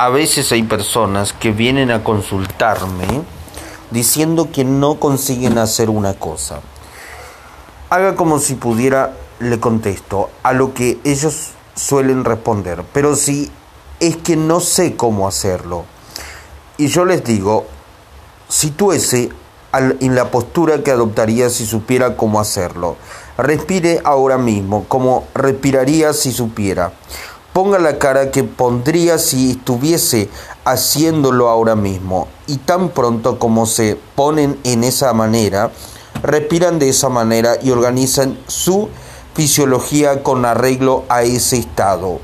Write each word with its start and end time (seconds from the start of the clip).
a 0.00 0.08
veces 0.08 0.50
hay 0.50 0.62
personas 0.62 1.34
que 1.34 1.52
vienen 1.52 1.90
a 1.90 2.02
consultarme 2.02 3.06
diciendo 3.90 4.48
que 4.50 4.64
no 4.64 4.98
consiguen 4.98 5.58
hacer 5.58 5.90
una 5.90 6.14
cosa. 6.14 6.60
Haga 7.90 8.16
como 8.16 8.38
si 8.38 8.54
pudiera, 8.54 9.14
le 9.40 9.60
contesto, 9.60 10.30
a 10.42 10.54
lo 10.54 10.72
que 10.72 10.98
ellos 11.04 11.50
suelen 11.74 12.24
responder, 12.24 12.82
pero 12.94 13.14
si 13.14 13.50
es 14.00 14.16
que 14.16 14.36
no 14.36 14.60
sé 14.60 14.96
cómo 14.96 15.28
hacerlo. 15.28 15.84
Y 16.78 16.86
yo 16.86 17.04
les 17.04 17.22
digo, 17.22 17.66
sitúese 18.48 19.28
en 19.74 20.14
la 20.14 20.30
postura 20.30 20.82
que 20.82 20.92
adoptaría 20.92 21.50
si 21.50 21.66
supiera 21.66 22.16
cómo 22.16 22.40
hacerlo. 22.40 22.96
Respire 23.36 24.00
ahora 24.02 24.38
mismo, 24.38 24.86
como 24.88 25.26
respiraría 25.34 26.14
si 26.14 26.32
supiera. 26.32 26.94
Ponga 27.52 27.80
la 27.80 27.98
cara 27.98 28.30
que 28.30 28.44
pondría 28.44 29.18
si 29.18 29.50
estuviese 29.50 30.28
haciéndolo 30.64 31.48
ahora 31.48 31.74
mismo. 31.74 32.28
Y 32.46 32.58
tan 32.58 32.90
pronto 32.90 33.40
como 33.40 33.66
se 33.66 33.98
ponen 34.14 34.58
en 34.62 34.84
esa 34.84 35.12
manera, 35.12 35.72
respiran 36.22 36.78
de 36.78 36.88
esa 36.88 37.08
manera 37.08 37.56
y 37.60 37.70
organizan 37.70 38.38
su 38.46 38.88
fisiología 39.34 40.22
con 40.22 40.44
arreglo 40.44 41.04
a 41.08 41.22
ese 41.22 41.56
estado. 41.56 42.20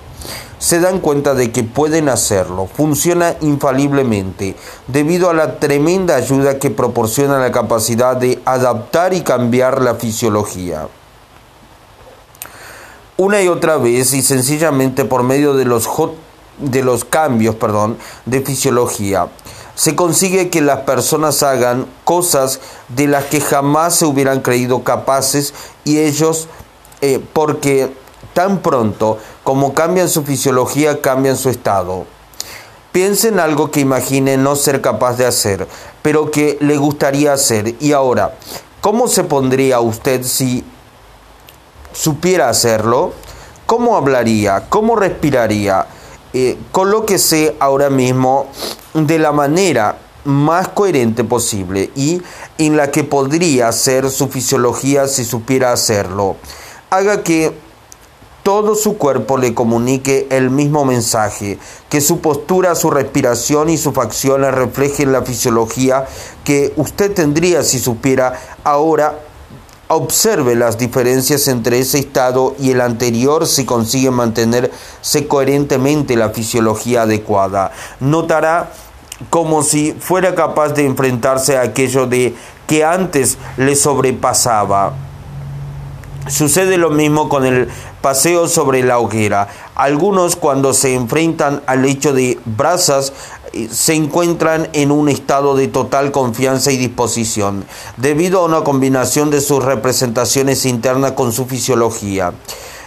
Se 0.58 0.78
dan 0.80 1.00
cuenta 1.00 1.34
de 1.34 1.50
que 1.50 1.64
pueden 1.64 2.08
hacerlo. 2.08 2.68
Funciona 2.72 3.34
infaliblemente 3.40 4.54
debido 4.86 5.28
a 5.28 5.34
la 5.34 5.58
tremenda 5.58 6.14
ayuda 6.14 6.58
que 6.58 6.70
proporciona 6.70 7.38
la 7.38 7.50
capacidad 7.50 8.16
de 8.16 8.40
adaptar 8.44 9.12
y 9.12 9.22
cambiar 9.22 9.82
la 9.82 9.96
fisiología 9.96 10.86
una 13.16 13.42
y 13.42 13.48
otra 13.48 13.76
vez 13.78 14.12
y 14.12 14.22
sencillamente 14.22 15.04
por 15.04 15.22
medio 15.22 15.54
de 15.54 15.64
los, 15.64 15.88
de 16.58 16.82
los 16.82 17.04
cambios 17.04 17.54
perdón, 17.54 17.96
de 18.26 18.40
fisiología. 18.40 19.28
Se 19.74 19.94
consigue 19.94 20.48
que 20.48 20.62
las 20.62 20.80
personas 20.80 21.42
hagan 21.42 21.86
cosas 22.04 22.60
de 22.88 23.06
las 23.06 23.24
que 23.24 23.40
jamás 23.40 23.94
se 23.96 24.06
hubieran 24.06 24.40
creído 24.40 24.82
capaces 24.82 25.52
y 25.84 25.98
ellos, 25.98 26.48
eh, 27.02 27.22
porque 27.32 27.92
tan 28.32 28.58
pronto 28.58 29.18
como 29.44 29.74
cambian 29.74 30.08
su 30.08 30.22
fisiología, 30.22 31.02
cambian 31.02 31.36
su 31.36 31.50
estado. 31.50 32.06
Piensen 32.92 33.38
algo 33.38 33.70
que 33.70 33.80
imaginen 33.80 34.42
no 34.42 34.56
ser 34.56 34.80
capaz 34.80 35.18
de 35.18 35.26
hacer, 35.26 35.68
pero 36.00 36.30
que 36.30 36.56
le 36.60 36.78
gustaría 36.78 37.34
hacer. 37.34 37.74
Y 37.78 37.92
ahora, 37.92 38.34
¿cómo 38.80 39.08
se 39.08 39.24
pondría 39.24 39.80
usted 39.80 40.22
si 40.22 40.64
supiera 41.96 42.48
hacerlo, 42.48 43.12
¿cómo 43.64 43.96
hablaría? 43.96 44.66
¿Cómo 44.68 44.96
respiraría? 44.96 45.86
Eh, 46.32 46.58
colóquese 46.70 47.56
ahora 47.58 47.88
mismo 47.88 48.46
de 48.92 49.18
la 49.18 49.32
manera 49.32 49.98
más 50.24 50.68
coherente 50.68 51.24
posible 51.24 51.90
y 51.94 52.20
en 52.58 52.76
la 52.76 52.90
que 52.90 53.04
podría 53.04 53.70
ser 53.72 54.10
su 54.10 54.28
fisiología 54.28 55.08
si 55.08 55.24
supiera 55.24 55.72
hacerlo. 55.72 56.36
Haga 56.90 57.22
que 57.22 57.54
todo 58.42 58.74
su 58.74 58.96
cuerpo 58.96 59.38
le 59.38 59.54
comunique 59.54 60.28
el 60.30 60.50
mismo 60.50 60.84
mensaje, 60.84 61.58
que 61.88 62.00
su 62.00 62.20
postura, 62.20 62.74
su 62.74 62.90
respiración 62.90 63.70
y 63.70 63.78
sus 63.78 63.94
facciones 63.94 64.54
reflejen 64.54 65.12
la 65.12 65.22
fisiología 65.22 66.06
que 66.44 66.72
usted 66.76 67.12
tendría 67.12 67.62
si 67.62 67.78
supiera 67.78 68.38
ahora 68.62 69.18
Observe 69.88 70.56
las 70.56 70.78
diferencias 70.78 71.46
entre 71.46 71.78
ese 71.78 72.00
estado 72.00 72.56
y 72.58 72.72
el 72.72 72.80
anterior 72.80 73.46
si 73.46 73.64
consigue 73.64 74.10
mantenerse 74.10 75.28
coherentemente 75.28 76.16
la 76.16 76.30
fisiología 76.30 77.02
adecuada. 77.02 77.70
Notará 78.00 78.72
como 79.30 79.62
si 79.62 79.92
fuera 79.92 80.34
capaz 80.34 80.70
de 80.70 80.86
enfrentarse 80.86 81.56
a 81.56 81.62
aquello 81.62 82.06
de 82.06 82.34
que 82.66 82.84
antes 82.84 83.38
le 83.56 83.76
sobrepasaba. 83.76 84.92
Sucede 86.28 86.76
lo 86.76 86.90
mismo 86.90 87.28
con 87.28 87.46
el 87.46 87.68
paseo 88.00 88.48
sobre 88.48 88.82
la 88.82 88.98
hoguera. 88.98 89.46
Algunos 89.76 90.34
cuando 90.34 90.74
se 90.74 90.94
enfrentan 90.94 91.62
al 91.66 91.84
hecho 91.84 92.12
de 92.12 92.40
brasas 92.44 93.12
se 93.70 93.94
encuentran 93.94 94.68
en 94.72 94.90
un 94.90 95.08
estado 95.08 95.54
de 95.54 95.68
total 95.68 96.12
confianza 96.12 96.72
y 96.72 96.76
disposición, 96.76 97.64
debido 97.96 98.40
a 98.40 98.44
una 98.44 98.64
combinación 98.64 99.30
de 99.30 99.40
sus 99.40 99.64
representaciones 99.64 100.66
internas 100.66 101.12
con 101.12 101.32
su 101.32 101.46
fisiología. 101.46 102.32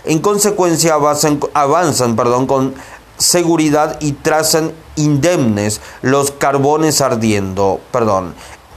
En 0.05 0.19
consecuencia 0.19 0.93
avanzan, 0.93 1.39
avanzan 1.53 2.15
perdón, 2.15 2.47
con 2.47 2.73
seguridad 3.17 3.97
y 3.99 4.13
trazan 4.13 4.71
indemnes 4.95 5.81
los 6.01 6.31
carbones 6.31 7.01
ardiendo, 7.01 7.79
perdón. 7.91 8.33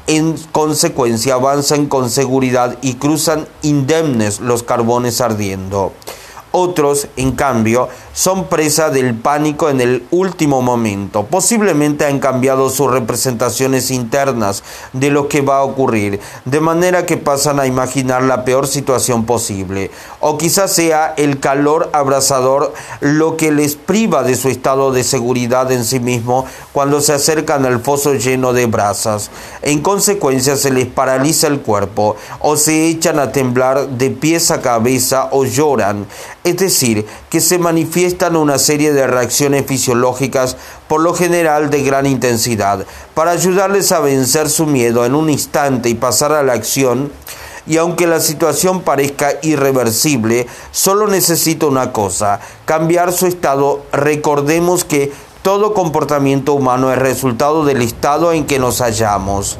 En 0.08 0.36
consecuencia 0.50 1.34
avanzan 1.34 1.86
con 1.86 2.10
seguridad 2.10 2.76
y 2.82 2.94
cruzan 2.94 3.46
indemnes 3.62 4.40
los 4.40 4.62
carbones 4.62 5.20
ardiendo. 5.20 5.92
Otros, 6.50 7.06
en 7.16 7.32
cambio, 7.32 7.88
son 8.12 8.46
presa 8.46 8.90
del 8.90 9.14
pánico 9.14 9.70
en 9.70 9.80
el 9.80 10.04
último 10.10 10.62
momento. 10.62 11.24
Posiblemente 11.24 12.04
han 12.04 12.18
cambiado 12.18 12.70
sus 12.70 12.90
representaciones 12.90 13.90
internas 13.90 14.62
de 14.92 15.10
lo 15.10 15.28
que 15.28 15.40
va 15.40 15.58
a 15.58 15.62
ocurrir, 15.64 16.20
de 16.44 16.60
manera 16.60 17.06
que 17.06 17.16
pasan 17.16 17.60
a 17.60 17.66
imaginar 17.66 18.22
la 18.22 18.44
peor 18.44 18.66
situación 18.66 19.24
posible. 19.24 19.90
O 20.20 20.38
quizás 20.38 20.72
sea 20.72 21.14
el 21.16 21.40
calor 21.40 21.90
abrasador 21.92 22.72
lo 23.00 23.36
que 23.36 23.52
les 23.52 23.76
priva 23.76 24.22
de 24.22 24.36
su 24.36 24.48
estado 24.48 24.92
de 24.92 25.04
seguridad 25.04 25.70
en 25.72 25.84
sí 25.84 26.00
mismo 26.00 26.46
cuando 26.72 27.00
se 27.00 27.12
acercan 27.12 27.64
al 27.64 27.80
foso 27.80 28.14
lleno 28.14 28.52
de 28.52 28.66
brasas. 28.66 29.30
En 29.62 29.80
consecuencia 29.80 30.56
se 30.56 30.70
les 30.70 30.86
paraliza 30.86 31.46
el 31.46 31.60
cuerpo, 31.60 32.16
o 32.40 32.56
se 32.56 32.88
echan 32.88 33.18
a 33.18 33.32
temblar 33.32 33.88
de 33.88 34.10
pies 34.10 34.50
a 34.50 34.60
cabeza 34.60 35.28
o 35.30 35.44
lloran 35.44 36.06
es 36.44 36.56
decir, 36.56 37.06
que 37.32 37.40
se 37.40 37.58
manifiestan 37.58 38.36
una 38.36 38.58
serie 38.58 38.92
de 38.92 39.06
reacciones 39.06 39.64
fisiológicas, 39.64 40.58
por 40.86 41.00
lo 41.00 41.14
general 41.14 41.70
de 41.70 41.82
gran 41.82 42.04
intensidad, 42.04 42.84
para 43.14 43.30
ayudarles 43.30 43.90
a 43.90 44.00
vencer 44.00 44.50
su 44.50 44.66
miedo 44.66 45.06
en 45.06 45.14
un 45.14 45.30
instante 45.30 45.88
y 45.88 45.94
pasar 45.94 46.32
a 46.32 46.42
la 46.42 46.52
acción, 46.52 47.10
y 47.66 47.78
aunque 47.78 48.06
la 48.06 48.20
situación 48.20 48.82
parezca 48.82 49.32
irreversible, 49.40 50.46
solo 50.72 51.08
necesita 51.08 51.64
una 51.64 51.90
cosa, 51.90 52.38
cambiar 52.66 53.14
su 53.14 53.26
estado. 53.26 53.82
Recordemos 53.92 54.84
que 54.84 55.10
todo 55.40 55.72
comportamiento 55.72 56.52
humano 56.52 56.92
es 56.92 56.98
resultado 56.98 57.64
del 57.64 57.80
estado 57.80 58.34
en 58.34 58.44
que 58.44 58.58
nos 58.58 58.82
hallamos. 58.82 59.56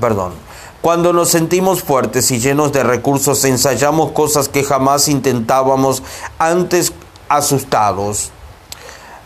Perdón. 0.00 0.43
Cuando 0.84 1.14
nos 1.14 1.30
sentimos 1.30 1.82
fuertes 1.82 2.30
y 2.30 2.40
llenos 2.40 2.70
de 2.72 2.82
recursos, 2.82 3.42
ensayamos 3.46 4.12
cosas 4.12 4.50
que 4.50 4.62
jamás 4.62 5.08
intentábamos 5.08 6.02
antes 6.38 6.92
asustados. 7.26 8.30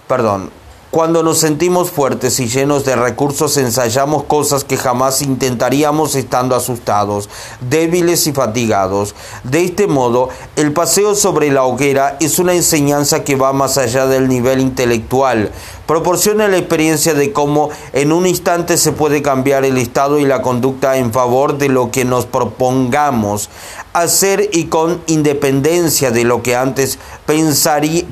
Perdón, 0.07 0.53
cuando 0.93 1.25
nos 1.25 1.39
sentimos 1.39 1.91
fuertes 1.91 2.39
y 2.39 2.47
llenos 2.47 2.85
de 2.85 2.95
recursos, 2.95 3.57
ensayamos 3.57 4.23
cosas 4.23 4.63
que 4.63 4.77
jamás 4.77 5.21
intentaríamos 5.21 6.15
estando 6.15 6.55
asustados, 6.55 7.29
débiles 7.61 8.29
y 8.29 8.33
fatigados. 8.33 9.17
De 9.43 9.65
este 9.65 9.87
modo, 9.87 10.31
el 10.55 10.73
paseo 10.73 11.15
sobre 11.15 11.51
la 11.51 11.65
hoguera 11.65 12.17
es 12.21 12.39
una 12.39 12.55
enseñanza 12.55 13.25
que 13.25 13.37
va 13.37 13.53
más 13.53 13.77
allá 13.79 14.07
del 14.07 14.29
nivel 14.29 14.61
intelectual. 14.61 15.51
Proporciona 15.89 16.49
la 16.49 16.59
experiencia 16.59 17.15
de 17.15 17.33
cómo 17.33 17.71
en 17.95 18.13
un 18.13 18.27
instante 18.27 18.77
se 18.77 18.93
puede 18.93 19.23
cambiar 19.23 19.65
el 19.65 19.79
estado 19.79 20.19
y 20.19 20.27
la 20.27 20.43
conducta 20.43 20.99
en 20.99 21.15
favor 21.15 21.57
de 21.57 21.71
lo 21.71 21.91
que 21.91 22.05
nos 22.05 22.27
propongamos 22.27 23.49
hacer 23.95 24.51
y 24.53 24.65
con 24.65 25.01
independencia 25.07 26.11
de 26.11 26.25
lo 26.25 26.43
que 26.43 26.57
antes 26.57 26.99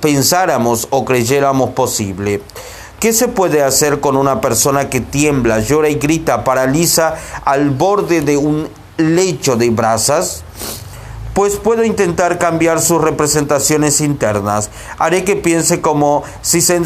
pensáramos 0.00 0.88
o 0.88 1.04
creyéramos 1.04 1.72
posible. 1.72 2.41
¿Qué 2.98 3.12
se 3.12 3.28
puede 3.28 3.62
hacer 3.62 4.00
con 4.00 4.16
una 4.16 4.41
persona 4.41 4.89
que 4.89 5.03
tiembla, 5.03 5.60
llora 5.60 5.91
y 5.91 5.97
grita, 5.97 6.45
paraliza 6.45 7.16
al 7.45 7.68
borde 7.68 8.22
de 8.22 8.39
un 8.39 8.71
lecho 8.97 9.56
de 9.56 9.68
brasas? 9.68 10.45
Pues 11.34 11.56
puedo 11.56 11.84
intentar 11.84 12.39
cambiar 12.39 12.80
sus 12.80 13.03
representaciones 13.03 14.00
internas. 14.00 14.71
Haré 14.97 15.24
que 15.24 15.36
piense 15.36 15.83
como 15.83 16.22
si 16.41 16.62
se 16.62 16.77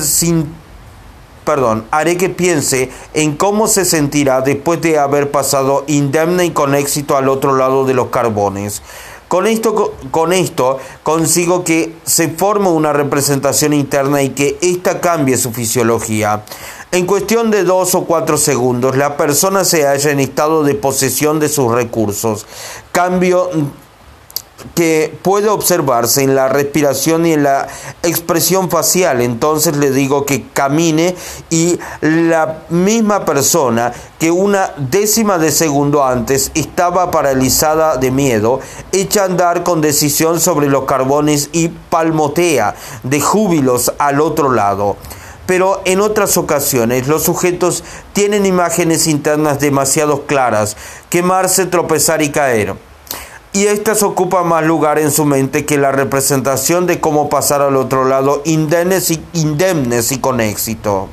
perdón, 1.51 1.85
haré 1.91 2.17
que 2.17 2.29
piense 2.29 2.91
en 3.13 3.37
cómo 3.37 3.67
se 3.67 3.85
sentirá 3.85 4.41
después 4.41 4.81
de 4.83 5.01
haber 5.01 5.33
pasado 5.33 5.83
indemne 5.89 6.45
y 6.45 6.51
con 6.51 6.77
éxito 6.77 7.17
al 7.17 7.29
otro 7.29 7.57
lado 7.57 7.85
de 7.85 7.93
los 7.93 8.07
carbones. 8.07 8.83
Con 9.27 9.49
esto, 9.49 9.95
con 10.13 10.33
esto 10.33 10.79
consigo 11.03 11.65
que 11.65 11.97
se 12.05 12.29
forme 12.29 12.69
una 12.69 12.93
representación 12.93 13.73
interna 13.73 14.23
y 14.23 14.29
que 14.29 14.59
ésta 14.61 15.01
cambie 15.01 15.37
su 15.39 15.51
fisiología. 15.51 16.45
En 16.93 17.05
cuestión 17.05 17.51
de 17.51 17.65
dos 17.65 17.97
o 17.97 18.05
cuatro 18.05 18.37
segundos, 18.37 18.97
la 18.97 19.17
persona 19.17 19.65
se 19.65 19.87
halla 19.87 20.13
en 20.13 20.21
estado 20.21 20.63
de 20.63 20.77
posesión 20.77 21.41
de 21.41 21.49
sus 21.49 21.73
recursos. 21.73 22.47
Cambio 22.93 23.51
que 24.75 25.17
puede 25.23 25.49
observarse 25.49 26.23
en 26.23 26.35
la 26.35 26.49
respiración 26.49 27.27
y 27.27 27.33
en 27.33 27.43
la 27.45 27.69
expresión 28.03 28.71
facial. 28.71 29.21
Entonces 29.21 29.77
le 29.77 29.91
digo 29.91 30.27
que 30.27 30.49
camine 30.53 31.15
y 31.51 31.79
la 32.01 32.59
misma 32.69 33.25
persona 33.25 33.93
que 34.19 34.31
una 34.31 34.73
décima 34.77 35.39
de 35.39 35.51
segundo 35.51 36.05
antes 36.05 36.51
estaba 36.55 37.11
paralizada 37.11 37.97
de 37.97 38.11
miedo, 38.11 38.61
echa 38.93 39.23
a 39.23 39.27
andar 39.27 39.63
con 39.63 39.81
decisión 39.81 40.41
sobre 40.41 40.69
los 40.69 40.85
carbones 40.85 41.51
y 41.53 41.69
palmotea 41.69 42.75
de 43.03 43.21
júbilos 43.21 43.93
al 43.99 44.21
otro 44.21 44.53
lado 44.53 44.97
pero 45.47 45.83
en 45.85 46.01
otras 46.01 46.37
ocasiones 46.37 47.09
los 47.09 47.25
sujetos 47.25 47.83
tienen 48.13 48.47
imágenes 48.47 49.09
internas 49.09 49.59
demasiado 49.59 50.25
claras, 50.27 50.77
quemarse, 51.09 51.67
tropezar 51.67 52.23
y 52.23 52.31
caer 52.31 52.77
y 53.53 53.67
éstas 53.67 54.03
ocupan 54.03 54.47
más 54.47 54.65
lugar 54.65 54.99
en 54.99 55.11
su 55.11 55.25
mente 55.25 55.67
que 55.67 55.77
la 55.77 55.91
representación 55.91 56.87
de 56.87 57.01
cómo 57.01 57.29
pasar 57.29 57.63
al 57.63 57.77
otro 57.77 58.05
lado 58.05 58.43
indemnes 58.45 59.11
y, 59.11 59.25
indemnes 59.33 60.13
y 60.13 60.19
con 60.19 60.41
éxito. 60.41 61.09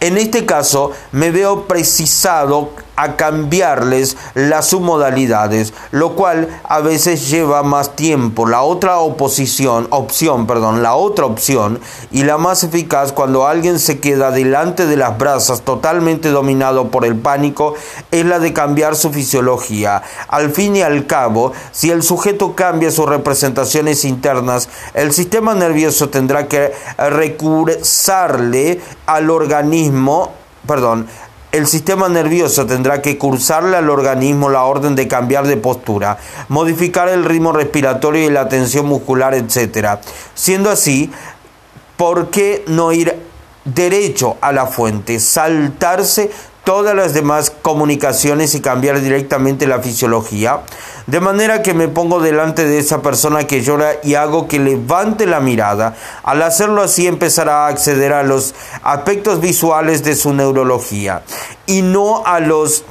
En 0.00 0.18
este 0.18 0.44
caso 0.44 0.92
me 1.12 1.30
veo 1.30 1.66
precisado 1.66 2.70
a 2.96 3.16
cambiarles 3.16 4.16
las 4.34 4.66
submodalidades, 4.66 5.72
lo 5.90 6.14
cual 6.16 6.48
a 6.64 6.80
veces 6.80 7.30
lleva 7.30 7.62
más 7.62 7.94
tiempo. 7.94 8.46
La 8.46 8.62
otra 8.62 8.98
oposición, 8.98 9.86
opción, 9.90 10.46
perdón, 10.46 10.82
la 10.82 10.94
otra 10.94 11.26
opción 11.26 11.80
y 12.10 12.24
la 12.24 12.38
más 12.38 12.64
eficaz 12.64 13.12
cuando 13.12 13.46
alguien 13.46 13.78
se 13.78 14.00
queda 14.00 14.30
delante 14.30 14.86
de 14.86 14.96
las 14.96 15.16
brasas 15.16 15.62
totalmente 15.62 16.30
dominado 16.30 16.90
por 16.90 17.04
el 17.04 17.16
pánico 17.16 17.74
es 18.10 18.24
la 18.24 18.38
de 18.38 18.52
cambiar 18.52 18.96
su 18.96 19.10
fisiología. 19.12 20.02
Al 20.28 20.50
fin 20.50 20.76
y 20.76 20.82
al 20.82 21.06
cabo, 21.06 21.52
si 21.72 21.90
el 21.90 22.02
sujeto 22.02 22.54
cambia 22.54 22.90
sus 22.90 23.08
representaciones 23.08 24.04
internas, 24.04 24.68
el 24.94 25.12
sistema 25.12 25.54
nervioso 25.54 26.08
tendrá 26.08 26.48
que 26.48 26.72
recursarle 26.98 28.80
al 29.06 29.30
organismo, 29.30 30.32
perdón, 30.66 31.08
el 31.52 31.66
sistema 31.66 32.08
nervioso 32.08 32.66
tendrá 32.66 33.00
que 33.02 33.18
cursarle 33.18 33.76
al 33.76 33.90
organismo 33.90 34.48
la 34.48 34.64
orden 34.64 34.94
de 34.94 35.08
cambiar 35.08 35.46
de 35.46 35.56
postura, 35.56 36.18
modificar 36.48 37.08
el 37.08 37.24
ritmo 37.24 37.52
respiratorio 37.52 38.26
y 38.26 38.30
la 38.30 38.48
tensión 38.48 38.86
muscular, 38.86 39.34
etc. 39.34 39.98
Siendo 40.34 40.70
así, 40.70 41.10
¿por 41.96 42.30
qué 42.30 42.64
no 42.66 42.92
ir 42.92 43.26
derecho 43.66 44.36
a 44.40 44.52
la 44.52 44.66
fuente, 44.66 45.18
saltarse 45.20 46.30
todas 46.66 46.96
las 46.96 47.14
demás 47.14 47.52
comunicaciones 47.62 48.56
y 48.56 48.60
cambiar 48.60 49.00
directamente 49.00 49.68
la 49.68 49.78
fisiología. 49.78 50.62
De 51.06 51.20
manera 51.20 51.62
que 51.62 51.74
me 51.74 51.86
pongo 51.86 52.18
delante 52.18 52.64
de 52.64 52.80
esa 52.80 53.02
persona 53.02 53.46
que 53.46 53.62
llora 53.62 53.92
y 54.02 54.16
hago 54.16 54.48
que 54.48 54.58
levante 54.58 55.26
la 55.26 55.38
mirada. 55.38 55.94
Al 56.24 56.42
hacerlo 56.42 56.82
así 56.82 57.06
empezará 57.06 57.66
a 57.66 57.68
acceder 57.68 58.12
a 58.12 58.24
los 58.24 58.52
aspectos 58.82 59.40
visuales 59.40 60.02
de 60.02 60.16
su 60.16 60.34
neurología 60.34 61.22
y 61.66 61.82
no 61.82 62.26
a 62.26 62.40
los 62.40 62.82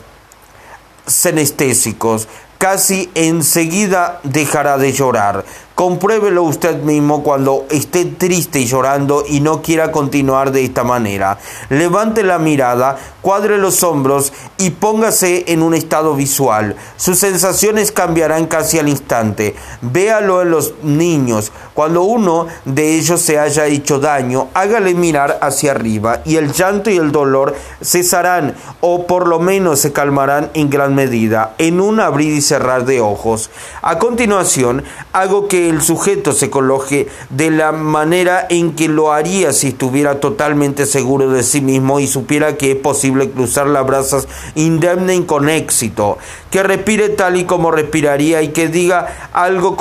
senestésicos. 1.06 2.30
Casi 2.58 3.12
enseguida 3.14 4.22
dejará 4.24 4.78
de 4.78 4.94
llorar. 4.94 5.44
Compruébelo 5.76 6.44
usted 6.44 6.84
mismo 6.84 7.22
cuando 7.22 7.66
esté 7.70 8.06
triste 8.06 8.62
y 8.62 8.66
llorando 8.66 9.26
y 9.28 9.42
no 9.42 9.62
quiera 9.62 9.92
continuar 9.92 10.54
de 10.54 10.64
esta 10.64 10.86
manera. 10.86 11.38
Levante 11.68 12.24
la 12.24 12.40
mirada, 12.40 12.98
cuadre 13.22 13.58
los 13.58 13.84
hombros 13.84 14.32
y 14.58 14.70
póngase 14.70 15.44
en 15.48 15.62
un 15.62 15.74
estado 15.74 16.16
visual. 16.16 16.78
Sus 16.96 17.20
sensaciones 17.20 17.92
cambiarán 17.92 18.46
casi 18.46 18.80
al 18.80 18.88
instante. 18.88 19.54
Véalo 19.82 20.42
en 20.42 20.52
los 20.52 20.76
niños. 20.82 21.52
Cuando 21.74 22.04
uno 22.04 22.48
de 22.64 22.96
ellos 22.96 23.22
se 23.22 23.38
haya 23.38 23.66
hecho 23.66 24.00
daño, 24.00 24.48
hágale 24.54 24.94
mirar 24.94 25.40
hacia 25.42 25.72
arriba 25.72 26.22
y 26.24 26.38
el 26.38 26.54
llanto 26.54 26.90
y 26.90 26.96
el 26.96 27.12
dolor 27.12 27.54
cesarán 27.84 28.56
o 28.80 29.08
por 29.08 29.28
lo 29.28 29.42
menos 29.42 29.80
se 29.80 29.92
calmarán 29.92 30.52
en 30.54 30.70
gran 30.70 30.96
medida 30.96 31.54
en 31.58 31.82
un 31.82 32.00
abrir 32.00 32.34
y 32.34 32.42
cerrar 32.42 32.86
de 32.86 33.02
ojos. 33.02 33.50
A 33.82 34.00
continuación, 34.00 34.86
hago 35.12 35.50
que 35.50 35.65
el 35.70 35.82
sujeto 35.82 36.32
se 36.32 36.50
coloque 36.50 37.08
de 37.30 37.52
la 37.52 37.72
manera 37.72 38.46
en 38.50 38.74
que 38.74 38.88
lo 38.88 39.12
haría 39.12 39.54
si 39.54 39.68
estuviera 39.68 40.20
totalmente 40.20 40.86
seguro 40.86 41.30
de 41.30 41.44
sí 41.44 41.62
mismo 41.62 42.00
y 42.00 42.08
supiera 42.08 42.58
que 42.58 42.72
es 42.72 42.78
posible 42.78 43.30
cruzar 43.30 43.68
las 43.68 43.86
brasas 43.86 44.28
indemne 44.56 45.16
y 45.16 45.24
con 45.24 45.50
éxito, 45.50 46.18
que 46.56 46.64
respire 46.64 47.10
tal 47.10 47.36
y 47.36 47.44
como 47.44 47.70
respiraría 47.70 48.42
y 48.42 48.54
que 48.54 48.70
diga 48.70 49.30
algo 49.34 49.76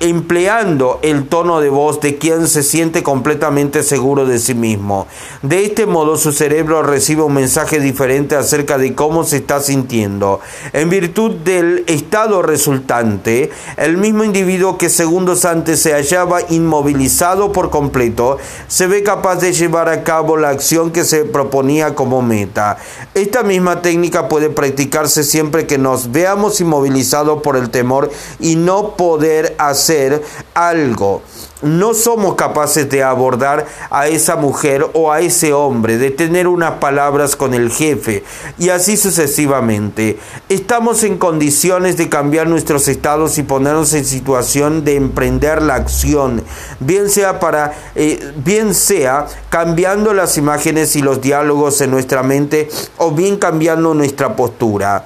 empleando 0.00 0.98
el 1.02 1.28
tono 1.28 1.60
de 1.60 1.68
voz 1.68 2.00
de 2.00 2.18
quien 2.18 2.48
se 2.48 2.64
siente 2.64 3.04
completamente 3.04 3.84
seguro 3.84 4.26
de 4.26 4.40
sí 4.40 4.56
mismo. 4.56 5.06
De 5.42 5.64
este 5.64 5.86
modo 5.86 6.16
su 6.16 6.32
cerebro 6.32 6.82
recibe 6.82 7.22
un 7.22 7.34
mensaje 7.34 7.78
diferente 7.78 8.34
acerca 8.34 8.78
de 8.78 8.96
cómo 8.96 9.22
se 9.22 9.36
está 9.36 9.60
sintiendo. 9.60 10.40
En 10.72 10.90
virtud 10.90 11.36
del 11.36 11.84
estado 11.86 12.42
resultante, 12.42 13.52
el 13.76 13.96
mismo 13.96 14.24
individuo 14.24 14.78
que 14.78 14.88
segundos 14.88 15.44
antes 15.44 15.80
se 15.80 15.92
hallaba 15.92 16.40
inmovilizado 16.48 17.52
por 17.52 17.70
completo, 17.70 18.38
se 18.66 18.88
ve 18.88 19.04
capaz 19.04 19.36
de 19.36 19.52
llevar 19.52 19.88
a 19.88 20.02
cabo 20.02 20.36
la 20.36 20.48
acción 20.48 20.90
que 20.90 21.04
se 21.04 21.24
proponía 21.24 21.94
como 21.94 22.22
meta. 22.22 22.76
Esta 23.14 23.44
misma 23.44 23.82
técnica 23.82 24.26
puede 24.26 24.50
practicarse 24.50 25.22
siempre 25.22 25.64
que 25.68 25.78
veamos 26.10 26.60
inmovilizados 26.60 27.42
por 27.42 27.56
el 27.56 27.70
temor 27.70 28.10
y 28.40 28.56
no 28.56 28.96
poder 28.96 29.54
hacer 29.58 30.22
algo 30.54 31.22
no 31.62 31.94
somos 31.94 32.34
capaces 32.34 32.90
de 32.90 33.02
abordar 33.02 33.66
a 33.90 34.08
esa 34.08 34.36
mujer 34.36 34.86
o 34.94 35.12
a 35.12 35.20
ese 35.20 35.52
hombre, 35.52 35.96
de 35.96 36.10
tener 36.10 36.48
unas 36.48 36.72
palabras 36.72 37.36
con 37.36 37.54
el 37.54 37.70
jefe 37.70 38.24
y 38.58 38.68
así 38.68 38.96
sucesivamente. 38.96 40.18
Estamos 40.48 41.04
en 41.04 41.18
condiciones 41.18 41.96
de 41.96 42.08
cambiar 42.08 42.48
nuestros 42.48 42.88
estados 42.88 43.38
y 43.38 43.44
ponernos 43.44 43.94
en 43.94 44.04
situación 44.04 44.84
de 44.84 44.96
emprender 44.96 45.62
la 45.62 45.76
acción, 45.76 46.42
bien 46.80 47.08
sea 47.08 47.38
para 47.38 47.72
eh, 47.94 48.32
bien 48.36 48.74
sea 48.74 49.26
cambiando 49.48 50.12
las 50.12 50.36
imágenes 50.36 50.96
y 50.96 51.02
los 51.02 51.20
diálogos 51.20 51.80
en 51.80 51.92
nuestra 51.92 52.22
mente 52.22 52.68
o 52.98 53.12
bien 53.12 53.36
cambiando 53.36 53.94
nuestra 53.94 54.34
postura 54.34 55.04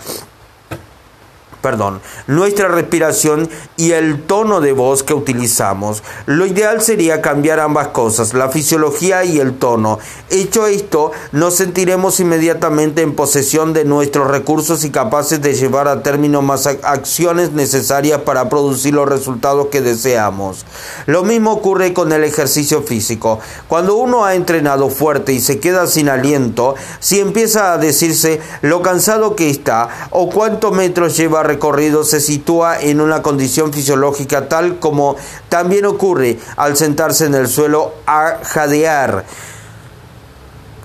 perdón, 1.67 2.01
nuestra 2.29 2.69
respiración 2.69 3.49
y 3.77 3.91
el 3.91 4.23
tono 4.23 4.61
de 4.61 4.71
voz 4.71 5.03
que 5.03 5.15
utilizamos. 5.15 6.05
Lo 6.27 6.47
ideal 6.47 6.81
sería 6.81 7.21
cambiar 7.21 7.59
ambas 7.59 7.89
cosas, 7.89 8.35
la 8.35 8.51
fisiología 8.51 9.25
y 9.25 9.41
el 9.41 9.59
tono. 9.59 9.99
Hecho 10.31 10.69
esto, 10.69 11.11
nos 11.33 11.57
sentiremos 11.57 12.21
inmediatamente 12.21 13.03
en 13.03 13.17
posesión 13.17 13.73
de 13.73 13.85
nuestros 13.85 14.31
recursos 14.31 14.85
y 14.85 14.91
capaces 14.91 15.43
de 15.43 15.55
llevar 15.55 15.89
a 15.89 16.05
término 16.05 16.41
más 16.41 16.69
acciones 16.69 17.51
necesarias 17.51 18.21
para 18.21 18.49
producir 18.49 18.95
los 18.95 19.09
resultados 19.09 19.67
que 19.67 19.81
deseamos. 19.81 20.65
Lo 21.07 21.25
mismo 21.25 21.51
ocurre 21.51 21.93
con 21.93 22.13
el 22.13 22.23
ejercicio 22.23 22.83
físico. 22.83 23.41
Cuando 23.67 23.97
uno 23.97 24.25
ha 24.25 24.37
entrenado 24.37 24.89
fuerte 24.89 25.33
y 25.33 25.41
se 25.41 25.59
queda 25.59 25.89
sin 25.89 26.11
aliento, 26.11 26.77
si 27.01 27.19
empieza 27.19 27.73
a 27.73 27.79
decirse 27.79 28.41
lo 28.63 28.83
cansado 28.83 29.35
que 29.35 29.51
está 29.51 29.89
o 30.11 30.31
cuántos 30.31 30.71
metros 30.73 31.17
lleva 31.17 31.41
a 31.41 31.56
recorrido 31.57 32.05
se 32.05 32.21
sitúa 32.21 32.79
en 32.81 33.01
una 33.01 33.23
condición 33.23 33.73
fisiológica 33.73 34.49
tal 34.49 34.79
como 34.79 35.17
también 35.49 35.87
ocurre 35.87 36.39
al 36.57 36.77
sentarse 36.77 37.25
en 37.25 37.35
el 37.35 37.49
suelo 37.49 37.95
a 38.07 38.41
jadear 38.43 39.25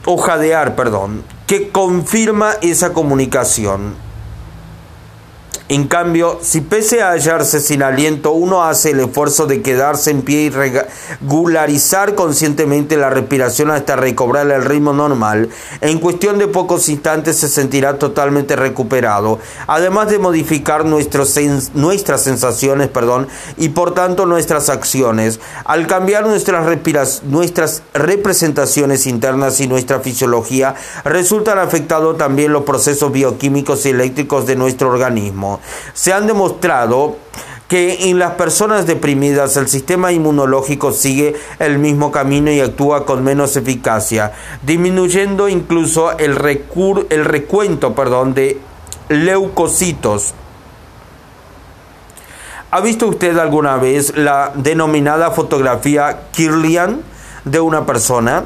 o 0.06 0.18
jadear, 0.18 0.75
perdón, 0.75 1.24
que 1.46 1.70
confirma 1.72 2.54
esa 2.62 2.94
comunicación. 2.94 3.96
En 5.72 5.88
cambio, 5.88 6.38
si 6.42 6.60
pese 6.60 7.01
a 7.01 7.12
hallarse 7.12 7.62
sin 7.62 7.82
aliento, 7.82 8.34
uno 8.34 8.66
hace 8.66 8.90
el 8.90 9.00
esfuerzo 9.00 9.46
de 9.46 9.62
quedarse 9.62 10.12
en 10.12 10.22
pie 10.22 10.42
y 10.42 10.50
regularizar 10.50 12.13
conscientemente 12.13 12.98
la 12.98 13.10
respiración 13.10 13.72
hasta 13.72 13.96
recobrar 13.96 14.51
el 14.51 14.66
ritmo 14.66 14.92
normal, 14.92 15.48
en 15.80 16.00
cuestión 16.00 16.40
de 16.40 16.50
pocos 16.50 16.90
instantes 16.90 17.38
se 17.38 17.48
sentirá 17.48 17.98
totalmente 17.98 18.58
recuperado, 18.58 19.40
además 19.66 20.10
de 20.10 20.20
modificar 20.20 20.84
nuestras 20.84 21.32
sensaciones 22.22 22.90
perdón, 22.90 23.30
y 23.56 23.70
por 23.70 23.94
tanto 23.94 24.25
nuestras 24.25 24.68
acciones. 24.68 25.40
Al 25.63 25.88
cambiar 25.88 26.25
nuestras, 26.25 27.24
nuestras 27.24 27.84
representaciones 27.94 29.08
internas 29.08 29.62
y 29.62 29.70
nuestra 29.70 30.01
fisiología, 30.01 30.75
resultan 31.06 31.60
afectados 31.60 32.18
también 32.18 32.51
los 32.51 32.63
procesos 32.63 33.10
bioquímicos 33.13 33.86
y 33.86 33.92
eléctricos 33.92 34.46
de 34.46 34.58
nuestro 34.58 34.90
organismo. 34.90 35.61
Se 35.94 36.13
han 36.13 36.27
demostrado 36.27 37.18
que 37.68 38.10
en 38.10 38.20
las 38.20 38.32
personas 38.32 38.86
deprimidas 38.86 39.56
el 39.56 39.68
sistema 39.68 40.12
inmunológico 40.12 40.91
sigue 40.91 41.36
el 41.60 41.80
mismo 41.80 42.12
camino 42.12 42.51
y 42.51 42.60
actúa 42.60 43.06
con 43.06 43.24
menos 43.24 43.56
eficacia, 43.56 44.34
disminuyendo 44.62 45.48
incluso 45.48 46.18
el, 46.18 46.38
el 47.10 47.25
recuento 47.25 47.96
perdón, 47.96 48.34
de 48.34 48.60
leucocitos 49.08 50.34
¿Ha 52.74 52.80
visto 52.80 53.06
usted 53.08 53.38
alguna 53.38 53.75
vez 53.75 54.15
la 54.15 54.53
denominada 54.56 55.32
fotografía 55.32 56.22
Kirlian 56.32 57.01
de 57.44 57.60
una 57.60 57.86
persona? 57.86 58.46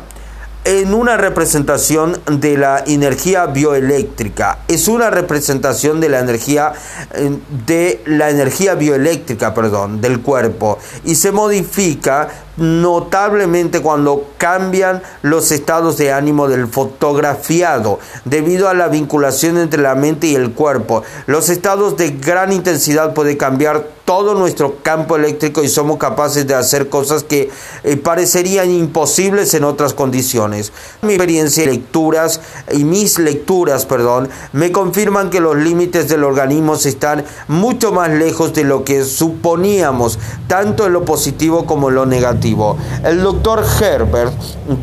En 0.65 0.95
una 0.95 1.15
representación 1.15 2.19
de 2.25 2.57
la 2.57 2.83
energía 2.85 3.45
bioeléctrica. 3.45 4.59
Es 4.67 4.87
una 4.87 5.11
representación 5.11 6.01
de 6.01 6.09
la 6.09 6.19
energía 6.19 6.73
eh, 7.13 7.37
de 7.65 8.01
la 8.05 8.31
energía 8.31 8.75
bioeléctrica, 8.75 9.53
perdón, 9.53 10.01
del 10.01 10.21
cuerpo 10.21 10.79
y 11.03 11.15
se 11.15 11.31
modifica 11.31 12.27
notablemente 12.57 13.81
cuando 13.81 14.31
cambian 14.37 15.03
los 15.21 15.51
estados 15.51 15.97
de 15.97 16.11
ánimo 16.11 16.47
del 16.47 16.67
fotografiado 16.67 17.99
debido 18.23 18.69
a 18.69 18.73
la 18.73 18.87
vinculación 18.87 19.57
entre 19.57 19.81
la 19.81 19.95
mente 19.95 20.27
y 20.27 20.35
el 20.35 20.51
cuerpo. 20.51 21.03
Los 21.27 21.49
estados 21.49 21.97
de 21.97 22.11
gran 22.11 22.51
intensidad 22.51 23.13
pueden 23.13 23.37
cambiar 23.37 23.94
todo 24.05 24.35
nuestro 24.35 24.77
campo 24.83 25.15
eléctrico 25.15 25.63
y 25.63 25.67
somos 25.67 25.97
capaces 25.97 26.47
de 26.47 26.53
hacer 26.53 26.89
cosas 26.89 27.23
que 27.23 27.49
eh, 27.83 27.97
parecerían 27.97 28.69
imposibles 28.69 29.53
en 29.55 29.63
otras 29.63 29.93
condiciones. 29.93 30.71
Mi 31.01 31.13
experiencia 31.13 31.65
lecturas 31.65 32.39
y 32.71 32.83
mis 32.83 33.17
lecturas, 33.17 33.85
perdón, 33.85 34.29
me 34.53 34.71
confirman 34.71 35.31
que 35.31 35.39
los 35.39 35.57
límites 35.57 36.07
del 36.07 36.23
organismo 36.23 36.75
están 36.75 37.25
mucho 37.47 37.91
más 37.91 38.09
lejos 38.11 38.53
de 38.53 38.63
lo 38.63 38.83
que 38.83 39.03
suponíamos, 39.03 40.19
tanto 40.47 40.85
en 40.85 40.93
lo 40.93 41.03
positivo 41.03 41.65
como 41.65 41.89
en 41.89 41.95
lo 41.95 42.05
negativo. 42.05 42.77
El 43.03 43.21
doctor 43.21 43.63
Herbert 43.81 44.33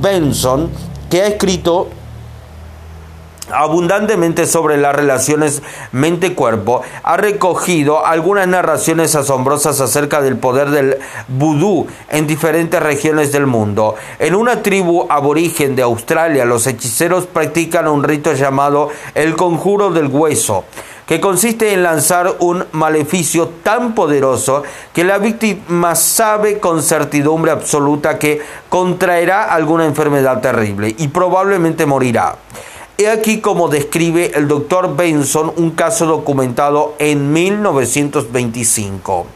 Benson, 0.01 0.69
que 1.09 1.23
ha 1.23 1.27
escrito 1.29 1.89
abundantemente 3.53 4.47
sobre 4.47 4.77
las 4.77 4.95
relaciones 4.95 5.63
mente-cuerpo, 5.93 6.83
ha 7.03 7.17
recogido 7.17 8.05
algunas 8.05 8.49
narraciones 8.49 9.15
asombrosas 9.15 9.81
acerca 9.81 10.21
del 10.21 10.37
poder 10.37 10.71
del 10.71 10.99
vudú 11.29 11.87
en 12.09 12.27
diferentes 12.27 12.83
regiones 12.83 13.33
del 13.33 13.47
mundo. 13.47 13.95
En 14.19 14.35
una 14.35 14.63
tribu 14.63 15.07
aborigen 15.09 15.77
de 15.77 15.83
Australia, 15.83 16.45
los 16.45 16.67
hechiceros 16.67 17.27
practican 17.27 17.89
un 17.89 18.05
rito 18.05 18.33
llamado 18.33 18.91
el 19.15 19.37
conjuro 19.37 19.91
del 19.91 20.07
hueso 20.07 20.65
que 21.07 21.21
consiste 21.21 21.75
en 21.75 21.83
lanzar 21.83 22.37
un 22.39 22.65
maleficio 22.73 23.49
tan 23.63 23.95
poderoso 23.95 24.63
que 24.93 25.05
la 25.05 25.19
víctima 25.19 25.95
sabe 25.95 26.59
con 26.59 26.83
certidumbre 26.83 27.51
absoluta 27.51 28.19
que 28.19 28.41
contraerá 28.69 29.53
alguna 29.53 29.85
enfermedad 29.85 30.41
terrible 30.41 30.95
y 30.97 31.09
probablemente 31.09 31.87
morirá. 31.87 32.37
Aquí 33.07 33.41
como 33.41 33.69
describe 33.69 34.33
el 34.35 34.47
doctor 34.49 34.97
Benson 34.97 35.53
un 35.57 35.73
caso 35.73 36.07
documentado 36.07 36.95
en 36.99 37.33
1925. 37.33 39.27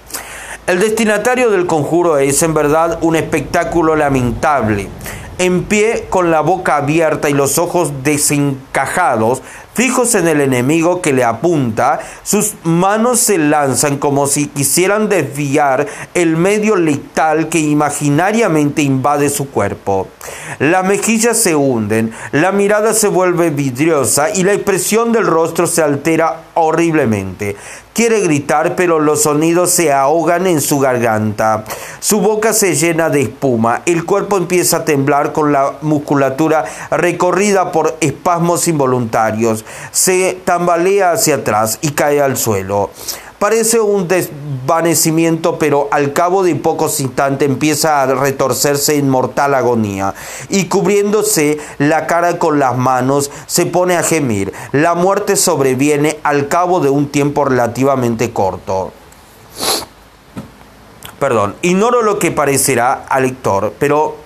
El 0.67 0.79
destinatario 0.79 1.51
del 1.51 1.67
conjuro 1.67 2.19
es 2.19 2.43
en 2.43 2.55
verdad 2.55 2.99
un 3.03 3.17
espectáculo 3.17 3.97
lamentable. 3.97 4.89
En 5.39 5.65
pie, 5.65 6.07
con 6.09 6.31
la 6.31 6.41
boca 6.41 6.77
abierta 6.77 7.29
y 7.29 7.35
los 7.35 7.59
ojos 7.59 8.03
desencajados, 8.03 9.43
Fijos 9.77 10.15
en 10.15 10.27
el 10.27 10.41
enemigo 10.41 11.03
que 11.03 11.13
le 11.13 11.23
apunta, 11.23 12.01
sus 12.23 12.55
manos 12.63 13.21
se 13.21 13.37
lanzan 13.37 13.99
como 13.99 14.27
si 14.27 14.47
quisieran 14.47 15.11
desviar 15.11 15.87
el 16.15 16.39
medio 16.39 16.77
letal 16.77 17.51
que 17.51 17.59
imaginariamente 17.59 18.81
invade 18.81 19.29
su 19.29 19.51
cuerpo. 19.51 20.09
Las 20.61 20.83
mejillas 20.87 21.37
se 21.37 21.55
hunden, 21.55 22.11
la 22.33 22.53
mirada 22.53 22.95
se 22.95 23.09
vuelve 23.09 23.51
vidriosa 23.51 24.31
y 24.31 24.45
la 24.45 24.55
expresión 24.55 25.13
del 25.13 25.27
rostro 25.27 25.67
se 25.67 25.83
altera 25.83 26.45
horriblemente. 26.55 27.55
Quiere 27.97 28.21
gritar, 28.21 28.77
pero 28.77 29.01
los 29.01 29.23
sonidos 29.23 29.71
se 29.71 29.91
ahogan 29.91 30.47
en 30.47 30.61
su 30.61 30.79
garganta. 30.79 31.65
Su 31.99 32.21
boca 32.21 32.53
se 32.53 32.75
llena 32.75 33.09
de 33.09 33.23
espuma. 33.23 33.81
El 33.87 34.05
cuerpo 34.05 34.37
empieza 34.37 34.77
a 34.77 34.85
temblar 34.85 35.33
con 35.33 35.51
la 35.51 35.77
musculatura 35.81 36.67
recorrida 36.91 37.73
por 37.73 37.97
espasmos 38.03 38.69
involuntarios. 38.69 39.65
Se 39.93 40.39
tambalea 40.45 41.13
hacia 41.13 41.37
atrás 41.37 41.79
y 41.81 41.93
cae 41.93 42.21
al 42.21 42.37
suelo. 42.37 42.91
Parece 43.39 43.81
un 43.81 44.07
pero 45.59 45.89
al 45.91 46.13
cabo 46.13 46.43
de 46.43 46.55
pocos 46.57 47.01
instantes 47.01 47.49
empieza 47.49 48.03
a 48.03 48.07
retorcerse 48.07 48.97
en 48.97 49.09
mortal 49.09 49.55
agonía 49.55 50.15
y 50.49 50.67
cubriéndose 50.67 51.59
la 51.79 52.07
cara 52.07 52.39
con 52.39 52.59
las 52.59 52.77
manos 52.77 53.31
se 53.47 53.67
pone 53.67 53.97
a 53.97 54.03
gemir. 54.03 54.53
La 54.73 54.95
muerte 54.95 55.37
sobreviene 55.37 56.19
al 56.23 56.49
cabo 56.49 56.81
de 56.81 56.91
un 56.91 57.09
tiempo 57.09 57.45
relativamente 57.45 58.33
corto. 58.33 58.93
Perdón, 61.19 61.57
ignoro 61.63 62.03
lo 62.03 62.19
que 62.19 62.31
parecerá 62.31 63.07
al 63.09 63.23
lector, 63.23 63.73
pero 63.79 64.26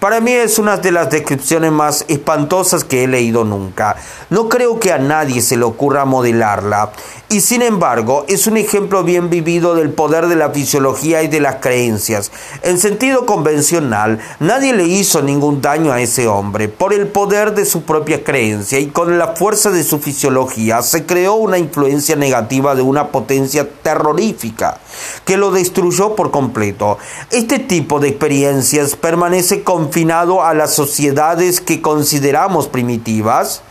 para 0.00 0.20
mí 0.20 0.32
es 0.32 0.58
una 0.58 0.78
de 0.78 0.92
las 0.92 1.10
descripciones 1.10 1.70
más 1.70 2.06
espantosas 2.08 2.84
que 2.84 3.04
he 3.04 3.06
leído 3.06 3.44
nunca. 3.44 3.96
No 4.30 4.48
creo 4.48 4.80
que 4.80 4.92
a 4.92 4.98
nadie 4.98 5.42
se 5.42 5.58
le 5.58 5.64
ocurra 5.64 6.06
modelarla. 6.06 6.92
Y 7.28 7.42
sin 7.42 7.62
embargo, 7.62 8.24
es 8.26 8.48
un 8.48 8.56
ejemplo 8.56 9.04
bien 9.04 9.30
vivido 9.30 9.76
del 9.76 9.90
poder 9.90 10.26
de 10.26 10.34
la 10.34 10.50
fisiología 10.50 11.22
y 11.22 11.28
de 11.28 11.38
las 11.38 11.56
creencias. 11.56 12.32
En 12.62 12.78
sentido 12.78 13.24
convencional, 13.24 14.18
nadie 14.40 14.72
le 14.72 14.84
hizo 14.84 15.22
ningún 15.22 15.60
daño 15.60 15.92
a 15.92 16.00
ese 16.00 16.26
hombre. 16.26 16.68
Por 16.68 16.92
el 16.92 17.06
poder 17.06 17.54
de 17.54 17.66
su 17.66 17.82
propia 17.82 18.24
creencia 18.24 18.80
y 18.80 18.86
con 18.88 19.18
la 19.18 19.36
fuerza 19.36 19.70
de 19.70 19.84
su 19.84 20.00
fisiología, 20.00 20.82
se 20.82 21.06
creó 21.06 21.34
una 21.34 21.58
influencia 21.58 22.16
negativa 22.16 22.74
de 22.74 22.82
una 22.82 23.08
potencia 23.08 23.68
terrorífica 23.82 24.80
que 25.24 25.36
lo 25.36 25.52
destruyó 25.52 26.16
por 26.16 26.30
completo. 26.30 26.98
Este 27.30 27.58
tipo 27.58 28.00
de 28.00 28.08
experiencias 28.08 28.96
permanece 28.96 29.62
confinado 29.90 30.44
a 30.44 30.54
las 30.54 30.72
sociedades 30.72 31.60
que 31.60 31.82
consideramos 31.82 32.68
primitivas 32.68 33.62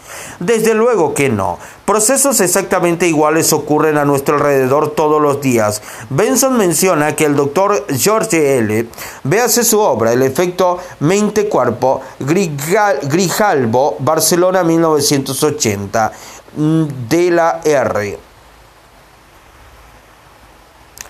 desde 0.42 0.74
luego 0.74 1.14
que 1.14 1.30
no. 1.30 1.60
Procesos 1.86 2.42
exactamente 2.42 3.08
iguales 3.08 3.54
ocurren 3.54 3.98
a 3.98 4.04
nuestro 4.04 4.36
alrededor 4.36 4.90
todos 4.96 5.22
los 5.22 5.40
días. 5.40 5.82
Benson 6.10 6.58
menciona 6.58 7.16
que 7.16 7.24
el 7.24 7.38
doctor 7.38 7.86
George 7.98 8.58
L. 8.58 8.90
véase 9.24 9.64
su 9.64 9.80
obra 9.80 10.12
El 10.12 10.22
efecto 10.22 10.80
mente-cuerpo, 11.00 12.02
Grijalbo, 12.20 13.96
Barcelona 14.00 14.66
1980, 14.66 16.12
mm, 16.58 16.84
de 17.08 17.32
la 17.32 17.62
R. 17.64 18.20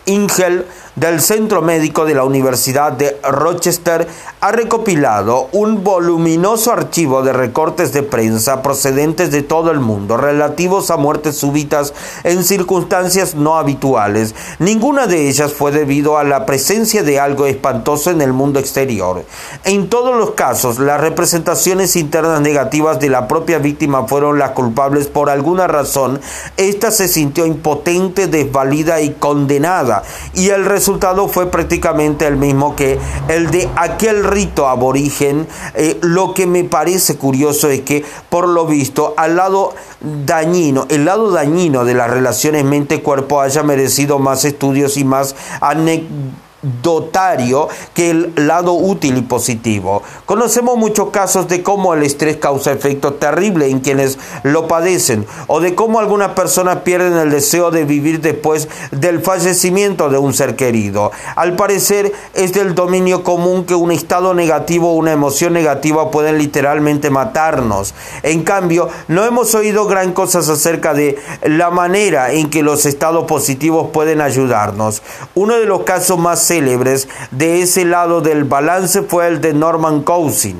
Ingel 0.05 0.65
del 0.99 1.21
Centro 1.21 1.61
Médico 1.61 2.03
de 2.03 2.13
la 2.13 2.25
Universidad 2.25 2.91
de 2.91 3.17
Rochester 3.23 4.05
ha 4.41 4.51
recopilado 4.51 5.47
un 5.53 5.83
voluminoso 5.83 6.73
archivo 6.73 7.21
de 7.21 7.31
recortes 7.31 7.93
de 7.93 8.03
prensa 8.03 8.61
procedentes 8.61 9.31
de 9.31 9.41
todo 9.41 9.71
el 9.71 9.79
mundo 9.79 10.17
relativos 10.17 10.91
a 10.91 10.97
muertes 10.97 11.37
súbitas 11.37 11.93
en 12.23 12.43
circunstancias 12.43 13.35
no 13.35 13.55
habituales. 13.57 14.35
Ninguna 14.59 15.07
de 15.07 15.29
ellas 15.29 15.53
fue 15.53 15.71
debido 15.71 16.17
a 16.17 16.25
la 16.25 16.45
presencia 16.45 17.01
de 17.03 17.19
algo 17.19 17.45
espantoso 17.45 18.11
en 18.11 18.21
el 18.21 18.33
mundo 18.33 18.59
exterior. 18.59 19.23
En 19.63 19.89
todos 19.89 20.17
los 20.17 20.31
casos, 20.31 20.79
las 20.79 20.99
representaciones 20.99 21.95
internas 21.95 22.41
negativas 22.41 22.99
de 22.99 23.09
la 23.09 23.27
propia 23.27 23.59
víctima 23.59 24.05
fueron 24.05 24.37
las 24.37 24.51
culpables 24.51 25.07
por 25.07 25.29
alguna 25.29 25.67
razón. 25.67 26.19
Esta 26.57 26.91
se 26.91 27.07
sintió 27.07 27.45
impotente, 27.45 28.27
desvalida 28.27 28.99
y 29.01 29.11
condenada, 29.11 30.03
y 30.33 30.49
el 30.49 30.65
resultado 30.65 30.88
resultado 30.89 31.27
fue 31.27 31.51
prácticamente 31.51 32.25
el 32.25 32.35
mismo 32.35 32.75
que 32.75 32.97
el 33.27 33.51
de 33.51 33.69
aquel 33.75 34.23
rito 34.23 34.67
aborigen. 34.67 35.45
Eh, 35.75 35.99
lo 36.01 36.33
que 36.33 36.47
me 36.47 36.63
parece 36.63 37.15
curioso 37.15 37.69
es 37.69 37.81
que, 37.81 38.03
por 38.29 38.47
lo 38.47 38.65
visto, 38.65 39.13
al 39.15 39.35
lado 39.35 39.75
dañino, 40.01 40.87
el 40.89 41.05
lado 41.05 41.29
dañino 41.29 41.85
de 41.85 41.93
las 41.93 42.09
relaciones 42.09 42.65
mente-cuerpo 42.65 43.39
haya 43.39 43.61
merecido 43.61 44.17
más 44.17 44.45
estudios 44.45 44.97
y 44.97 45.03
más 45.03 45.35
anécdotas 45.61 46.48
dotario 46.61 47.67
que 47.93 48.11
el 48.11 48.33
lado 48.35 48.73
útil 48.73 49.17
y 49.17 49.21
positivo. 49.21 50.03
Conocemos 50.25 50.77
muchos 50.77 51.09
casos 51.09 51.47
de 51.47 51.63
cómo 51.63 51.93
el 51.93 52.03
estrés 52.03 52.37
causa 52.37 52.71
efecto 52.71 53.13
terrible 53.13 53.69
en 53.69 53.79
quienes 53.79 54.17
lo 54.43 54.67
padecen 54.67 55.25
o 55.47 55.59
de 55.59 55.75
cómo 55.75 55.99
algunas 55.99 56.31
personas 56.31 56.79
pierden 56.79 57.17
el 57.17 57.31
deseo 57.31 57.71
de 57.71 57.85
vivir 57.85 58.21
después 58.21 58.67
del 58.91 59.21
fallecimiento 59.21 60.09
de 60.09 60.17
un 60.17 60.33
ser 60.33 60.55
querido. 60.55 61.11
Al 61.35 61.55
parecer 61.55 62.11
es 62.33 62.53
del 62.53 62.75
dominio 62.75 63.23
común 63.23 63.65
que 63.65 63.75
un 63.75 63.91
estado 63.91 64.33
negativo 64.33 64.91
o 64.91 64.95
una 64.95 65.11
emoción 65.11 65.53
negativa 65.53 66.11
pueden 66.11 66.37
literalmente 66.37 67.09
matarnos. 67.09 67.93
En 68.23 68.43
cambio, 68.43 68.89
no 69.07 69.25
hemos 69.25 69.55
oído 69.55 69.87
gran 69.87 70.13
cosas 70.13 70.49
acerca 70.49 70.93
de 70.93 71.17
la 71.43 71.69
manera 71.69 72.31
en 72.31 72.49
que 72.49 72.63
los 72.63 72.85
estados 72.85 73.25
positivos 73.25 73.89
pueden 73.91 74.21
ayudarnos. 74.21 75.01
Uno 75.35 75.57
de 75.57 75.65
los 75.65 75.83
casos 75.83 76.17
más 76.17 76.48
célebres 76.49 77.07
de 77.29 77.61
ese 77.61 77.85
lado 77.85 78.21
del 78.21 78.43
balance 78.43 79.03
fue 79.03 79.27
el 79.27 79.39
de 79.39 79.53
Norman 79.53 80.01
Cousin, 80.01 80.57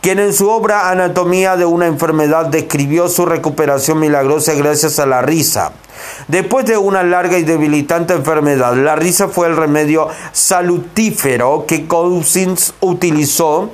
quien 0.00 0.18
en 0.18 0.32
su 0.32 0.50
obra 0.50 0.90
Anatomía 0.90 1.56
de 1.56 1.64
una 1.64 1.86
enfermedad 1.86 2.46
describió 2.46 3.08
su 3.08 3.24
recuperación 3.24 4.00
milagrosa 4.00 4.54
gracias 4.54 4.98
a 4.98 5.06
la 5.06 5.22
risa. 5.22 5.72
Después 6.28 6.66
de 6.66 6.76
una 6.76 7.02
larga 7.02 7.38
y 7.38 7.42
debilitante 7.42 8.14
enfermedad, 8.14 8.74
la 8.76 8.96
risa 8.96 9.28
fue 9.28 9.46
el 9.46 9.56
remedio 9.56 10.08
salutífero 10.32 11.64
que 11.66 11.86
Cousins 11.86 12.74
utilizó 12.80 13.70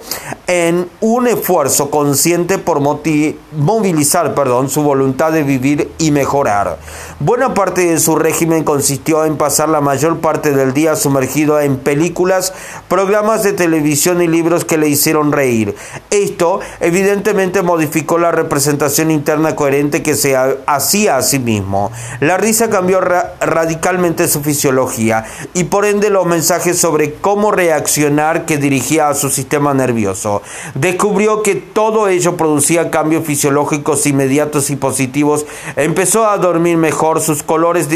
en 0.46 0.88
un 1.00 1.26
esfuerzo 1.26 1.90
consciente 1.90 2.58
por 2.58 2.80
movilizar 2.80 4.34
perdón, 4.34 4.68
su 4.68 4.82
voluntad 4.82 5.32
de 5.32 5.42
vivir 5.42 5.90
y 5.98 6.10
mejorar. 6.10 6.78
Buena 7.18 7.54
parte 7.54 7.86
de 7.86 7.98
su 7.98 8.16
régimen 8.16 8.64
consistió 8.64 9.24
en 9.24 9.36
pasar 9.36 9.68
la 9.68 9.80
mayor 9.80 10.20
parte 10.20 10.52
del 10.52 10.74
día 10.74 10.96
sumergido 10.96 11.60
en 11.60 11.76
películas, 11.78 12.52
programas 12.88 13.42
de 13.42 13.52
televisión 13.52 14.22
y 14.22 14.28
libros 14.28 14.64
que 14.64 14.78
le 14.78 14.88
hicieron 14.88 15.32
reír. 15.32 15.74
Esto 16.10 16.60
evidentemente 16.80 17.62
modificó 17.62 18.18
la 18.18 18.32
representación 18.32 19.10
interna 19.10 19.56
coherente 19.56 20.02
que 20.02 20.14
se 20.14 20.36
hacía 20.66 21.16
a 21.16 21.22
sí 21.22 21.38
mismo. 21.38 21.90
La 22.20 22.36
risa 22.36 22.70
cambió 22.70 23.00
radicalmente 23.00 24.28
su 24.28 24.40
fisiología 24.42 25.24
y 25.52 25.64
por 25.64 25.84
ende 25.84 26.10
los 26.10 26.26
mensajes 26.26 26.78
sobre 26.78 27.14
cómo 27.14 27.50
reaccionar 27.50 28.46
que 28.46 28.56
dirigía 28.56 29.08
a 29.08 29.14
su 29.14 29.30
sistema 29.30 29.74
nervioso. 29.74 30.42
Descubrió 30.74 31.42
que 31.42 31.54
todo 31.56 32.08
ello 32.08 32.36
producía 32.36 32.90
cambios 32.90 33.24
fisiológicos 33.24 34.06
inmediatos 34.06 34.70
y 34.70 34.76
positivos. 34.76 35.46
Empezó 35.76 36.26
a 36.26 36.38
dormir 36.38 36.76
mejor, 36.76 37.20
sus 37.20 37.42
colores, 37.42 37.88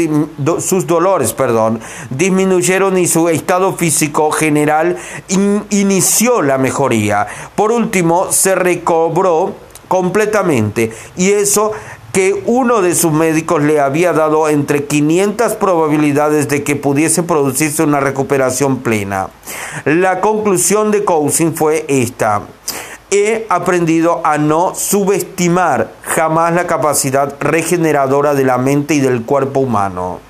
sus 0.59 0.87
dolores, 0.87 1.33
perdón, 1.33 1.79
disminuyeron 2.09 2.97
y 2.97 3.07
su 3.07 3.29
estado 3.29 3.73
físico 3.73 4.31
general 4.31 4.97
inició 5.69 6.41
la 6.41 6.57
mejoría. 6.57 7.27
Por 7.55 7.71
último, 7.71 8.31
se 8.31 8.55
recobró 8.55 9.53
completamente 9.87 10.91
y 11.17 11.31
eso 11.31 11.71
que 12.11 12.43
uno 12.45 12.81
de 12.81 12.95
sus 12.95 13.11
médicos 13.11 13.61
le 13.61 13.79
había 13.79 14.13
dado 14.13 14.49
entre 14.49 14.85
500 14.85 15.53
probabilidades 15.53 16.47
de 16.47 16.63
que 16.63 16.75
pudiese 16.75 17.23
producirse 17.23 17.83
una 17.83 17.99
recuperación 17.99 18.79
plena. 18.79 19.29
La 19.85 20.21
conclusión 20.21 20.91
de 20.91 21.03
Cousin 21.03 21.55
fue 21.55 21.85
esta. 21.87 22.41
He 23.11 23.45
aprendido 23.49 24.21
a 24.23 24.37
no 24.37 24.75
subestimar 24.75 25.91
jamás 26.03 26.53
la 26.53 26.67
capacidad 26.67 27.35
regeneradora 27.39 28.35
de 28.35 28.43
la 28.43 28.57
mente 28.57 28.93
y 28.93 28.99
del 28.99 29.23
cuerpo 29.23 29.61
humano 29.61 30.28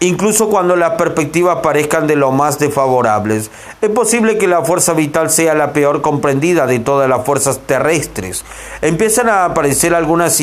incluso 0.00 0.48
cuando 0.48 0.76
las 0.76 0.92
perspectivas 0.92 1.58
parezcan 1.62 2.06
de 2.06 2.16
lo 2.16 2.30
más 2.30 2.58
desfavorables. 2.58 3.50
Es 3.80 3.90
posible 3.90 4.38
que 4.38 4.46
la 4.46 4.64
fuerza 4.64 4.92
vital 4.92 5.30
sea 5.30 5.54
la 5.54 5.72
peor 5.72 6.02
comprendida 6.02 6.66
de 6.66 6.78
todas 6.78 7.08
las 7.08 7.24
fuerzas 7.24 7.60
terrestres. 7.66 8.44
Empiezan 8.82 9.28
a 9.28 9.44
aparecer 9.44 9.94
algunas 9.94 10.40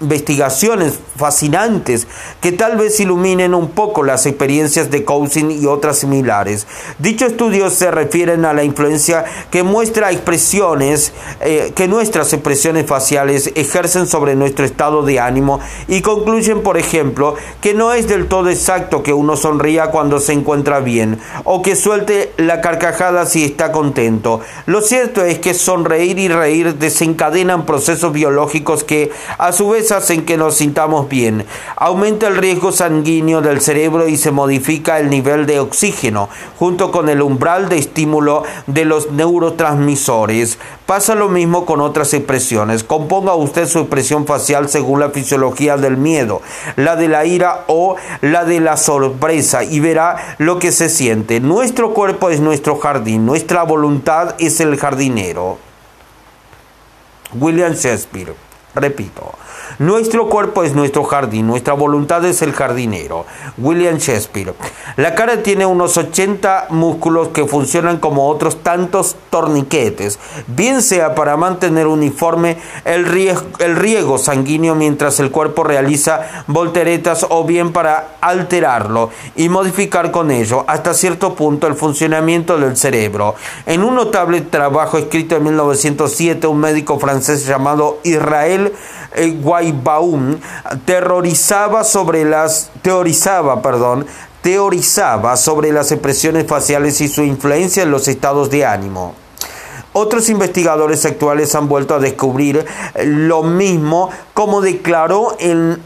investigaciones 0.00 0.98
fascinantes 1.16 2.06
que 2.40 2.52
tal 2.52 2.76
vez 2.76 2.98
iluminen 3.00 3.54
un 3.54 3.70
poco 3.70 4.02
las 4.02 4.26
experiencias 4.26 4.90
de 4.90 5.04
Cousin 5.04 5.50
y 5.50 5.66
otras 5.66 5.98
similares. 5.98 6.66
Dichos 6.98 7.32
estudios 7.32 7.74
se 7.74 7.90
refieren 7.90 8.44
a 8.44 8.52
la 8.52 8.64
influencia 8.64 9.24
que 9.50 9.62
muestra 9.62 10.10
expresiones, 10.10 11.12
eh, 11.40 11.72
que 11.74 11.88
nuestras 11.88 12.32
expresiones 12.32 12.86
faciales 12.86 13.52
ejercen 13.54 14.06
sobre 14.06 14.34
nuestro 14.34 14.64
estado 14.64 15.02
de 15.02 15.20
ánimo 15.20 15.60
y 15.88 16.02
concluyen, 16.02 16.62
por 16.62 16.76
ejemplo, 16.76 17.36
que 17.60 17.74
no 17.74 17.92
es 17.92 18.08
del 18.08 18.26
todo 18.26 18.50
exacto 18.50 19.02
que 19.02 19.12
uno 19.12 19.36
sonría 19.36 19.86
cuando 19.86 20.18
se 20.20 20.32
encuentra 20.32 20.80
bien 20.80 21.18
o 21.44 21.62
que 21.62 21.76
suelte 21.76 22.32
la 22.36 22.60
carcajada 22.60 23.26
si 23.26 23.44
está 23.44 23.72
contento. 23.72 24.40
Lo 24.66 24.80
cierto 24.80 25.24
es 25.24 25.38
que 25.38 25.54
sonreír 25.54 26.18
y 26.18 26.28
reír 26.28 26.74
desencadenan 26.74 27.66
procesos 27.66 28.12
biológicos 28.12 28.84
que 28.84 29.12
a 29.38 29.52
su 29.52 29.70
vez 29.70 29.83
hacen 29.92 30.24
que 30.24 30.36
nos 30.36 30.56
sintamos 30.56 31.08
bien. 31.08 31.44
Aumenta 31.76 32.26
el 32.28 32.36
riesgo 32.36 32.72
sanguíneo 32.72 33.40
del 33.40 33.60
cerebro 33.60 34.08
y 34.08 34.16
se 34.16 34.30
modifica 34.30 34.98
el 34.98 35.10
nivel 35.10 35.46
de 35.46 35.60
oxígeno, 35.60 36.28
junto 36.58 36.90
con 36.90 37.08
el 37.08 37.22
umbral 37.22 37.68
de 37.68 37.78
estímulo 37.78 38.44
de 38.66 38.84
los 38.84 39.10
neurotransmisores. 39.10 40.58
Pasa 40.86 41.14
lo 41.14 41.28
mismo 41.28 41.64
con 41.66 41.80
otras 41.80 42.14
expresiones. 42.14 42.84
Componga 42.84 43.34
usted 43.34 43.66
su 43.66 43.80
expresión 43.80 44.26
facial 44.26 44.68
según 44.68 45.00
la 45.00 45.10
fisiología 45.10 45.76
del 45.76 45.96
miedo, 45.96 46.42
la 46.76 46.96
de 46.96 47.08
la 47.08 47.24
ira 47.24 47.64
o 47.66 47.96
la 48.20 48.44
de 48.44 48.60
la 48.60 48.76
sorpresa 48.76 49.64
y 49.64 49.80
verá 49.80 50.36
lo 50.38 50.58
que 50.58 50.72
se 50.72 50.88
siente. 50.88 51.40
Nuestro 51.40 51.94
cuerpo 51.94 52.30
es 52.30 52.40
nuestro 52.40 52.76
jardín, 52.76 53.26
nuestra 53.26 53.62
voluntad 53.62 54.34
es 54.38 54.60
el 54.60 54.76
jardinero. 54.76 55.58
William 57.34 57.72
Shakespeare. 57.72 58.43
Repito, 58.74 59.32
nuestro 59.78 60.28
cuerpo 60.28 60.62
es 60.62 60.74
nuestro 60.74 61.04
jardín, 61.04 61.46
nuestra 61.46 61.74
voluntad 61.74 62.24
es 62.24 62.42
el 62.42 62.52
jardinero. 62.52 63.24
William 63.58 63.96
Shakespeare. 63.98 64.54
La 64.96 65.14
cara 65.14 65.42
tiene 65.42 65.66
unos 65.66 65.96
80 65.96 66.66
músculos 66.70 67.28
que 67.28 67.46
funcionan 67.46 67.98
como 67.98 68.28
otros 68.28 68.62
tantos 68.62 69.16
torniquetes, 69.30 70.18
bien 70.46 70.82
sea 70.82 71.14
para 71.14 71.36
mantener 71.36 71.86
uniforme 71.86 72.56
el 72.84 73.04
riego, 73.04 73.42
el 73.58 73.76
riego 73.76 74.18
sanguíneo 74.18 74.74
mientras 74.74 75.18
el 75.20 75.30
cuerpo 75.30 75.64
realiza 75.64 76.44
volteretas 76.46 77.26
o 77.28 77.44
bien 77.44 77.72
para 77.72 78.16
alterarlo 78.20 79.10
y 79.34 79.48
modificar 79.48 80.10
con 80.10 80.30
ello 80.30 80.64
hasta 80.68 80.94
cierto 80.94 81.34
punto 81.34 81.66
el 81.66 81.74
funcionamiento 81.74 82.58
del 82.58 82.76
cerebro. 82.76 83.34
En 83.66 83.82
un 83.82 83.94
notable 83.96 84.40
trabajo 84.40 84.98
escrito 84.98 85.36
en 85.36 85.44
1907, 85.44 86.46
un 86.46 86.58
médico 86.58 86.98
francés 86.98 87.46
llamado 87.46 87.98
Israel 88.04 88.63
Guaybaum 89.40 90.38
terrorizaba 90.84 91.84
sobre 91.84 92.24
las 92.24 92.70
teorizaba, 92.82 93.62
perdón, 93.62 94.06
teorizaba 94.42 95.36
sobre 95.36 95.72
las 95.72 95.90
expresiones 95.90 96.46
faciales 96.46 97.00
y 97.00 97.08
su 97.08 97.22
influencia 97.22 97.82
en 97.82 97.90
los 97.90 98.08
estados 98.08 98.50
de 98.50 98.66
ánimo. 98.66 99.14
Otros 99.94 100.28
investigadores 100.28 101.06
actuales 101.06 101.54
han 101.54 101.68
vuelto 101.68 101.94
a 101.94 102.00
descubrir 102.00 102.66
lo 103.04 103.44
mismo 103.44 104.10
como 104.34 104.60
declaró 104.60 105.36
en 105.38 105.80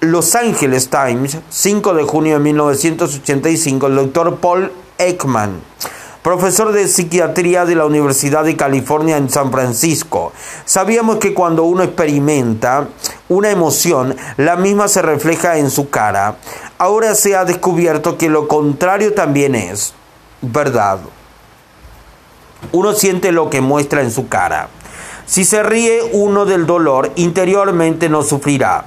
Los 0.00 0.34
Angeles 0.34 0.88
Times 0.88 1.36
5 1.50 1.94
de 1.94 2.04
junio 2.04 2.32
de 2.34 2.40
1985 2.40 3.86
el 3.86 3.96
doctor 3.96 4.36
Paul 4.36 4.72
Ekman 4.96 5.60
profesor 6.28 6.72
de 6.72 6.88
psiquiatría 6.88 7.64
de 7.64 7.74
la 7.74 7.86
Universidad 7.86 8.44
de 8.44 8.54
California 8.54 9.16
en 9.16 9.30
San 9.30 9.50
Francisco. 9.50 10.34
Sabíamos 10.66 11.16
que 11.16 11.32
cuando 11.32 11.62
uno 11.62 11.82
experimenta 11.82 12.88
una 13.30 13.50
emoción, 13.50 14.14
la 14.36 14.56
misma 14.56 14.88
se 14.88 15.00
refleja 15.00 15.56
en 15.56 15.70
su 15.70 15.88
cara. 15.88 16.36
Ahora 16.76 17.14
se 17.14 17.34
ha 17.34 17.46
descubierto 17.46 18.18
que 18.18 18.28
lo 18.28 18.46
contrario 18.46 19.14
también 19.14 19.54
es 19.54 19.94
verdad. 20.42 20.98
Uno 22.72 22.92
siente 22.92 23.32
lo 23.32 23.48
que 23.48 23.62
muestra 23.62 24.02
en 24.02 24.10
su 24.10 24.28
cara. 24.28 24.68
Si 25.24 25.46
se 25.46 25.62
ríe 25.62 26.10
uno 26.12 26.44
del 26.44 26.66
dolor, 26.66 27.10
interiormente 27.16 28.10
no 28.10 28.20
sufrirá. 28.20 28.84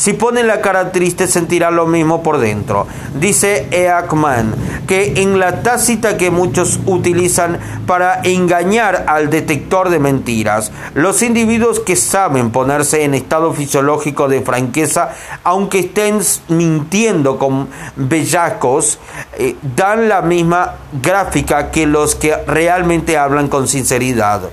Si 0.00 0.14
pone 0.14 0.42
la 0.42 0.62
cara 0.62 0.92
triste 0.92 1.26
sentirá 1.26 1.70
lo 1.70 1.86
mismo 1.86 2.22
por 2.22 2.38
dentro. 2.38 2.86
Dice 3.20 3.68
Eakman 3.70 4.54
que 4.86 5.20
en 5.20 5.38
la 5.38 5.60
tácita 5.60 6.16
que 6.16 6.30
muchos 6.30 6.80
utilizan 6.86 7.58
para 7.86 8.22
engañar 8.24 9.04
al 9.08 9.28
detector 9.28 9.90
de 9.90 9.98
mentiras, 9.98 10.72
los 10.94 11.20
individuos 11.20 11.80
que 11.80 11.96
saben 11.96 12.50
ponerse 12.50 13.04
en 13.04 13.12
estado 13.12 13.52
fisiológico 13.52 14.26
de 14.26 14.40
franqueza, 14.40 15.10
aunque 15.44 15.80
estén 15.80 16.20
mintiendo 16.48 17.38
con 17.38 17.68
bellacos, 17.94 18.98
eh, 19.34 19.56
dan 19.76 20.08
la 20.08 20.22
misma 20.22 20.76
gráfica 21.02 21.70
que 21.70 21.86
los 21.86 22.14
que 22.14 22.34
realmente 22.46 23.18
hablan 23.18 23.48
con 23.48 23.68
sinceridad. 23.68 24.48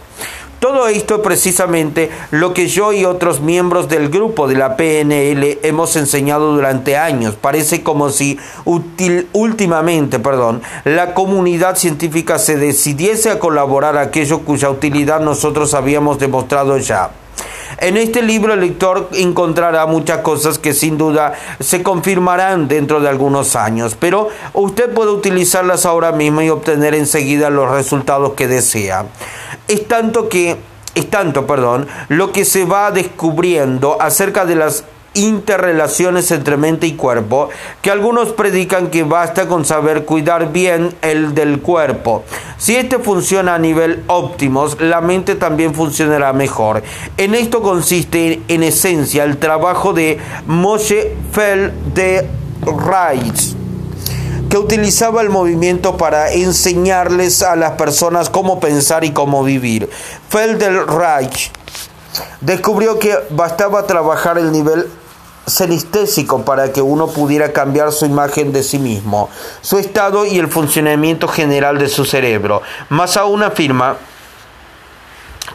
Todo 0.59 0.87
esto 0.87 1.15
es 1.15 1.21
precisamente 1.21 2.09
lo 2.31 2.53
que 2.55 2.67
yo 2.67 2.91
y 2.91 3.05
otros 3.05 3.41
miembros 3.41 3.89
del 3.89 4.09
grupo 4.09 4.47
de 4.47 4.55
la 4.55 4.75
PNL 4.75 5.59
hemos 5.61 5.95
enseñado 5.95 6.51
durante 6.53 6.97
años. 6.97 7.35
Parece 7.35 7.83
como 7.83 8.09
si 8.09 8.39
últimamente, 8.65 10.17
perdón, 10.17 10.63
la 10.83 11.13
comunidad 11.13 11.75
científica 11.75 12.39
se 12.39 12.57
decidiese 12.57 13.29
a 13.29 13.37
colaborar 13.37 13.97
aquello 13.97 14.39
cuya 14.39 14.71
utilidad 14.71 15.19
nosotros 15.19 15.75
habíamos 15.75 16.17
demostrado 16.17 16.79
ya. 16.79 17.11
En 17.79 17.95
este 17.95 18.23
libro 18.23 18.53
el 18.53 18.61
lector 18.61 19.09
encontrará 19.13 19.85
muchas 19.85 20.19
cosas 20.19 20.57
que 20.57 20.73
sin 20.73 20.97
duda 20.97 21.33
se 21.59 21.83
confirmarán 21.83 22.67
dentro 22.67 22.99
de 22.99 23.09
algunos 23.09 23.55
años, 23.55 23.95
pero 23.99 24.29
usted 24.53 24.91
puede 24.91 25.11
utilizarlas 25.11 25.85
ahora 25.85 26.11
mismo 26.11 26.41
y 26.41 26.49
obtener 26.49 26.95
enseguida 26.95 27.51
los 27.51 27.69
resultados 27.69 28.33
que 28.33 28.47
desea. 28.47 29.05
Es 29.67 29.87
tanto 29.87 30.29
que 30.29 30.55
es 30.95 31.09
tanto, 31.09 31.45
perdón, 31.45 31.87
lo 32.09 32.31
que 32.31 32.43
se 32.43 32.65
va 32.65 32.89
descubriendo 32.91 34.01
acerca 34.01 34.45
de 34.45 34.55
las 34.55 34.83
interrelaciones 35.13 36.31
entre 36.31 36.57
mente 36.57 36.87
y 36.87 36.93
cuerpo, 36.93 37.49
que 37.81 37.91
algunos 37.91 38.29
predican 38.29 38.89
que 38.89 39.03
basta 39.03 39.47
con 39.47 39.65
saber 39.65 40.05
cuidar 40.05 40.51
bien 40.51 40.95
el 41.01 41.33
del 41.33 41.59
cuerpo. 41.59 42.23
Si 42.57 42.75
este 42.75 42.99
funciona 42.99 43.55
a 43.55 43.59
nivel 43.59 44.03
óptimo, 44.07 44.67
la 44.79 45.01
mente 45.01 45.35
también 45.35 45.73
funcionará 45.73 46.33
mejor. 46.33 46.83
En 47.17 47.35
esto 47.35 47.61
consiste 47.61 48.41
en 48.47 48.63
esencia 48.63 49.23
el 49.23 49.37
trabajo 49.37 49.93
de 49.93 50.19
Moshe 50.45 51.15
Feld 51.31 51.73
de 51.93 52.27
Reich 52.61 53.56
que 54.49 54.57
utilizaba 54.57 55.21
el 55.21 55.29
movimiento 55.29 55.97
para 55.97 56.31
enseñarles 56.31 57.41
a 57.43 57.55
las 57.55 57.73
personas 57.73 58.29
cómo 58.29 58.59
pensar 58.59 59.03
y 59.03 59.11
cómo 59.11 59.43
vivir. 59.43 59.89
Reich 60.31 61.51
descubrió 62.41 62.99
que 62.99 63.17
bastaba 63.29 63.85
trabajar 63.87 64.37
el 64.37 64.51
nivel 64.51 64.87
senistésico 65.45 66.43
para 66.43 66.73
que 66.73 66.81
uno 66.81 67.07
pudiera 67.07 67.53
cambiar 67.53 67.91
su 67.91 68.05
imagen 68.05 68.51
de 68.51 68.63
sí 68.63 68.79
mismo, 68.79 69.29
su 69.61 69.77
estado 69.77 70.25
y 70.25 70.37
el 70.37 70.49
funcionamiento 70.49 71.27
general 71.27 71.77
de 71.77 71.87
su 71.87 72.05
cerebro. 72.05 72.61
Más 72.89 73.17
aún 73.17 73.43
afirma 73.43 73.97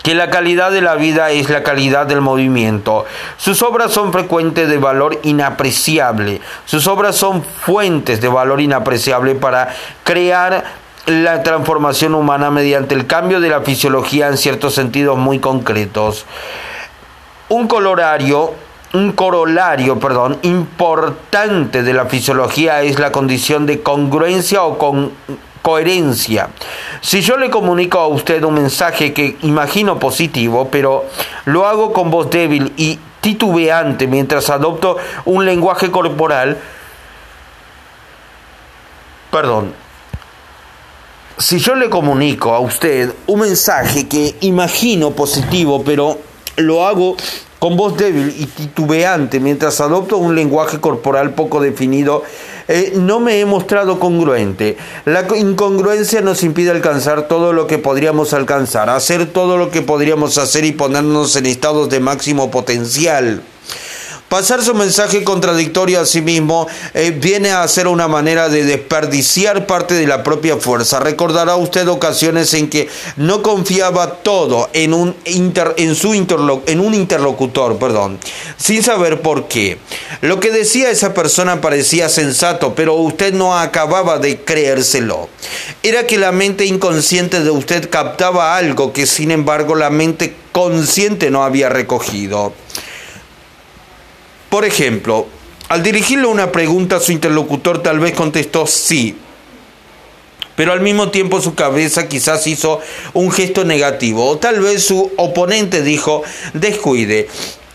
que 0.03 0.15
la 0.15 0.31
calidad 0.31 0.71
de 0.71 0.81
la 0.81 0.95
vida 0.95 1.31
es 1.31 1.51
la 1.51 1.63
calidad 1.63 2.07
del 2.07 2.21
movimiento. 2.21 3.05
Sus 3.37 3.63
obras 3.63 3.93
son 3.93 4.13
frecuentes 4.13 4.69
de 4.69 4.79
valor 4.79 5.21
inapreciable. 5.23 6.41
Sus 6.65 6.87
obras 6.87 7.17
son 7.17 7.43
fuentes 7.43 8.21
de 8.21 8.29
valor 8.29 8.61
inapreciable 8.61 9.35
para 9.35 9.69
crear 10.05 10.65
la 11.07 11.43
transformación 11.43 12.15
humana 12.15 12.51
mediante 12.51 12.95
el 12.95 13.07
cambio 13.07 13.41
de 13.41 13.49
la 13.49 13.61
fisiología 13.61 14.29
en 14.29 14.37
ciertos 14.37 14.75
sentidos 14.75 15.19
muy 15.19 15.39
concretos. 15.39 16.27
Un 17.49 17.69
colorario 17.69 18.55
un 18.95 19.13
corolario, 19.13 19.99
perdón, 19.99 20.39
importante 20.43 21.83
de 21.83 21.95
la 21.95 22.07
fisiología 22.07 22.83
es 22.83 22.99
la 22.99 23.11
condición 23.11 23.65
de 23.65 23.83
congruencia 23.83 24.65
o 24.65 24.77
con 24.77 25.13
coherencia. 25.63 26.51
Si 27.01 27.23
yo 27.23 27.37
le 27.37 27.49
comunico 27.49 27.99
a 27.99 28.09
usted 28.09 28.43
un 28.45 28.55
mensaje 28.55 29.13
que 29.13 29.37
imagino 29.43 29.99
positivo, 29.99 30.69
pero 30.71 31.07
lo 31.45 31.67
hago 31.67 31.93
con 31.93 32.11
voz 32.11 32.31
débil 32.31 32.73
y 32.77 32.99
titubeante 33.21 34.07
mientras 34.09 34.51
adopto 34.51 34.99
un 35.25 35.45
lenguaje 35.45 35.91
corporal, 35.91 36.59
perdón, 39.31 39.73
si 41.39 41.59
yo 41.59 41.75
le 41.75 41.89
comunico 41.89 42.55
a 42.55 42.61
usted 42.61 43.15
un 43.27 43.41
mensaje 43.41 44.07
que 44.07 44.37
imagino 44.41 45.13
positivo, 45.13 45.83
pero 45.85 46.19
lo 46.57 46.87
hago 46.87 47.17
con 47.59 47.77
voz 47.77 47.97
débil 47.97 48.35
y 48.37 48.47
titubeante 48.47 49.41
mientras 49.41 49.81
adopto 49.81 50.19
un 50.19 50.35
lenguaje 50.35 50.81
corporal 50.81 51.35
poco 51.35 51.61
definido, 51.61 52.23
eh, 52.69 52.93
no 52.97 53.21
me 53.21 53.41
he 53.41 53.45
mostrado 53.45 53.99
congruente. 53.99 54.77
La 55.05 55.27
incongruencia 55.37 56.21
nos 56.21 56.43
impide 56.43 56.71
alcanzar 56.71 57.29
todo 57.29 57.53
lo 57.53 57.67
que 57.67 57.79
podríamos 57.79 58.33
alcanzar, 58.33 58.91
hacer 58.91 59.27
todo 59.27 59.57
lo 59.57 59.71
que 59.71 59.83
podríamos 59.83 60.39
hacer 60.39 60.65
y 60.65 60.73
ponernos 60.73 61.37
en 61.37 61.47
estados 61.47 61.91
de 61.91 62.01
máximo 62.01 62.51
potencial. 62.51 63.43
Pasar 64.33 64.63
su 64.63 64.75
mensaje 64.75 65.25
contradictorio 65.25 66.01
a 66.01 66.07
sí 66.07 66.23
mismo 66.23 66.67
eh, 66.95 67.11
viene 67.11 67.51
a 67.51 67.69
ser 67.69 67.87
una 67.87 68.09
manera 68.09 68.49
de 68.49 68.65
desperdiciar 68.65 69.67
parte 69.67 69.93
de 69.93 70.07
la 70.07 70.23
propia 70.23 70.57
fuerza. 70.57 71.01
Recordará 71.01 71.57
usted 71.57 71.87
ocasiones 71.87 72.55
en 72.55 72.71
que 72.71 72.89
no 73.17 73.43
confiaba 73.43 74.23
todo 74.23 74.71
en 74.73 74.95
un, 74.95 75.15
en 75.27 75.95
su 75.95 76.15
en 76.15 76.81
un 76.81 76.95
interlocutor, 76.95 77.79
perdón, 77.79 78.19
sin 78.57 78.83
saber 78.83 79.21
por 79.21 79.49
qué. 79.49 79.77
Lo 80.23 80.41
que 80.41 80.51
decía 80.51 80.89
esa 80.89 81.13
persona 81.13 81.61
parecía 81.61 82.09
sensato, 82.09 82.75
pero 82.75 82.95
usted 82.95 83.35
no 83.35 83.59
acababa 83.59 84.19
de 84.19 84.39
creérselo. 84.41 85.29
Era 85.83 86.07
que 86.07 86.17
la 86.17 86.33
mente 86.33 86.65
inconsciente 86.65 87.41
de 87.45 87.51
usted 87.51 87.91
captaba 87.91 88.57
algo 88.57 88.95
que 88.95 89.05
sin 89.05 89.31
embargo 89.31 89.75
la 89.75 89.91
mente 89.91 90.35
consciente 90.53 91.31
no 91.31 91.45
había 91.45 91.69
recogido. 91.69 92.55
Por 94.53 94.67
ejemplo, 94.67 95.29
al 95.71 95.83
dirigirle 95.83 96.27
una 96.27 96.53
pregunta 96.53 97.01
su 97.01 97.11
interlocutor 97.11 97.83
tal 97.83 98.01
vez 98.01 98.13
contestó 98.13 98.67
sí, 98.67 99.17
pero 100.57 100.75
al 100.75 100.83
mismo 100.83 101.11
tiempo 101.11 101.41
su 101.41 101.55
cabeza 101.55 102.07
quizás 102.07 102.47
hizo 102.47 102.79
un 103.15 103.31
gesto 103.31 103.65
negativo, 103.65 104.29
o 104.29 104.37
tal 104.37 104.61
vez 104.61 104.85
su 104.85 105.11
oponente 105.17 105.81
dijo 105.81 106.23
descuide. 106.53 107.31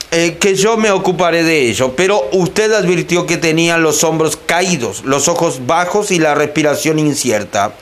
Eh, 0.09 0.37
que 0.39 0.55
yo 0.55 0.77
me 0.77 0.89
ocuparé 0.89 1.43
de 1.43 1.69
ello, 1.69 1.91
pero 1.93 2.29
usted 2.31 2.71
advirtió 2.71 3.25
que 3.25 3.35
tenía 3.35 3.77
los 3.77 4.05
hombros 4.05 4.37
caídos, 4.37 5.03
los 5.03 5.27
ojos 5.27 5.67
bajos 5.67 6.11
y 6.11 6.19
la 6.19 6.33
respiración 6.33 6.97
incierta. 6.97 7.73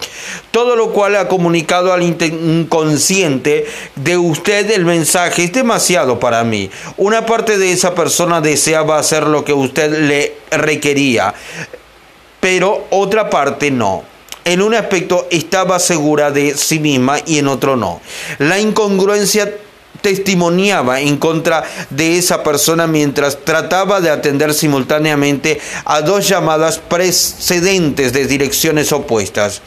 Todo 0.49 0.75
lo 0.75 0.89
cual 0.91 1.17
ha 1.17 1.27
comunicado 1.27 1.93
al 1.93 2.01
inconsciente 2.01 3.67
de 3.95 4.17
usted 4.17 4.71
el 4.71 4.85
mensaje 4.85 5.43
es 5.43 5.53
demasiado 5.53 6.19
para 6.19 6.43
mí. 6.43 6.71
Una 6.97 7.27
parte 7.27 7.59
de 7.59 7.71
esa 7.71 7.93
persona 7.93 8.41
deseaba 8.41 8.97
hacer 8.97 9.27
lo 9.27 9.45
que 9.45 9.53
usted 9.53 10.07
le 10.07 10.33
requería, 10.49 11.35
pero 12.39 12.85
otra 12.89 13.29
parte 13.29 13.69
no 13.69 14.03
en 14.45 14.61
un 14.61 14.75
aspecto 14.75 15.27
estaba 15.31 15.79
segura 15.79 16.29
de 16.29 16.55
sí 16.55 16.79
misma 16.79 17.17
y 17.25 17.39
en 17.39 17.47
otro 17.47 17.75
no. 17.75 17.99
La 18.37 18.59
incongruencia 18.59 19.51
testimoniaba 20.01 21.01
en 21.01 21.17
contra 21.17 21.63
de 21.89 22.17
esa 22.17 22.43
persona 22.43 22.87
mientras 22.87 23.43
trataba 23.43 24.01
de 24.01 24.09
atender 24.09 24.53
simultáneamente 24.53 25.59
a 25.85 26.01
dos 26.01 26.27
llamadas 26.27 26.77
precedentes 26.77 28.13
de 28.13 28.25
direcciones 28.25 28.91
opuestas. 28.91 29.61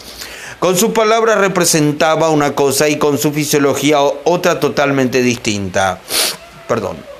Con 0.59 0.77
su 0.77 0.93
palabra 0.93 1.37
representaba 1.37 2.31
una 2.31 2.55
cosa 2.55 2.89
y 2.89 2.99
con 2.99 3.19
su 3.19 3.33
fisiología 3.33 4.01
otra 4.01 4.59
totalmente 4.59 5.23
distinta. 5.23 6.01
Perdón. 6.67 7.18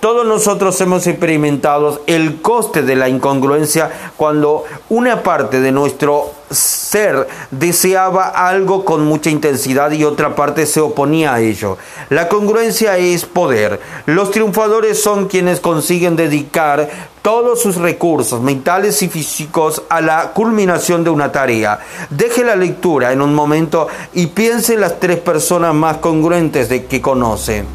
Todos 0.00 0.24
nosotros 0.24 0.80
hemos 0.80 1.06
experimentado 1.06 2.00
el 2.06 2.40
coste 2.40 2.80
de 2.80 2.96
la 2.96 3.10
incongruencia 3.10 3.90
cuando 4.16 4.64
una 4.88 5.22
parte 5.22 5.60
de 5.60 5.72
nuestro 5.72 6.32
ser 6.50 7.28
deseaba 7.50 8.28
algo 8.28 8.86
con 8.86 9.04
mucha 9.04 9.28
intensidad 9.28 9.90
y 9.92 10.04
otra 10.04 10.34
parte 10.34 10.64
se 10.64 10.80
oponía 10.80 11.34
a 11.34 11.40
ello. 11.40 11.76
La 12.08 12.28
congruencia 12.28 12.96
es 12.96 13.26
poder. 13.26 13.78
Los 14.06 14.30
triunfadores 14.30 15.02
son 15.02 15.28
quienes 15.28 15.60
consiguen 15.60 16.16
dedicar 16.16 16.88
todos 17.20 17.60
sus 17.60 17.76
recursos 17.76 18.40
mentales 18.40 19.02
y 19.02 19.08
físicos 19.08 19.82
a 19.90 20.00
la 20.00 20.32
culminación 20.32 21.04
de 21.04 21.10
una 21.10 21.30
tarea. 21.30 21.78
Deje 22.08 22.42
la 22.42 22.56
lectura 22.56 23.12
en 23.12 23.20
un 23.20 23.34
momento 23.34 23.86
y 24.14 24.28
piense 24.28 24.72
en 24.72 24.80
las 24.80 24.98
tres 24.98 25.18
personas 25.18 25.74
más 25.74 25.98
congruentes 25.98 26.70
de 26.70 26.86
que 26.86 27.02
conoce. 27.02 27.66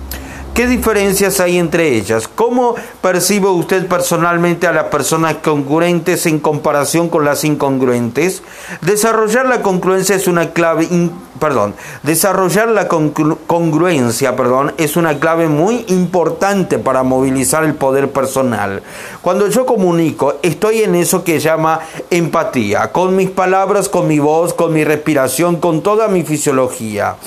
¿Qué 0.56 0.68
diferencias 0.68 1.42
hay 1.42 1.58
entre 1.58 1.98
ellas? 1.98 2.30
¿Cómo 2.30 2.76
percibe 3.02 3.50
usted 3.50 3.88
personalmente 3.88 4.68
a 4.68 4.72
las 4.72 4.86
personas 4.86 5.36
congruentes 5.44 6.26
en 6.28 6.40
comparación 6.40 7.10
con 7.10 7.26
las 7.26 7.44
incongruentes? 7.44 8.42
Desarrollar 8.80 9.48
la 9.48 9.62
congruencia 9.62 10.16
es 10.16 10.30
una 10.30 10.54
clave, 10.54 10.88
perdón, 11.42 11.76
desarrollar 12.04 12.70
la 12.70 12.88
congruencia, 12.88 14.38
perdón, 14.38 14.74
es 14.78 14.96
una 14.96 15.20
clave 15.20 15.50
muy 15.50 15.84
importante 15.90 16.80
para 16.80 17.04
movilizar 17.04 17.66
el 17.66 17.74
poder 17.74 18.12
personal. 18.12 18.82
Cuando 19.22 19.50
yo 19.50 19.66
comunico, 19.66 20.36
estoy 20.42 20.84
en 20.84 20.96
eso 20.96 21.26
que 21.26 21.42
llama 21.42 21.82
empatía, 22.10 22.94
con 22.94 23.14
mis 23.18 23.30
palabras, 23.30 23.90
con 23.90 24.08
mi 24.08 24.20
voz, 24.20 24.54
con 24.54 24.72
mi 24.72 24.86
respiración, 24.86 25.58
con 25.58 25.84
toda 25.84 26.08
mi 26.08 26.24
fisiología. 26.24 27.18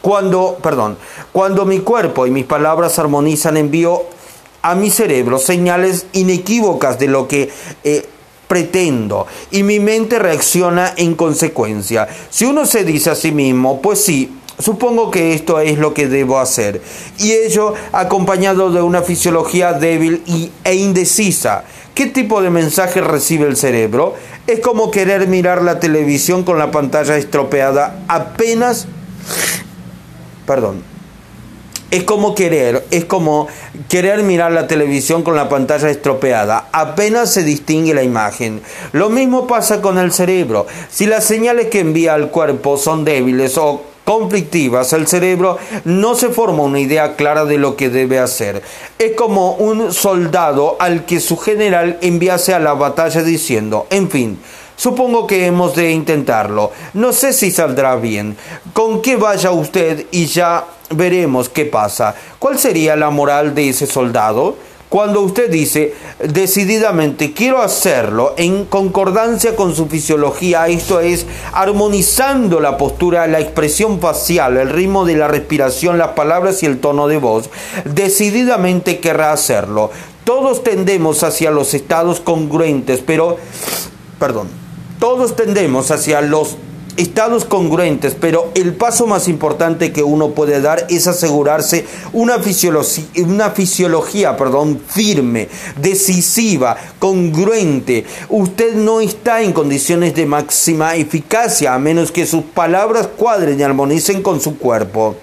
Cuando, 0.00 0.58
perdón, 0.62 0.96
cuando 1.32 1.64
mi 1.64 1.80
cuerpo 1.80 2.26
y 2.26 2.30
mis 2.30 2.44
palabras 2.44 2.98
armonizan, 2.98 3.56
envío 3.56 4.04
a 4.62 4.74
mi 4.74 4.90
cerebro 4.90 5.38
señales 5.38 6.06
inequívocas 6.12 6.98
de 6.98 7.08
lo 7.08 7.28
que 7.28 7.50
eh, 7.84 8.08
pretendo 8.46 9.26
y 9.50 9.62
mi 9.62 9.80
mente 9.80 10.18
reacciona 10.18 10.92
en 10.96 11.14
consecuencia. 11.14 12.08
Si 12.30 12.44
uno 12.44 12.66
se 12.66 12.84
dice 12.84 13.10
a 13.10 13.14
sí 13.14 13.32
mismo, 13.32 13.80
pues 13.80 14.02
sí, 14.02 14.34
Supongo 14.60 15.12
que 15.12 15.34
esto 15.34 15.60
es 15.60 15.78
lo 15.78 15.94
que 15.94 16.08
debo 16.08 16.40
hacer. 16.40 16.82
Y 17.18 17.30
ello 17.30 17.74
acompañado 17.92 18.72
de 18.72 18.82
una 18.82 19.02
fisiología 19.02 19.72
débil 19.72 20.22
y, 20.26 20.50
e 20.64 20.74
indecisa. 20.74 21.62
¿Qué 21.94 22.06
tipo 22.06 22.42
de 22.42 22.50
mensaje 22.50 23.00
recibe 23.00 23.46
el 23.46 23.56
cerebro? 23.56 24.16
Es 24.48 24.58
como 24.58 24.90
querer 24.90 25.28
mirar 25.28 25.62
la 25.62 25.78
televisión 25.78 26.42
con 26.42 26.58
la 26.58 26.72
pantalla 26.72 27.16
estropeada 27.16 28.00
apenas 28.08 28.88
perdón, 30.48 30.82
es 31.90 32.04
como 32.04 32.34
querer, 32.34 32.86
es 32.90 33.04
como 33.04 33.48
querer 33.88 34.22
mirar 34.22 34.50
la 34.50 34.66
televisión 34.66 35.22
con 35.22 35.36
la 35.36 35.48
pantalla 35.50 35.90
estropeada. 35.90 36.68
Apenas 36.72 37.32
se 37.32 37.44
distingue 37.44 37.94
la 37.94 38.02
imagen. 38.02 38.62
Lo 38.92 39.10
mismo 39.10 39.46
pasa 39.46 39.82
con 39.82 39.98
el 39.98 40.10
cerebro. 40.10 40.66
Si 40.90 41.06
las 41.06 41.24
señales 41.24 41.68
que 41.68 41.80
envía 41.80 42.14
al 42.14 42.30
cuerpo 42.30 42.78
son 42.78 43.04
débiles 43.04 43.58
o 43.58 43.82
conflictivas, 44.04 44.94
el 44.94 45.06
cerebro 45.06 45.58
no 45.84 46.14
se 46.14 46.30
forma 46.30 46.62
una 46.62 46.80
idea 46.80 47.14
clara 47.14 47.44
de 47.44 47.58
lo 47.58 47.76
que 47.76 47.90
debe 47.90 48.18
hacer. 48.18 48.62
Es 48.98 49.12
como 49.12 49.52
un 49.52 49.92
soldado 49.92 50.76
al 50.80 51.04
que 51.04 51.20
su 51.20 51.36
general 51.36 51.98
enviase 52.00 52.54
a 52.54 52.58
la 52.58 52.72
batalla 52.72 53.22
diciendo, 53.22 53.86
en 53.90 54.10
fin, 54.10 54.38
Supongo 54.78 55.26
que 55.26 55.44
hemos 55.44 55.74
de 55.74 55.90
intentarlo. 55.90 56.70
No 56.94 57.12
sé 57.12 57.32
si 57.32 57.50
saldrá 57.50 57.96
bien. 57.96 58.36
Con 58.72 59.02
que 59.02 59.16
vaya 59.16 59.50
usted 59.50 60.06
y 60.12 60.26
ya 60.26 60.66
veremos 60.90 61.48
qué 61.48 61.64
pasa. 61.64 62.14
¿Cuál 62.38 62.60
sería 62.60 62.94
la 62.94 63.10
moral 63.10 63.56
de 63.56 63.70
ese 63.70 63.88
soldado? 63.88 64.54
Cuando 64.88 65.20
usted 65.20 65.50
dice 65.50 65.94
decididamente 66.20 67.32
quiero 67.32 67.60
hacerlo 67.60 68.34
en 68.38 68.64
concordancia 68.66 69.56
con 69.56 69.74
su 69.74 69.86
fisiología, 69.86 70.68
esto 70.68 71.00
es 71.00 71.26
armonizando 71.52 72.60
la 72.60 72.78
postura, 72.78 73.26
la 73.26 73.40
expresión 73.40 73.98
facial, 74.00 74.56
el 74.56 74.70
ritmo 74.70 75.04
de 75.04 75.16
la 75.16 75.26
respiración, 75.26 75.98
las 75.98 76.12
palabras 76.12 76.62
y 76.62 76.66
el 76.66 76.78
tono 76.78 77.08
de 77.08 77.18
voz, 77.18 77.50
decididamente 77.84 79.00
querrá 79.00 79.32
hacerlo. 79.32 79.90
Todos 80.22 80.62
tendemos 80.62 81.24
hacia 81.24 81.50
los 81.50 81.74
estados 81.74 82.20
congruentes, 82.20 83.02
pero, 83.04 83.38
perdón, 84.18 84.67
todos 84.98 85.36
tendemos 85.36 85.90
hacia 85.90 86.20
los 86.20 86.56
estados 86.96 87.44
congruentes, 87.44 88.16
pero 88.20 88.50
el 88.56 88.74
paso 88.74 89.06
más 89.06 89.28
importante 89.28 89.92
que 89.92 90.02
uno 90.02 90.30
puede 90.30 90.60
dar 90.60 90.86
es 90.90 91.06
asegurarse 91.06 91.86
una 92.12 92.40
fisiología, 92.40 93.04
una 93.24 93.50
fisiología 93.50 94.36
perdón, 94.36 94.80
firme, 94.84 95.48
decisiva, 95.80 96.76
congruente. 96.98 98.04
Usted 98.28 98.74
no 98.74 99.00
está 99.00 99.42
en 99.42 99.52
condiciones 99.52 100.14
de 100.16 100.26
máxima 100.26 100.96
eficacia 100.96 101.72
a 101.72 101.78
menos 101.78 102.10
que 102.10 102.26
sus 102.26 102.42
palabras 102.42 103.06
cuadren 103.16 103.60
y 103.60 103.62
armonicen 103.62 104.20
con 104.20 104.40
su 104.40 104.58
cuerpo. 104.58 105.14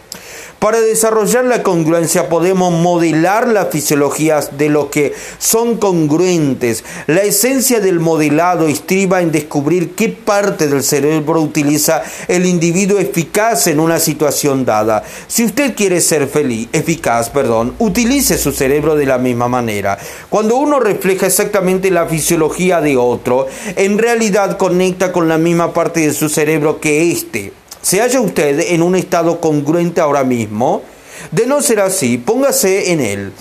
Para 0.60 0.82
desarrollar 0.82 1.46
la 1.46 1.62
congruencia 1.62 2.30
podemos 2.30 2.72
modelar 2.72 3.48
las 3.48 3.70
fisiologías 3.70 4.58
de 4.58 4.70
lo 4.70 4.90
que 4.90 5.14
son 5.38 5.78
congruentes. 5.78 6.84
La 7.08 7.22
esencia 7.22 7.82
del 7.82 8.00
modelado 8.00 8.68
estriba 8.68 9.22
en 9.22 9.32
descubrir 9.32 9.92
qué 9.96 10.10
parte 10.10 10.68
del 10.68 10.82
cerebro 10.82 11.42
utiliza 11.42 12.04
el 12.28 12.46
individuo 12.46 13.00
eficaz 13.00 13.68
en 13.68 13.80
una 13.80 14.00
situación 14.00 14.66
dada. 14.66 15.04
Si 15.28 15.44
usted 15.44 15.76
quiere 15.76 16.02
ser 16.02 16.28
feliz, 16.28 16.70
eficaz, 16.72 17.30
perdón, 17.30 17.76
utilice 17.78 18.38
su 18.38 18.52
cerebro 18.52 18.96
de 18.96 19.06
la 19.06 19.18
misma 19.18 19.48
manera. 19.48 20.00
Cuando 20.30 20.56
uno 20.56 20.80
refleja 20.80 21.28
exactamente 21.28 21.92
la 21.92 22.08
fisiología 22.08 22.82
de 22.82 22.98
otro, 22.98 23.48
en 23.76 23.98
realidad 23.98 24.58
conecta 24.58 25.12
con 25.12 25.28
la 25.28 25.38
misma 25.38 25.74
parte 25.74 26.00
de 26.00 26.14
su 26.14 26.30
cerebro 26.30 26.80
que 26.80 27.12
éste. 27.12 27.65
¿Se 27.86 28.02
halla 28.02 28.20
usted 28.20 28.72
en 28.74 28.82
un 28.82 28.96
estado 28.96 29.40
congruente 29.40 30.02
ahora 30.02 30.24
mismo? 30.24 30.82
De 31.30 31.46
no 31.46 31.62
ser 31.62 31.82
así, 31.82 32.18
póngase 32.18 32.92
en 32.92 33.00
él. 33.00 33.32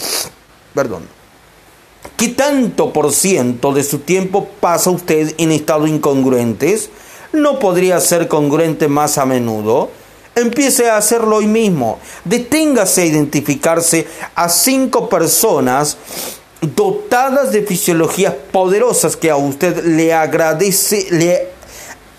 Perdón. 0.75 1.09
¿Qué 2.19 2.29
tanto 2.29 2.93
por 2.93 3.11
ciento 3.15 3.73
de 3.73 3.83
su 3.83 4.01
tiempo 4.01 4.47
pasa 4.61 4.91
usted 4.91 5.35
en 5.39 5.51
estados 5.51 5.89
incongruentes? 5.89 6.91
¿No 7.33 7.59
podría 7.59 7.99
ser 8.01 8.29
congruente 8.29 8.87
más 8.87 9.17
a 9.17 9.25
menudo? 9.25 9.89
Empiece 10.35 10.91
a 10.91 10.99
hacerlo 10.99 11.37
hoy 11.37 11.47
mismo. 11.47 11.99
Deténgase 12.27 13.01
a 13.01 13.07
identificarse 13.07 14.07
a 14.35 14.51
cinco 14.51 15.09
personas 15.09 15.97
dotadas 16.61 17.51
de 17.51 17.63
fisiologías 17.63 18.35
poderosas 18.53 19.17
que 19.17 19.31
a 19.31 19.37
usted 19.37 19.83
le 19.85 20.13
agradece, 20.13 21.07
le 21.13 21.49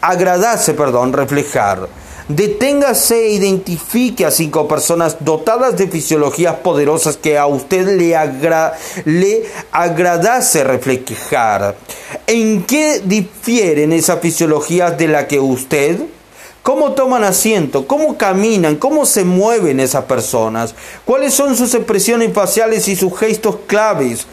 agradase, 0.02 0.74
perdón, 0.74 1.14
reflejar. 1.14 1.88
Deténgase 2.28 3.16
e 3.16 3.34
identifique 3.36 4.26
a 4.26 4.32
cinco 4.32 4.68
personas 4.68 5.18
dotadas 5.20 5.78
de 5.78 5.88
fisiologías 5.88 6.56
poderosas 6.56 7.18
que 7.18 7.38
a 7.38 7.46
usted 7.46 7.86
le, 7.86 8.16
le 9.06 9.44
agradase 9.72 10.64
reflejar. 10.64 11.76
¿En 12.26 12.64
qué 12.64 13.00
difieren 13.06 13.94
esas 13.94 14.22
fisiologías 14.22 14.98
de 14.98 15.08
la 15.08 15.28
que 15.28 15.40
usted? 15.40 16.00
¿Cómo 16.64 16.94
toman 16.94 17.24
asiento? 17.24 17.86
¿Cómo 17.86 18.18
caminan? 18.18 18.78
¿Cómo 18.78 19.06
se 19.06 19.24
mueven 19.24 19.80
esas 19.80 20.06
personas? 20.06 20.74
¿Cuáles 21.06 21.32
son 21.32 21.56
sus 21.56 21.76
expresiones 21.76 22.34
faciales 22.34 22.88
y 22.88 22.96
sus 22.96 23.16
gestos 23.20 23.58
claves? 23.68 24.26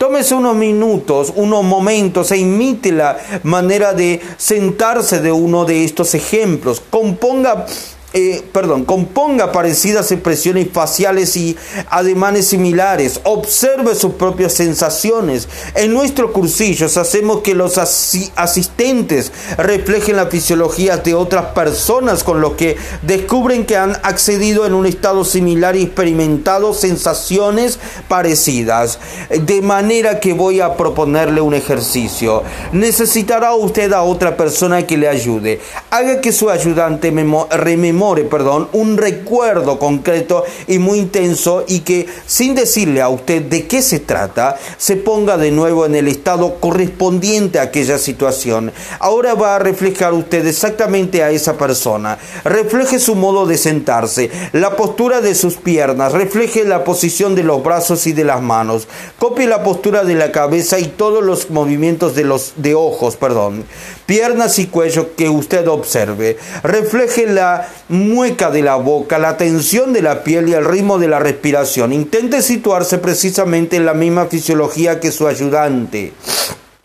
Tómese 0.00 0.34
unos 0.34 0.56
minutos, 0.56 1.30
unos 1.36 1.62
momentos 1.62 2.32
e 2.32 2.38
imite 2.38 2.90
la 2.90 3.18
manera 3.42 3.92
de 3.92 4.18
sentarse 4.38 5.20
de 5.20 5.30
uno 5.30 5.66
de 5.66 5.84
estos 5.84 6.14
ejemplos. 6.14 6.80
Componga 6.80 7.66
eh, 8.12 8.42
perdón, 8.52 8.84
componga 8.84 9.52
parecidas 9.52 10.10
expresiones 10.10 10.66
faciales 10.72 11.36
y 11.36 11.56
ademanes 11.90 12.48
similares, 12.48 13.20
observe 13.22 13.94
sus 13.94 14.14
propias 14.14 14.52
sensaciones. 14.52 15.48
En 15.76 15.94
nuestros 15.94 16.32
cursillos 16.32 16.96
hacemos 16.96 17.42
que 17.42 17.54
los 17.54 17.78
asistentes 17.78 19.30
reflejen 19.58 20.16
la 20.16 20.26
fisiología 20.26 20.96
de 20.96 21.14
otras 21.14 21.52
personas 21.52 22.24
con 22.24 22.40
lo 22.40 22.56
que 22.56 22.76
descubren 23.02 23.64
que 23.64 23.76
han 23.76 23.92
accedido 24.02 24.66
en 24.66 24.74
un 24.74 24.86
estado 24.86 25.24
similar 25.24 25.76
y 25.76 25.82
experimentado 25.82 26.74
sensaciones 26.74 27.78
parecidas. 28.08 28.98
De 29.30 29.62
manera 29.62 30.18
que 30.18 30.32
voy 30.32 30.60
a 30.60 30.76
proponerle 30.76 31.40
un 31.42 31.54
ejercicio. 31.54 32.42
Necesitará 32.72 33.54
usted 33.54 33.92
a 33.92 34.02
otra 34.02 34.36
persona 34.36 34.84
que 34.84 34.96
le 34.96 35.06
ayude. 35.06 35.60
Haga 35.90 36.20
que 36.20 36.32
su 36.32 36.50
ayudante 36.50 37.12
rememore 37.50 37.99
perdón, 38.30 38.68
un 38.72 38.96
recuerdo 38.96 39.78
concreto 39.78 40.44
y 40.66 40.78
muy 40.78 41.00
intenso 41.00 41.64
y 41.68 41.80
que 41.80 42.06
sin 42.26 42.54
decirle 42.54 43.02
a 43.02 43.10
usted 43.10 43.42
de 43.42 43.66
qué 43.66 43.82
se 43.82 44.00
trata, 44.00 44.56
se 44.78 44.96
ponga 44.96 45.36
de 45.36 45.50
nuevo 45.50 45.84
en 45.84 45.94
el 45.94 46.08
estado 46.08 46.54
correspondiente 46.60 47.58
a 47.58 47.64
aquella 47.64 47.98
situación. 47.98 48.72
Ahora 49.00 49.34
va 49.34 49.56
a 49.56 49.58
reflejar 49.58 50.14
usted 50.14 50.46
exactamente 50.46 51.22
a 51.22 51.30
esa 51.30 51.58
persona. 51.58 52.16
Refleje 52.44 52.98
su 52.98 53.14
modo 53.14 53.44
de 53.46 53.58
sentarse, 53.58 54.30
la 54.52 54.76
postura 54.76 55.20
de 55.20 55.34
sus 55.34 55.56
piernas, 55.56 56.12
refleje 56.12 56.64
la 56.64 56.84
posición 56.84 57.34
de 57.34 57.42
los 57.42 57.62
brazos 57.62 58.06
y 58.06 58.14
de 58.14 58.24
las 58.24 58.40
manos. 58.40 58.88
Copie 59.18 59.46
la 59.46 59.62
postura 59.62 60.04
de 60.04 60.14
la 60.14 60.32
cabeza 60.32 60.78
y 60.78 60.86
todos 60.86 61.22
los 61.22 61.50
movimientos 61.50 62.14
de 62.14 62.24
los 62.24 62.54
de 62.56 62.74
ojos, 62.74 63.16
perdón, 63.16 63.64
piernas 64.06 64.58
y 64.58 64.68
cuello 64.68 65.14
que 65.14 65.28
usted 65.28 65.68
observe. 65.68 66.38
Refleje 66.62 67.26
la 67.26 67.68
mueca 67.90 68.50
de 68.50 68.62
la 68.62 68.76
boca, 68.76 69.18
la 69.18 69.36
tensión 69.36 69.92
de 69.92 70.00
la 70.00 70.22
piel 70.22 70.48
y 70.48 70.54
el 70.54 70.64
ritmo 70.64 70.98
de 70.98 71.08
la 71.08 71.18
respiración. 71.18 71.92
Intente 71.92 72.40
situarse 72.40 72.98
precisamente 72.98 73.76
en 73.76 73.84
la 73.84 73.94
misma 73.94 74.26
fisiología 74.26 75.00
que 75.00 75.10
su 75.10 75.26
ayudante. 75.26 76.12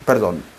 Perdón. 0.04 0.55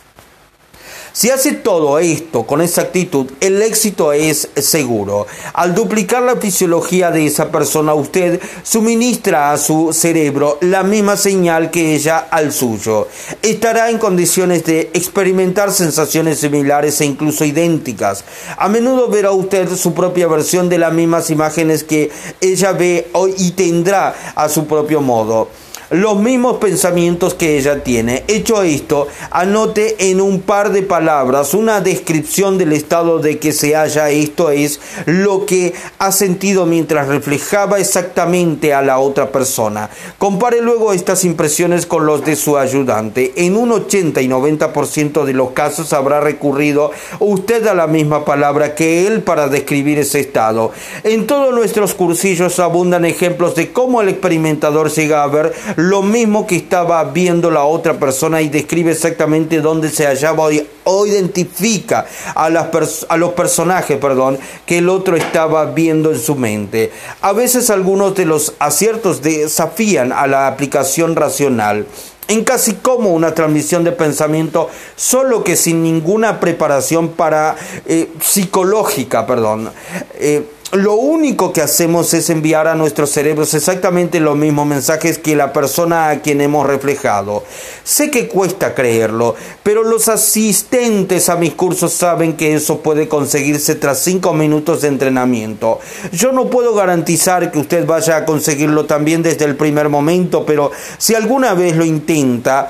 Si 1.17 1.32
hace 1.32 1.53
todo 1.53 1.97
esto 1.97 2.43
con 2.43 2.62
esa 2.62 2.82
actitud, 2.82 3.25
el 3.39 3.63
éxito 3.63 4.13
es 4.13 4.49
seguro. 4.56 5.25
Al 5.53 5.73
duplicar 5.73 6.21
la 6.21 6.36
fisiología 6.36 7.10
de 7.10 7.25
esa 7.25 7.51
persona, 7.51 7.95
usted 7.95 8.39
suministra 8.62 9.51
a 9.51 9.58
su 9.58 9.93
cerebro 9.93 10.60
la 10.62 10.84
misma 10.84 11.17
señal 11.17 11.71
que 11.71 11.95
ella 11.95 12.19
al 12.30 12.53
suyo. 12.53 13.08
Estará 13.41 13.89
en 13.89 13.97
condiciones 13.97 14.63
de 14.65 14.91
experimentar 14.93 15.71
sensaciones 15.71 16.38
similares 16.38 17.01
e 17.01 17.06
incluso 17.06 17.45
idénticas. 17.45 18.23
A 18.56 18.69
menudo 18.69 19.10
verá 19.10 19.32
usted 19.32 19.75
su 19.75 19.95
propia 19.95 20.27
versión 20.27 20.69
de 20.69 20.77
las 20.77 20.93
mismas 20.93 21.32
imágenes 21.32 21.84
que 21.84 22.12
ella 22.41 22.73
ve 22.73 23.10
y 23.39 23.51
tendrá 23.53 24.34
a 24.36 24.47
su 24.49 24.67
propio 24.67 25.01
modo 25.01 25.47
los 25.89 26.19
mismos 26.19 26.58
pensamientos 26.58 27.34
que 27.34 27.58
ella 27.58 27.84
tiene. 27.84 28.23
Hecho 28.28 28.63
esto, 28.63 29.08
anote 29.32 30.10
en 30.10 30.21
un 30.21 30.41
par 30.41 30.71
de 30.71 30.84
palabras 30.84 31.54
una 31.54 31.82
descripción 31.82 32.58
del 32.58 32.73
estado 32.73 33.19
de 33.19 33.39
que 33.39 33.52
se 33.52 33.76
halla. 33.76 34.10
Esto 34.10 34.50
es 34.50 34.80
lo 35.06 35.45
que 35.45 35.73
ha 36.00 36.12
sentido 36.12 36.65
mientras 36.65 37.08
reflejaba 37.08 37.80
exactamente 37.80 38.73
a 38.73 38.82
la 38.82 39.00
otra 39.00 39.32
persona. 39.32 39.89
Compare 40.17 40.62
luego 40.62 40.93
estas 40.93 41.23
impresiones 41.23 41.86
con 41.86 42.06
los 42.06 42.26
de 42.26 42.36
su 42.36 42.58
ayudante. 42.58 43.34
En 43.38 43.56
un 43.56 43.71
80 43.71 44.21
y 44.21 44.28
90% 44.28 45.23
de 45.23 45.34
los 45.34 45.52
casos 45.52 45.93
habrá 45.93 46.19
recurrido 46.19 46.91
usted 47.19 47.65
a 47.67 47.73
la 47.73 47.88
misma 47.88 48.26
palabra 48.26 48.76
que 48.76 49.08
él 49.08 49.21
para 49.21 49.47
describir 49.47 50.00
ese 50.00 50.19
estado. 50.19 50.71
En 51.04 51.28
todos 51.28 51.54
nuestros 51.54 51.93
cursillos 51.93 52.60
abundan 52.60 53.06
ejemplos 53.06 53.56
de 53.56 53.71
cómo 53.71 54.02
el 54.02 54.10
experimentador 54.10 54.91
llega 54.91 55.23
a 55.23 55.28
ver 55.28 55.54
lo 55.77 56.01
mismo 56.01 56.47
que 56.47 56.55
estaba 56.55 57.03
viendo 57.03 57.51
la 57.51 57.63
otra 57.63 57.99
persona 57.99 58.41
y 58.41 58.49
describe 58.49 58.91
exactamente 58.91 59.61
dónde 59.61 59.91
se 59.91 60.07
hallaba 60.07 60.49
o 60.85 61.05
identifica 61.05 62.07
a, 62.33 62.49
las 62.49 63.05
a 63.07 63.15
los 63.15 63.33
personajes 63.33 63.97
perdón, 63.97 64.39
que 64.65 64.79
el 64.79 64.89
otro 64.89 65.15
estaba 65.15 65.65
viendo 65.65 66.11
en 66.11 66.19
su 66.19 66.35
mente. 66.35 66.91
A 67.21 67.31
veces 67.31 67.69
algunos 67.69 68.15
de 68.15 68.25
los 68.25 68.55
aciertos 68.57 69.21
desafían 69.21 70.11
a 70.11 70.25
la 70.25 70.47
aplicación 70.47 71.15
racional 71.15 71.85
en 72.27 72.43
casi 72.43 72.73
como 72.73 73.13
una 73.13 73.33
transmisión 73.33 73.83
de 73.83 73.91
pensamiento, 73.91 74.69
solo 74.95 75.43
que 75.43 75.55
sin 75.55 75.83
ninguna 75.83 76.39
preparación 76.39 77.09
para 77.09 77.55
eh, 77.85 78.09
psicológica, 78.19 79.25
perdón. 79.25 79.71
Eh, 80.15 80.43
lo 80.73 80.95
único 80.95 81.53
que 81.53 81.62
hacemos 81.62 82.13
es 82.13 82.30
enviar 82.30 82.67
a 82.67 82.75
nuestros 82.75 83.10
cerebros 83.10 83.53
exactamente 83.53 84.19
los 84.19 84.36
mismos 84.36 84.67
mensajes 84.67 85.17
que 85.17 85.36
la 85.36 85.53
persona 85.53 86.10
a 86.10 86.21
quien 86.21 86.41
hemos 86.41 86.67
reflejado. 86.67 87.43
Sé 87.86 88.12
que 88.12 88.27
cuesta 88.27 88.75
creerlo, 88.75 89.36
pero 89.63 89.84
los 89.84 90.10
asistentes 90.10 91.30
a 91.30 91.38
mis 91.38 91.53
cursos 91.53 91.93
saben 91.93 92.36
que 92.36 92.53
eso 92.53 92.80
puede 92.80 93.08
conseguirse 93.08 93.75
tras 93.75 93.99
cinco 93.99 94.34
minutos 94.34 94.82
de 94.82 94.89
entrenamiento. 94.89 95.80
Yo 96.12 96.34
no 96.34 96.49
puedo 96.49 96.75
garantizar 96.75 97.49
que 97.49 97.60
usted 97.60 97.86
vaya 97.86 98.17
a 98.17 98.25
conseguirlo 98.25 98.86
también 98.86 99.23
desde 99.23 99.45
el 99.45 99.56
primer 99.56 99.88
momento, 99.88 100.45
pero 100.45 100.71
si 100.97 101.15
alguna 101.15 101.53
vez 101.53 101.77
lo 101.77 101.86
intenta, 101.86 102.67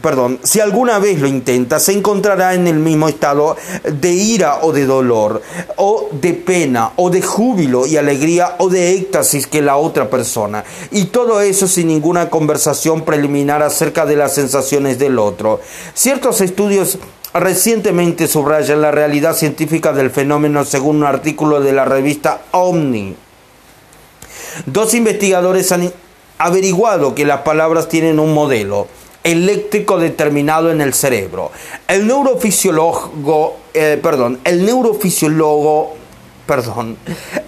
perdón, 0.00 0.38
si 0.42 0.60
alguna 0.60 0.98
vez 0.98 1.20
lo 1.20 1.26
intenta, 1.26 1.78
se 1.78 1.92
encontrará 1.92 2.54
en 2.54 2.66
el 2.66 2.76
mismo 2.76 3.08
estado 3.08 3.56
de 3.84 4.10
ira 4.10 4.60
o 4.62 4.72
de 4.72 4.86
dolor, 4.86 5.42
o 5.76 6.08
de 6.12 6.32
pena, 6.32 6.92
o 6.96 7.10
de 7.10 7.20
júbilo 7.20 7.86
y 7.86 7.96
alegría, 7.96 8.54
o 8.58 8.68
de 8.68 8.94
éxtasis 8.94 9.46
que 9.46 9.60
la 9.60 9.76
otra 9.76 10.08
persona. 10.08 10.64
Y 10.90 11.06
todo 11.06 11.40
eso 11.40 11.68
sin 11.68 11.88
ninguna 11.88 12.30
conversación 12.30 13.02
preliminar 13.02 13.62
acerca 13.62 14.06
de 14.06 14.16
las 14.16 14.34
sensaciones 14.34 14.98
del 14.98 15.18
otro. 15.18 15.60
Ciertos 15.94 16.40
estudios 16.40 16.98
recientemente 17.34 18.28
subrayan 18.28 18.80
la 18.80 18.90
realidad 18.90 19.34
científica 19.34 19.92
del 19.92 20.10
fenómeno 20.10 20.64
según 20.64 20.96
un 20.96 21.04
artículo 21.04 21.60
de 21.60 21.72
la 21.72 21.84
revista 21.84 22.42
Omni. 22.52 23.16
Dos 24.66 24.94
investigadores 24.94 25.72
han 25.72 25.92
averiguado 26.38 27.14
que 27.14 27.24
las 27.24 27.40
palabras 27.40 27.88
tienen 27.88 28.18
un 28.18 28.34
modelo 28.34 28.86
eléctrico 29.24 29.98
determinado 29.98 30.70
en 30.70 30.80
el 30.80 30.94
cerebro. 30.94 31.50
El 31.86 32.06
neurofisiólogo, 32.06 33.56
eh, 33.74 33.98
perdón, 34.02 34.40
el 34.44 34.64
neurofisiólogo, 34.64 35.94
perdón, 36.46 36.96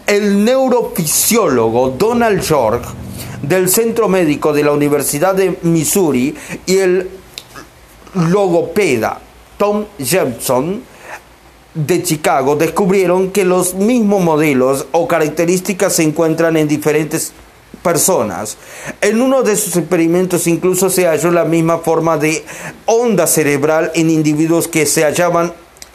el 0.06 0.44
neurofisiólogo 0.44 1.90
Donald 1.90 2.42
York 2.42 2.84
del 3.42 3.68
Centro 3.68 4.08
Médico 4.08 4.52
de 4.52 4.64
la 4.64 4.72
Universidad 4.72 5.34
de 5.34 5.58
Missouri 5.62 6.34
y 6.66 6.78
el 6.78 7.10
logopeda 8.14 9.20
Tom 9.58 9.84
Jepson 9.98 10.82
de 11.74 12.02
Chicago 12.02 12.54
descubrieron 12.54 13.30
que 13.30 13.44
los 13.44 13.74
mismos 13.74 14.22
modelos 14.22 14.86
o 14.92 15.08
características 15.08 15.96
se 15.96 16.04
encuentran 16.04 16.56
en 16.56 16.68
diferentes 16.68 17.32
personas. 17.84 18.56
En 19.00 19.20
uno 19.20 19.44
de 19.44 19.54
sus 19.54 19.76
experimentos 19.76 20.48
incluso 20.48 20.90
se 20.90 21.06
halló 21.06 21.30
la 21.30 21.44
misma 21.44 21.78
forma 21.78 22.16
de 22.16 22.44
onda 22.86 23.28
cerebral 23.28 23.92
en 23.94 24.10
individuos 24.10 24.66
que 24.66 24.86
se 24.86 25.04
hallaban 25.04 25.52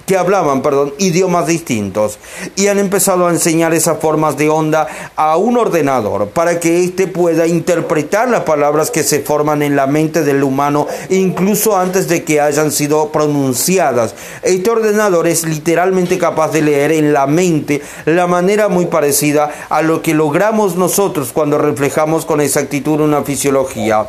que 0.09 0.17
hablaban, 0.17 0.63
perdón, 0.63 0.91
idiomas 0.97 1.45
distintos 1.45 2.17
y 2.55 2.65
han 2.65 2.79
empezado 2.79 3.27
a 3.27 3.29
enseñar 3.29 3.75
esas 3.75 3.99
formas 3.99 4.37
de 4.37 4.49
onda 4.49 4.87
a 5.15 5.37
un 5.37 5.55
ordenador 5.55 6.29
para 6.29 6.59
que 6.59 6.83
éste 6.83 7.05
pueda 7.05 7.45
interpretar 7.45 8.27
las 8.27 8.41
palabras 8.41 8.89
que 8.89 9.03
se 9.03 9.19
forman 9.19 9.61
en 9.61 9.75
la 9.75 9.85
mente 9.85 10.23
del 10.23 10.43
humano 10.43 10.87
incluso 11.09 11.77
antes 11.77 12.07
de 12.07 12.23
que 12.23 12.41
hayan 12.41 12.71
sido 12.71 13.11
pronunciadas. 13.11 14.15
Este 14.41 14.71
ordenador 14.71 15.27
es 15.27 15.45
literalmente 15.45 16.17
capaz 16.17 16.53
de 16.53 16.63
leer 16.63 16.91
en 16.91 17.13
la 17.13 17.27
mente 17.27 17.79
la 18.05 18.25
manera 18.25 18.67
muy 18.67 18.87
parecida 18.87 19.51
a 19.69 19.83
lo 19.83 20.01
que 20.01 20.15
logramos 20.15 20.75
nosotros 20.75 21.29
cuando 21.31 21.59
reflejamos 21.59 22.25
con 22.25 22.41
exactitud 22.41 22.99
una 22.99 23.21
fisiología. 23.21 24.07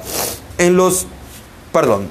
En 0.56 0.78
los, 0.78 1.06
perdón, 1.74 2.08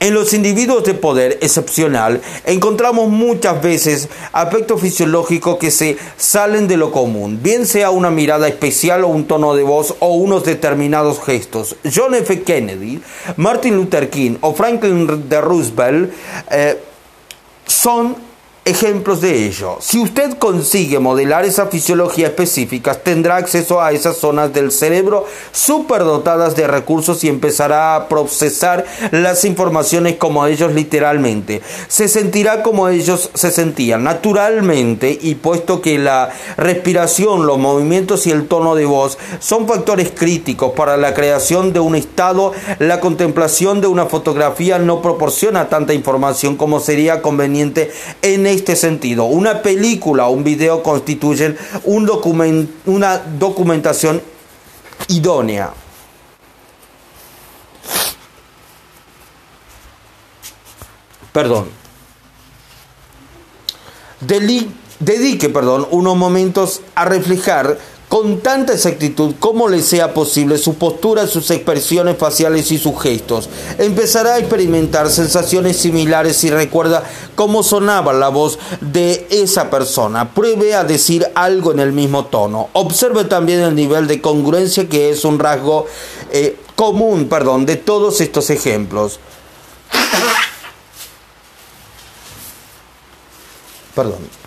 en 0.00 0.14
los 0.14 0.32
individuos 0.34 0.84
de 0.84 0.94
poder 0.94 1.38
excepcional 1.40 2.20
encontramos 2.44 3.08
muchas 3.08 3.62
veces 3.62 4.08
aspectos 4.32 4.80
fisiológicos 4.80 5.56
que 5.58 5.70
se 5.70 5.96
salen 6.16 6.68
de 6.68 6.76
lo 6.76 6.92
común, 6.92 7.40
bien 7.42 7.66
sea 7.66 7.90
una 7.90 8.10
mirada 8.10 8.48
especial 8.48 9.04
o 9.04 9.08
un 9.08 9.26
tono 9.26 9.54
de 9.54 9.62
voz 9.62 9.94
o 10.00 10.14
unos 10.14 10.44
determinados 10.44 11.20
gestos. 11.24 11.76
John 11.94 12.14
F. 12.14 12.42
Kennedy, 12.42 13.00
Martin 13.36 13.76
Luther 13.76 14.10
King 14.10 14.36
o 14.40 14.54
Franklin 14.54 15.28
de 15.28 15.40
Roosevelt 15.40 16.12
eh, 16.50 16.78
son 17.66 18.25
ejemplos 18.66 19.20
de 19.20 19.46
ello. 19.46 19.78
Si 19.80 19.98
usted 19.98 20.36
consigue 20.38 20.98
modelar 20.98 21.44
esa 21.44 21.66
fisiología 21.66 22.26
específica, 22.26 22.94
tendrá 22.94 23.36
acceso 23.36 23.80
a 23.80 23.92
esas 23.92 24.16
zonas 24.16 24.52
del 24.52 24.72
cerebro 24.72 25.24
superdotadas 25.52 26.56
de 26.56 26.66
recursos 26.66 27.22
y 27.22 27.28
empezará 27.28 27.94
a 27.94 28.08
procesar 28.08 28.84
las 29.12 29.44
informaciones 29.44 30.16
como 30.16 30.44
ellos 30.46 30.74
literalmente. 30.74 31.62
Se 31.86 32.08
sentirá 32.08 32.64
como 32.64 32.88
ellos 32.88 33.30
se 33.34 33.52
sentían 33.52 34.02
naturalmente 34.02 35.16
y 35.20 35.36
puesto 35.36 35.80
que 35.80 35.98
la 35.98 36.30
respiración, 36.56 37.46
los 37.46 37.58
movimientos 37.58 38.26
y 38.26 38.32
el 38.32 38.48
tono 38.48 38.74
de 38.74 38.84
voz 38.84 39.16
son 39.38 39.68
factores 39.68 40.10
críticos 40.10 40.72
para 40.72 40.96
la 40.96 41.14
creación 41.14 41.72
de 41.72 41.78
un 41.78 41.94
estado, 41.94 42.52
la 42.80 42.98
contemplación 42.98 43.80
de 43.80 43.86
una 43.86 44.06
fotografía 44.06 44.80
no 44.80 45.02
proporciona 45.02 45.68
tanta 45.68 45.94
información 45.94 46.56
como 46.56 46.80
sería 46.80 47.22
conveniente 47.22 47.92
en 48.22 48.55
este 48.56 48.76
sentido. 48.76 49.24
Una 49.24 49.62
película 49.62 50.26
o 50.26 50.30
un 50.30 50.44
video 50.44 50.82
constituyen 50.82 51.56
un 51.84 52.06
una 52.86 53.18
documentación 53.18 54.22
idónea. 55.08 55.72
Perdón. 61.32 61.68
dedique, 64.98 65.50
perdón, 65.50 65.86
unos 65.90 66.16
momentos 66.16 66.80
a 66.94 67.04
reflejar 67.04 67.78
con 68.08 68.40
tanta 68.40 68.72
exactitud 68.72 69.34
como 69.40 69.68
le 69.68 69.82
sea 69.82 70.14
posible 70.14 70.58
su 70.58 70.74
postura, 70.74 71.26
sus 71.26 71.50
expresiones 71.50 72.16
faciales 72.16 72.70
y 72.70 72.78
sus 72.78 73.00
gestos. 73.00 73.48
Empezará 73.78 74.34
a 74.34 74.38
experimentar 74.38 75.10
sensaciones 75.10 75.76
similares 75.76 76.42
y 76.44 76.50
recuerda 76.50 77.02
cómo 77.34 77.62
sonaba 77.62 78.12
la 78.12 78.28
voz 78.28 78.58
de 78.80 79.26
esa 79.30 79.70
persona. 79.70 80.32
Pruebe 80.32 80.74
a 80.74 80.84
decir 80.84 81.26
algo 81.34 81.72
en 81.72 81.80
el 81.80 81.92
mismo 81.92 82.26
tono. 82.26 82.68
Observe 82.74 83.24
también 83.24 83.60
el 83.60 83.74
nivel 83.74 84.06
de 84.06 84.20
congruencia 84.20 84.88
que 84.88 85.10
es 85.10 85.24
un 85.24 85.38
rasgo 85.38 85.86
eh, 86.30 86.56
común 86.76 87.28
perdón, 87.28 87.66
de 87.66 87.76
todos 87.76 88.20
estos 88.20 88.50
ejemplos. 88.50 89.18
Perdón. 93.94 94.45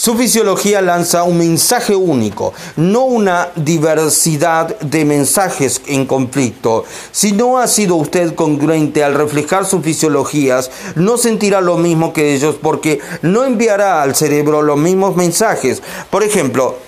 Su 0.00 0.14
fisiología 0.14 0.80
lanza 0.80 1.24
un 1.24 1.36
mensaje 1.36 1.94
único, 1.94 2.54
no 2.76 3.04
una 3.04 3.50
diversidad 3.54 4.78
de 4.80 5.04
mensajes 5.04 5.82
en 5.88 6.06
conflicto. 6.06 6.86
Si 7.12 7.32
no 7.32 7.58
ha 7.58 7.66
sido 7.66 7.96
usted 7.96 8.34
congruente 8.34 9.04
al 9.04 9.12
reflejar 9.12 9.66
sus 9.66 9.84
fisiologías, 9.84 10.70
no 10.94 11.18
sentirá 11.18 11.60
lo 11.60 11.76
mismo 11.76 12.14
que 12.14 12.32
ellos 12.32 12.56
porque 12.62 13.00
no 13.20 13.44
enviará 13.44 14.00
al 14.00 14.14
cerebro 14.14 14.62
los 14.62 14.78
mismos 14.78 15.16
mensajes. 15.16 15.82
Por 16.08 16.22
ejemplo, 16.22 16.78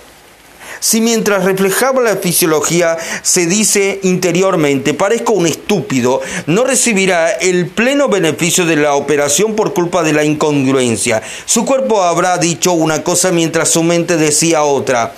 si 0.83 0.99
mientras 0.99 1.45
reflejaba 1.45 2.01
la 2.01 2.17
fisiología 2.17 2.97
se 3.21 3.45
dice 3.45 4.01
interiormente, 4.03 4.93
parezco 4.93 5.31
un 5.31 5.47
estúpido, 5.47 6.19
no 6.45 6.65
recibirá 6.65 7.29
el 7.29 7.67
pleno 7.67 8.09
beneficio 8.09 8.65
de 8.65 8.75
la 8.75 8.95
operación 8.95 9.55
por 9.55 9.73
culpa 9.73 10.03
de 10.03 10.11
la 10.11 10.25
incongruencia. 10.25 11.21
Su 11.45 11.63
cuerpo 11.63 12.03
habrá 12.03 12.37
dicho 12.37 12.73
una 12.73 13.01
cosa 13.01 13.31
mientras 13.31 13.69
su 13.69 13.81
mente 13.81 14.17
decía 14.17 14.63
otra. 14.63 15.13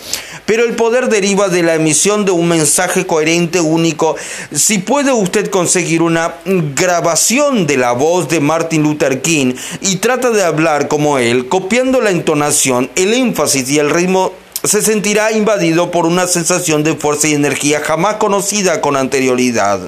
Pero 0.46 0.66
el 0.66 0.76
poder 0.76 1.10
deriva 1.10 1.50
de 1.50 1.64
la 1.64 1.74
emisión 1.74 2.26
de 2.26 2.32
un 2.32 2.48
mensaje 2.48 3.08
coherente, 3.08 3.60
único. 3.60 4.16
Si 4.54 4.78
puede 4.78 5.14
usted 5.14 5.50
conseguir 5.50 6.04
una 6.04 6.36
grabación 6.46 7.66
de 7.66 7.78
la 7.78 7.94
voz 7.94 8.30
de 8.30 8.40
Martin 8.40 8.84
Luther 8.84 9.24
King 9.24 9.56
y 9.82 9.96
trata 9.96 10.30
de 10.30 10.44
hablar 10.44 10.88
como 10.88 11.18
él, 11.18 11.48
copiando 11.48 12.02
la 12.02 12.12
entonación, 12.12 12.92
el 12.96 13.16
énfasis 13.16 13.68
y 13.72 13.80
el 13.80 13.90
ritmo 13.90 14.32
se 14.68 14.82
sentirá 14.82 15.32
invadido 15.32 15.92
por 15.92 16.06
una 16.06 16.28
sensación 16.28 16.84
de 16.84 16.96
fuerza 16.96 17.28
y 17.28 17.34
energía 17.34 17.82
jamás 17.82 18.16
conocida 18.16 18.82
con 18.82 18.96
anterioridad. 18.96 19.80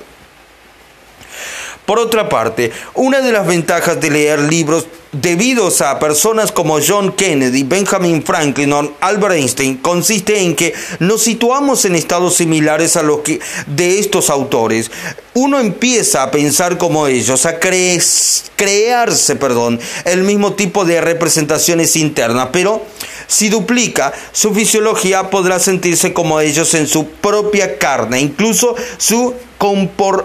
Por 1.85 1.99
otra 1.99 2.27
parte, 2.27 2.73
una 2.95 3.21
de 3.21 3.31
las 3.31 3.47
ventajas 3.47 4.01
de 4.01 4.09
leer 4.09 4.39
libros 4.39 4.87
debidos 5.13 5.79
a 5.81 5.99
personas 5.99 6.51
como 6.51 6.79
John 6.85 7.13
Kennedy, 7.13 7.63
Benjamin 7.63 8.23
Franklin 8.23 8.73
o 8.73 8.93
Albert 8.99 9.35
Einstein 9.35 9.77
consiste 9.77 10.41
en 10.41 10.53
que 10.53 10.73
nos 10.99 11.21
situamos 11.23 11.85
en 11.85 11.95
estados 11.95 12.35
similares 12.35 12.97
a 12.97 13.03
los 13.03 13.21
de 13.67 13.99
estos 13.99 14.29
autores. 14.29 14.91
Uno 15.33 15.59
empieza 15.59 16.23
a 16.23 16.31
pensar 16.31 16.77
como 16.77 17.07
ellos, 17.07 17.45
a 17.45 17.57
crearse, 17.59 19.35
perdón, 19.37 19.79
el 20.03 20.23
mismo 20.23 20.53
tipo 20.53 20.83
de 20.83 20.99
representaciones 20.99 21.95
internas, 21.95 22.49
pero 22.51 22.85
si 23.27 23.49
duplica 23.49 24.13
su 24.31 24.53
fisiología 24.53 25.29
podrá 25.29 25.59
sentirse 25.59 26.13
como 26.13 26.39
ellos 26.39 26.73
en 26.73 26.87
su 26.87 27.07
propia 27.07 27.77
carne, 27.77 28.19
incluso 28.19 28.75
su 28.97 29.35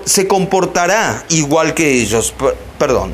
se 0.04 0.26
comportará 0.28 1.24
igual 1.28 1.74
que 1.74 1.92
ellos, 1.92 2.32
perdón 2.78 3.12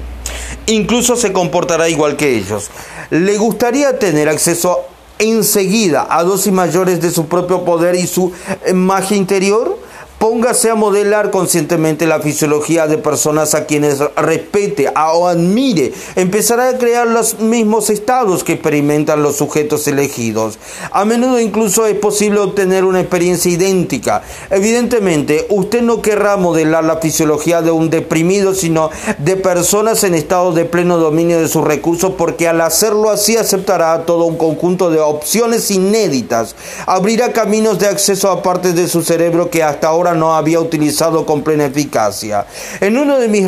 incluso 0.69 1.17
se 1.17 1.33
comportará 1.33 1.89
igual 1.89 2.17
que 2.17 2.37
ellos. 2.37 2.71
Le 3.11 3.37
gustaría 3.39 3.99
tener 3.99 4.29
acceso 4.29 4.85
enseguida 5.19 6.07
a 6.09 6.23
dosis 6.23 6.53
mayores 6.53 7.01
de 7.01 7.11
su 7.11 7.27
propio 7.27 7.65
poder 7.65 7.95
y 7.95 8.07
su 8.07 8.33
magia 8.75 9.17
interior? 9.17 9.79
Póngase 10.19 10.69
a 10.69 10.75
modelar 10.75 11.31
conscientemente 11.31 12.05
la 12.05 12.19
fisiología 12.19 12.89
de 12.89 12.99
personas 12.99 13.55
a 13.55 13.67
quienes 13.67 14.01
respete 14.17 14.89
o 14.89 15.29
admire. 15.29 15.93
Empezará 16.17 16.71
a 16.71 16.77
crear 16.77 17.07
los 17.07 17.39
mismos 17.39 17.89
estados 17.89 18.43
que 18.43 18.55
experimentan 18.55 19.23
los 19.23 19.37
sujetos 19.37 19.87
elegidos. 19.87 20.59
A 20.91 21.05
menudo 21.05 21.39
incluso 21.39 21.87
es 21.87 21.95
posible 21.95 22.41
obtener 22.41 22.85
una 22.85 22.99
experiencia 22.99 23.53
idéntica. 23.53 24.23
Evidentemente, 24.51 25.47
usted 25.51 25.83
no 25.83 26.03
querrá 26.03 26.37
modelar 26.37 26.83
la 26.83 26.97
fisiología 26.97 27.63
de 27.63 27.71
un 27.71 27.89
deprimido, 27.89 28.57
sino 28.57 28.91
de 29.19 29.37
personas 29.37 30.03
en 30.03 30.17
estado 30.17 30.51
de 30.51 30.65
pleno 30.65 30.99
dominio 30.99 31.41
de 31.41 31.47
sus 31.47 31.63
recursos, 31.63 32.15
porque 32.19 32.49
al 32.49 32.61
hacerlo 32.61 33.11
así 33.11 33.37
aceptará 33.37 34.05
todo 34.05 34.25
un 34.25 34.37
conjunto 34.37 34.91
de 34.91 34.99
opciones 34.99 35.71
inéditas. 35.71 36.57
Abrirá 36.87 37.33
caminos 37.33 37.79
de 37.79 37.87
acceso 37.87 38.33
a 38.33 38.43
partes 38.43 38.75
de 38.75 38.89
su 38.89 39.03
cerebro 39.03 39.49
que 39.49 39.63
hasta 39.63 39.87
ahora 39.87 40.08
no 40.15 40.35
había 40.35 40.61
utilizado 40.61 41.27
con 41.27 41.43
plena 41.43 41.67
eficacia. 41.67 42.47
En 42.81 42.97
uno 42.99 43.19
de 43.19 43.29
mis, 43.29 43.47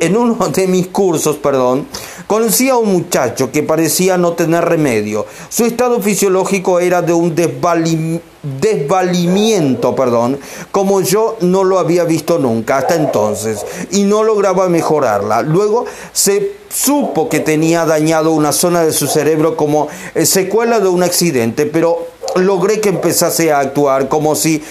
en 0.00 0.16
uno 0.16 0.48
de 0.54 0.66
mis 0.66 0.88
cursos, 0.88 1.36
perdón, 1.36 1.86
conocí 2.26 2.68
a 2.68 2.76
un 2.76 2.92
muchacho 2.92 3.52
que 3.52 3.62
parecía 3.62 4.18
no 4.18 4.32
tener 4.32 4.64
remedio. 4.64 5.26
Su 5.48 5.64
estado 5.64 6.00
fisiológico 6.00 6.80
era 6.80 7.02
de 7.02 7.12
un 7.12 7.34
desvalimiento, 7.34 9.94
perdón, 9.94 10.40
como 10.70 11.00
yo 11.00 11.36
no 11.40 11.64
lo 11.64 11.78
había 11.78 12.04
visto 12.04 12.38
nunca 12.38 12.78
hasta 12.78 12.94
entonces, 12.96 13.64
y 13.90 14.04
no 14.04 14.24
lograba 14.24 14.68
mejorarla. 14.68 15.42
Luego 15.42 15.84
se 16.12 16.56
supo 16.68 17.28
que 17.28 17.40
tenía 17.40 17.84
dañado 17.86 18.32
una 18.32 18.52
zona 18.52 18.84
de 18.84 18.92
su 18.92 19.06
cerebro 19.06 19.56
como 19.56 19.88
eh, 20.14 20.26
secuela 20.26 20.80
de 20.80 20.88
un 20.88 21.02
accidente, 21.02 21.64
pero 21.66 22.08
logré 22.34 22.80
que 22.80 22.90
empezase 22.90 23.52
a 23.52 23.60
actuar 23.60 24.08
como 24.08 24.34
si 24.34 24.62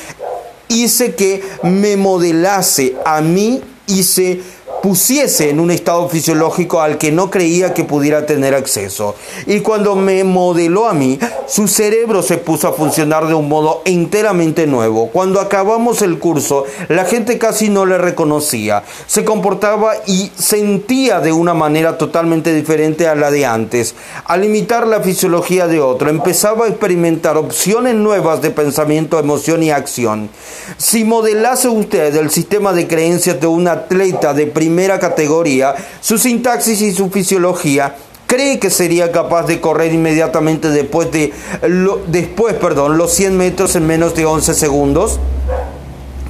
hice 0.67 1.15
que 1.15 1.43
me 1.63 1.97
modelase 1.97 2.95
a 3.05 3.21
mí 3.21 3.61
se 4.03 4.41
pusiese 4.85 5.49
en 5.49 5.59
un 5.59 5.71
estado 5.71 6.07
fisiológico 6.09 6.79
al 6.79 6.99
que 6.99 7.11
no 7.11 7.31
creía 7.31 7.73
que 7.73 7.85
pudiera 7.85 8.27
tener 8.27 8.53
acceso. 8.53 9.15
Y 9.47 9.61
cuando 9.61 9.95
me 9.95 10.23
modeló 10.23 10.87
a 10.87 10.93
mí, 10.93 11.17
su 11.47 11.67
cerebro 11.67 12.21
se 12.21 12.37
puso 12.37 12.67
a 12.67 12.73
funcionar 12.73 13.25
de 13.25 13.33
un 13.33 13.49
modo 13.49 13.81
enteramente 13.85 14.67
nuevo. 14.67 15.07
Cuando 15.07 15.41
acabamos 15.41 16.03
el 16.03 16.19
curso, 16.19 16.65
la 16.87 17.03
gente 17.05 17.39
casi 17.39 17.69
no 17.69 17.87
le 17.87 17.97
reconocía. 17.97 18.83
Se 19.07 19.25
comportaba 19.25 19.93
y 20.05 20.31
sentía 20.37 21.19
de 21.19 21.31
una 21.31 21.55
manera 21.55 21.97
totalmente 21.97 22.53
diferente 22.53 23.07
a 23.07 23.15
la 23.15 23.31
de 23.31 23.43
antes. 23.43 23.95
Al 24.25 24.45
imitar 24.45 24.85
la 24.85 25.01
fisiología 25.01 25.65
de 25.65 25.79
otro, 25.79 26.11
empezaba 26.11 26.65
a 26.65 26.69
experimentar 26.69 27.37
opciones 27.37 27.95
nuevas 27.95 28.43
de 28.43 28.51
pensamiento, 28.51 29.17
emoción 29.17 29.63
y 29.63 29.71
acción. 29.71 30.29
Si 30.77 31.03
modelase 31.03 31.69
usted 31.69 32.15
el 32.15 32.29
sistema 32.29 32.71
de 32.71 32.87
creencias 32.87 33.41
de 33.41 33.47
un 33.47 33.67
atleta 33.67 34.35
de 34.35 34.45
primer 34.45 34.74
primera 34.75 34.99
categoría, 34.99 35.73
su 36.01 36.17
sintaxis 36.17 36.81
y 36.81 36.91
su 36.91 37.09
fisiología, 37.09 37.95
¿Cree 38.27 38.57
que 38.57 38.71
sería 38.71 39.11
capaz 39.11 39.43
de 39.43 39.61
correr 39.61 39.93
inmediatamente 39.93 40.69
después 40.69 41.11
de 41.11 41.31
después, 42.07 42.55
perdón, 42.55 42.97
los 42.97 43.13
100 43.13 43.37
metros 43.37 43.75
en 43.75 43.85
menos 43.85 44.15
de 44.15 44.25
11 44.25 44.55
segundos? 44.55 45.19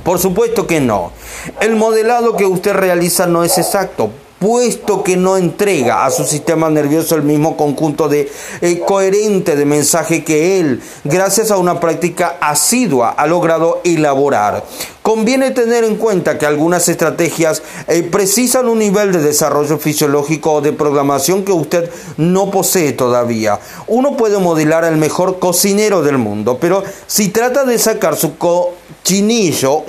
Por 0.03 0.19
supuesto 0.19 0.67
que 0.67 0.81
no. 0.81 1.13
El 1.61 1.77
modelado 1.77 2.35
que 2.35 2.45
usted 2.45 2.73
realiza 2.73 3.27
no 3.27 3.45
es 3.45 3.57
exacto 3.57 4.11
puesto 4.39 5.03
que 5.03 5.15
no 5.15 5.37
entrega 5.37 6.05
a 6.05 6.11
su 6.11 6.25
sistema 6.25 6.69
nervioso 6.69 7.15
el 7.15 7.23
mismo 7.23 7.55
conjunto 7.55 8.09
de 8.09 8.29
eh, 8.61 8.81
coherente 8.85 9.55
de 9.55 9.65
mensaje 9.65 10.23
que 10.23 10.59
él, 10.59 10.83
gracias 11.03 11.49
a 11.49 11.57
una 11.57 11.79
práctica 11.79 12.37
asidua, 12.41 13.11
ha 13.11 13.25
logrado 13.25 13.81
elaborar. 13.83 14.63
Conviene 15.05 15.51
tener 15.51 15.83
en 15.83 15.97
cuenta 15.97 16.39
que 16.39 16.47
algunas 16.47 16.89
estrategias 16.89 17.61
eh, 17.87 18.01
precisan 18.01 18.67
un 18.67 18.79
nivel 18.79 19.11
de 19.11 19.21
desarrollo 19.21 19.77
fisiológico 19.77 20.53
o 20.53 20.61
de 20.61 20.73
programación 20.73 21.45
que 21.45 21.51
usted 21.51 21.91
no 22.17 22.49
posee 22.49 22.91
todavía. 22.93 23.59
Uno 23.85 24.17
puede 24.17 24.39
modelar 24.39 24.83
al 24.83 24.97
mejor 24.97 25.37
cocinero 25.37 26.01
del 26.01 26.17
mundo, 26.17 26.57
pero 26.59 26.83
si 27.05 27.29
trata 27.29 27.65
de 27.65 27.77
sacar 27.77 28.15
su 28.15 28.39
cochinillo 28.39 29.83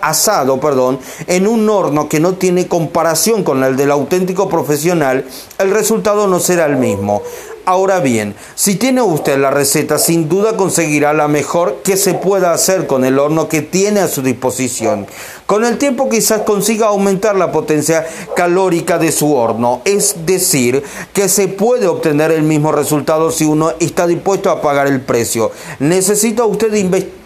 asado 0.00 0.58
perdón, 0.58 1.00
en 1.26 1.46
un 1.46 1.68
horno 1.68 2.08
que 2.08 2.18
no 2.18 2.36
tiene 2.36 2.66
comparación 2.66 3.44
con 3.44 3.62
el 3.64 3.76
del 3.76 3.90
auténtico 3.90 4.48
profesional, 4.48 5.26
el 5.58 5.70
resultado 5.70 6.26
no 6.26 6.40
será 6.40 6.64
el 6.64 6.76
mismo. 6.76 7.20
Ahora 7.64 8.00
bien, 8.00 8.34
si 8.56 8.74
tiene 8.74 9.02
usted 9.02 9.38
la 9.38 9.52
receta, 9.52 9.98
sin 9.98 10.28
duda 10.28 10.56
conseguirá 10.56 11.12
la 11.12 11.28
mejor 11.28 11.82
que 11.84 11.96
se 11.96 12.14
pueda 12.14 12.52
hacer 12.52 12.88
con 12.88 13.04
el 13.04 13.20
horno 13.20 13.48
que 13.48 13.62
tiene 13.62 14.00
a 14.00 14.08
su 14.08 14.20
disposición. 14.22 15.06
Con 15.46 15.64
el 15.64 15.78
tiempo 15.78 16.08
quizás 16.08 16.42
consiga 16.42 16.88
aumentar 16.88 17.36
la 17.36 17.52
potencia 17.52 18.04
calórica 18.34 18.98
de 18.98 19.12
su 19.12 19.32
horno, 19.34 19.80
es 19.84 20.26
decir, 20.26 20.82
que 21.12 21.28
se 21.28 21.46
puede 21.46 21.86
obtener 21.86 22.32
el 22.32 22.42
mismo 22.42 22.72
resultado 22.72 23.30
si 23.30 23.44
uno 23.44 23.72
está 23.78 24.08
dispuesto 24.08 24.50
a 24.50 24.60
pagar 24.60 24.88
el 24.88 25.00
precio. 25.00 25.52
Necesita 25.78 26.44
usted 26.44 26.74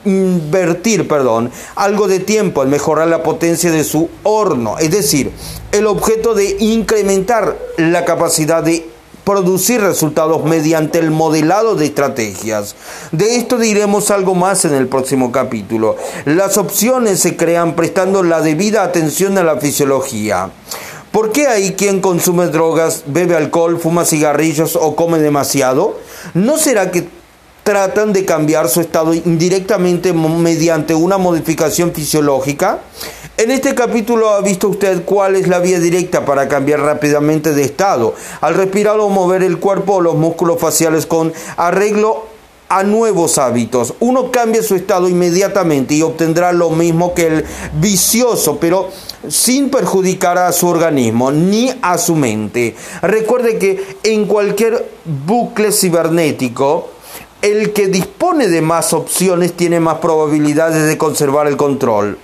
invertir, 0.04 1.08
perdón, 1.08 1.50
algo 1.76 2.08
de 2.08 2.20
tiempo 2.20 2.62
en 2.62 2.68
mejorar 2.68 3.08
la 3.08 3.22
potencia 3.22 3.70
de 3.70 3.84
su 3.84 4.10
horno, 4.22 4.76
es 4.78 4.90
decir, 4.90 5.30
el 5.72 5.86
objeto 5.86 6.34
de 6.34 6.56
incrementar 6.58 7.56
la 7.78 8.04
capacidad 8.04 8.62
de 8.62 8.95
producir 9.26 9.80
resultados 9.80 10.44
mediante 10.44 11.00
el 11.00 11.10
modelado 11.10 11.74
de 11.74 11.86
estrategias. 11.86 12.76
De 13.10 13.34
esto 13.34 13.58
diremos 13.58 14.12
algo 14.12 14.36
más 14.36 14.64
en 14.64 14.72
el 14.72 14.86
próximo 14.86 15.32
capítulo. 15.32 15.96
Las 16.26 16.56
opciones 16.58 17.18
se 17.18 17.36
crean 17.36 17.74
prestando 17.74 18.22
la 18.22 18.40
debida 18.40 18.84
atención 18.84 19.36
a 19.36 19.42
la 19.42 19.56
fisiología. 19.56 20.50
¿Por 21.10 21.32
qué 21.32 21.48
hay 21.48 21.72
quien 21.72 22.00
consume 22.00 22.46
drogas, 22.46 23.02
bebe 23.06 23.34
alcohol, 23.34 23.80
fuma 23.80 24.04
cigarrillos 24.04 24.76
o 24.76 24.94
come 24.94 25.18
demasiado? 25.18 25.98
¿No 26.34 26.56
será 26.56 26.92
que 26.92 27.08
tratan 27.64 28.12
de 28.12 28.24
cambiar 28.24 28.68
su 28.68 28.80
estado 28.80 29.12
indirectamente 29.12 30.12
mediante 30.12 30.94
una 30.94 31.18
modificación 31.18 31.92
fisiológica? 31.92 32.78
En 33.38 33.50
este 33.50 33.74
capítulo 33.74 34.30
ha 34.30 34.40
visto 34.40 34.66
usted 34.66 35.04
cuál 35.04 35.36
es 35.36 35.46
la 35.46 35.58
vía 35.58 35.78
directa 35.78 36.24
para 36.24 36.48
cambiar 36.48 36.80
rápidamente 36.80 37.52
de 37.52 37.64
estado. 37.64 38.14
Al 38.40 38.54
respirar 38.54 38.98
o 38.98 39.10
mover 39.10 39.42
el 39.42 39.58
cuerpo 39.58 39.96
o 39.96 40.00
los 40.00 40.14
músculos 40.14 40.58
faciales 40.58 41.04
con 41.04 41.34
arreglo 41.58 42.24
a 42.70 42.82
nuevos 42.82 43.36
hábitos. 43.36 43.92
Uno 44.00 44.32
cambia 44.32 44.62
su 44.62 44.74
estado 44.74 45.06
inmediatamente 45.06 45.92
y 45.92 46.00
obtendrá 46.00 46.54
lo 46.54 46.70
mismo 46.70 47.12
que 47.12 47.26
el 47.26 47.44
vicioso, 47.74 48.56
pero 48.58 48.88
sin 49.28 49.68
perjudicar 49.68 50.38
a 50.38 50.50
su 50.50 50.66
organismo 50.66 51.30
ni 51.30 51.70
a 51.82 51.98
su 51.98 52.16
mente. 52.16 52.74
Recuerde 53.02 53.58
que 53.58 53.98
en 54.02 54.24
cualquier 54.24 54.88
bucle 55.26 55.72
cibernético, 55.72 56.88
el 57.42 57.74
que 57.74 57.88
dispone 57.88 58.48
de 58.48 58.62
más 58.62 58.94
opciones 58.94 59.52
tiene 59.52 59.78
más 59.78 59.98
probabilidades 59.98 60.86
de 60.86 60.96
conservar 60.96 61.48
el 61.48 61.58
control. 61.58 62.18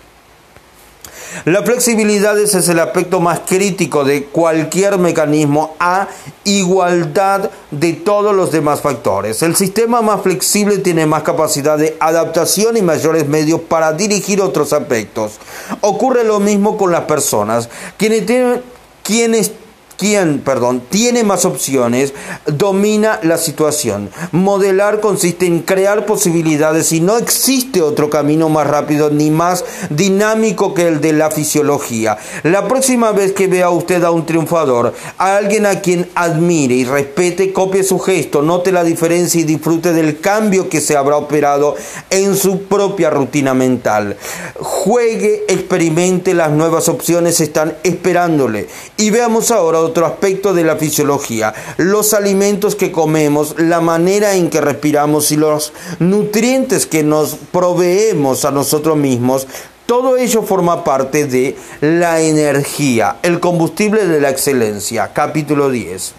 La 1.44 1.62
flexibilidad 1.62 2.38
es 2.38 2.68
el 2.68 2.78
aspecto 2.78 3.20
más 3.20 3.40
crítico 3.40 4.04
de 4.04 4.24
cualquier 4.24 4.98
mecanismo 4.98 5.74
a 5.80 6.08
igualdad 6.44 7.50
de 7.70 7.94
todos 7.94 8.34
los 8.34 8.52
demás 8.52 8.80
factores. 8.80 9.42
El 9.42 9.56
sistema 9.56 10.02
más 10.02 10.22
flexible 10.22 10.78
tiene 10.78 11.06
más 11.06 11.22
capacidad 11.22 11.78
de 11.78 11.96
adaptación 12.00 12.76
y 12.76 12.82
mayores 12.82 13.26
medios 13.26 13.60
para 13.60 13.92
dirigir 13.92 14.40
otros 14.40 14.72
aspectos. 14.72 15.38
Ocurre 15.80 16.22
lo 16.24 16.38
mismo 16.38 16.76
con 16.76 16.92
las 16.92 17.02
personas. 17.02 17.68
Quienes 17.96 18.26
tienen, 18.26 18.62
quienes 19.02 19.52
quien, 19.96 20.40
perdón, 20.40 20.82
tiene 20.88 21.24
más 21.24 21.44
opciones, 21.44 22.14
domina 22.46 23.20
la 23.22 23.38
situación. 23.38 24.10
Modelar 24.32 25.00
consiste 25.00 25.46
en 25.46 25.60
crear 25.60 26.06
posibilidades 26.06 26.92
y 26.92 27.00
no 27.00 27.18
existe 27.18 27.82
otro 27.82 28.10
camino 28.10 28.48
más 28.48 28.66
rápido 28.66 29.10
ni 29.10 29.30
más 29.30 29.64
dinámico 29.90 30.74
que 30.74 30.88
el 30.88 31.00
de 31.00 31.12
la 31.12 31.30
fisiología. 31.30 32.18
La 32.42 32.68
próxima 32.68 33.12
vez 33.12 33.32
que 33.32 33.46
vea 33.46 33.70
usted 33.70 34.02
a 34.04 34.10
un 34.10 34.26
triunfador, 34.26 34.94
a 35.18 35.36
alguien 35.36 35.66
a 35.66 35.80
quien 35.80 36.08
admire 36.14 36.74
y 36.74 36.84
respete, 36.84 37.52
copie 37.52 37.84
su 37.84 37.98
gesto, 37.98 38.42
note 38.42 38.72
la 38.72 38.84
diferencia 38.84 39.40
y 39.40 39.44
disfrute 39.44 39.92
del 39.92 40.20
cambio 40.20 40.68
que 40.68 40.80
se 40.80 40.96
habrá 40.96 41.16
operado 41.16 41.76
en 42.10 42.36
su 42.36 42.62
propia 42.62 43.10
rutina 43.10 43.54
mental. 43.54 44.16
Juegue, 44.58 45.44
experimente, 45.48 46.34
las 46.34 46.50
nuevas 46.50 46.88
opciones 46.88 47.40
están 47.40 47.76
esperándole. 47.82 48.68
Y 48.96 49.10
veamos 49.10 49.50
ahora 49.50 49.80
otro 49.82 50.06
aspecto 50.06 50.54
de 50.54 50.64
la 50.64 50.76
fisiología, 50.76 51.54
los 51.76 52.14
alimentos 52.14 52.76
que 52.76 52.90
comemos, 52.90 53.54
la 53.58 53.80
manera 53.80 54.34
en 54.34 54.48
que 54.48 54.60
respiramos 54.60 55.30
y 55.32 55.36
los 55.36 55.72
nutrientes 55.98 56.86
que 56.86 57.02
nos 57.02 57.36
proveemos 57.50 58.44
a 58.44 58.50
nosotros 58.50 58.96
mismos 58.96 59.46
Todo 59.86 60.16
ello 60.16 60.42
forma 60.42 60.84
parte 60.84 61.26
de 61.26 61.56
la 61.80 62.20
energía, 62.20 63.16
el 63.22 63.40
combustible 63.40 64.06
de 64.06 64.20
la 64.20 64.30
excelencia, 64.30 65.12
capítulo 65.12 65.70
10. 65.70 66.14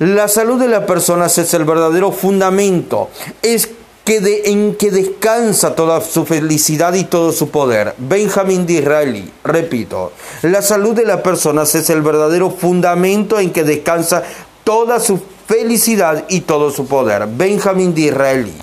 La 0.00 0.28
salud 0.28 0.60
de 0.60 0.68
las 0.68 0.84
personas 0.84 1.38
es 1.38 1.54
el 1.54 1.64
verdadero 1.64 2.12
fundamento, 2.12 3.08
es 3.40 3.70
que 4.06 4.20
de, 4.20 4.42
en 4.46 4.76
que 4.76 4.92
descansa 4.92 5.74
toda 5.74 6.00
su 6.00 6.24
felicidad 6.24 6.94
y 6.94 7.04
todo 7.04 7.32
su 7.32 7.50
poder. 7.50 7.92
Benjamin 7.98 8.64
Disraeli, 8.64 9.32
repito, 9.42 10.12
la 10.42 10.62
salud 10.62 10.94
de 10.94 11.04
las 11.04 11.22
personas 11.22 11.74
es 11.74 11.90
el 11.90 12.02
verdadero 12.02 12.50
fundamento 12.50 13.40
en 13.40 13.50
que 13.50 13.64
descansa 13.64 14.22
toda 14.62 15.00
su 15.00 15.20
felicidad 15.48 16.24
y 16.28 16.42
todo 16.42 16.70
su 16.70 16.86
poder. 16.86 17.26
Benjamin 17.26 17.94
Disraeli. 17.94 18.54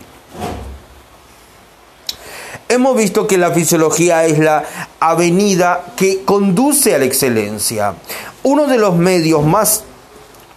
Hemos 2.69 2.95
visto 2.95 3.27
que 3.27 3.37
la 3.37 3.51
fisiología 3.51 4.23
es 4.23 4.39
la 4.39 4.63
avenida 5.01 5.87
que 5.97 6.23
conduce 6.23 6.95
a 6.95 6.99
la 6.99 7.05
excelencia. 7.05 7.95
Uno 8.43 8.65
de 8.65 8.77
los 8.77 8.95
medios 8.95 9.45
más 9.45 9.83